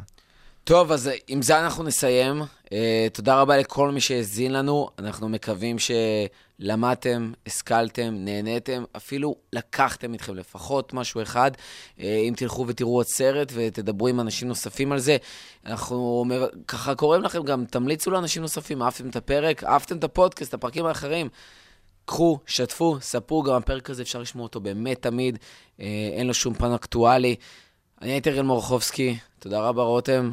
טוב, 0.64 0.92
אז 0.92 1.10
עם 1.28 1.42
זה 1.42 1.60
אנחנו 1.60 1.84
נסיים. 1.84 2.42
תודה 3.12 3.40
רבה 3.40 3.56
לכל 3.56 3.90
מי 3.90 4.00
שהאזין 4.00 4.52
לנו. 4.52 4.88
אנחנו 4.98 5.28
מקווים 5.28 5.76
שלמדתם, 6.60 7.32
השכלתם, 7.46 8.14
נהניתם, 8.14 8.84
אפילו 8.96 9.36
לקחתם 9.52 10.12
איתכם 10.12 10.34
לפחות 10.34 10.94
משהו 10.94 11.22
אחד. 11.22 11.50
Uh, 11.54 12.02
אם 12.28 12.34
תלכו 12.36 12.64
ותראו 12.68 12.96
עוד 12.96 13.06
סרט 13.06 13.52
ותדברו 13.54 14.08
עם 14.08 14.20
אנשים 14.20 14.48
נוספים 14.48 14.92
על 14.92 14.98
זה, 14.98 15.16
אנחנו 15.66 16.24
ככה 16.68 16.94
קוראים 16.94 17.22
לכם 17.22 17.42
גם, 17.42 17.64
תמליצו 17.64 18.10
לאנשים 18.10 18.42
נוספים. 18.42 18.82
אהבתם 18.82 19.08
את 19.08 19.16
הפרק, 19.16 19.64
אהבתם 19.64 19.96
את 19.96 20.04
הפודקאסט, 20.04 20.54
הפרקים 20.54 20.86
האחרים. 20.86 21.28
קחו, 22.04 22.38
שתפו, 22.46 22.96
ספרו, 23.00 23.42
גם 23.42 23.54
הפרק 23.54 23.90
הזה 23.90 24.02
אפשר 24.02 24.18
לשמוע 24.18 24.42
אותו 24.42 24.60
באמת 24.60 25.02
תמיד, 25.02 25.38
אה, 25.80 25.86
אין 26.12 26.26
לו 26.26 26.34
שום 26.34 26.54
פן 26.54 26.72
אקטואלי. 26.72 27.36
אני 28.02 28.10
הייתי 28.12 28.30
אראל 28.30 28.42
מורחובסקי, 28.42 29.16
תודה 29.38 29.60
רבה 29.60 29.82
רותם, 29.82 30.30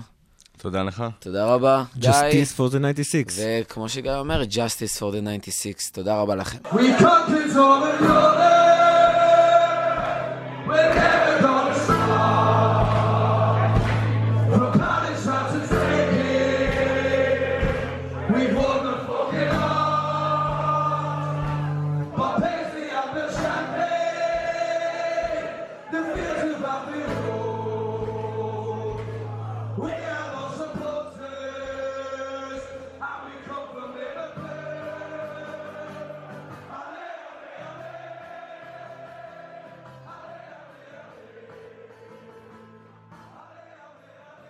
תודה 0.61 0.83
לך. 0.83 1.03
תודה 1.19 1.45
רבה, 1.45 1.83
Justice 1.99 2.31
גיא. 2.31 2.43
For 2.57 2.71
the 2.73 2.79
96. 2.93 3.39
וכמו 3.61 3.89
שגיא 3.89 4.11
אומר, 4.11 4.41
Justice 4.41 4.97
for 4.99 5.13
the 5.13 5.21
96. 5.21 5.89
תודה 5.91 6.15
רבה 6.21 6.35
לכם. 6.35 6.57
We 6.71 6.79